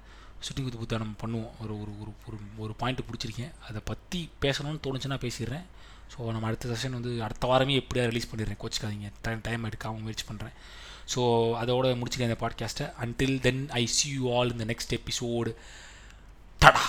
சிட்டிங் 0.48 0.68
வித் 0.68 0.80
புத்தா 0.82 0.98
நம்ம 1.04 1.16
பண்ணுவோம். 1.24 1.52
ஒரு 1.64 1.74
ஒரு 1.82 1.92
ஒரு 2.02 2.12
ஒரு 2.28 2.38
ஒரு 2.64 2.74
பாயிண்ட்டு 2.82 3.06
பிடிச்சிருக்கேன். 3.10 3.54
அதை 3.70 3.82
பற்றி 3.92 4.20
பேசணும்னு 4.42 4.82
தோணுச்சுன்னா 4.88 5.18
பேசிடுறேன். 5.26 5.66
ஸோ 6.14 6.20
நம்ம 6.34 6.48
அடுத்த 6.50 6.74
செஷன் 6.74 6.98
வந்து 7.00 7.12
அடுத்த 7.28 7.48
வாரமே 7.48 7.78
எப்படியா 7.84 8.04
ரிலீஸ் 8.12 8.30
பண்ணிடுறேன். 8.32 8.60
கோச்சிக்காதீங்க. 8.64 9.10
டைம் 9.22 9.42
டைம் 9.48 9.70
எடுக்காமல் 9.70 10.06
முயற்சி 10.08 10.26
பண்ணுறேன் 10.32 10.56
ஸோ 11.14 11.22
அதோட 11.62 11.88
முடிச்சுக்க 12.00 12.30
இந்த 12.30 12.40
பாட்காஸ்ட்டை 12.40 12.88
until 13.04 13.40
then 13.40 13.70
I 13.72 13.86
see 13.86 14.10
you 14.10 14.24
all 14.36 14.52
இந்த 14.52 14.66
நெக்ஸ்ட் 14.66 14.96
எபிசோடு 15.00 15.52
டடா 16.62 16.86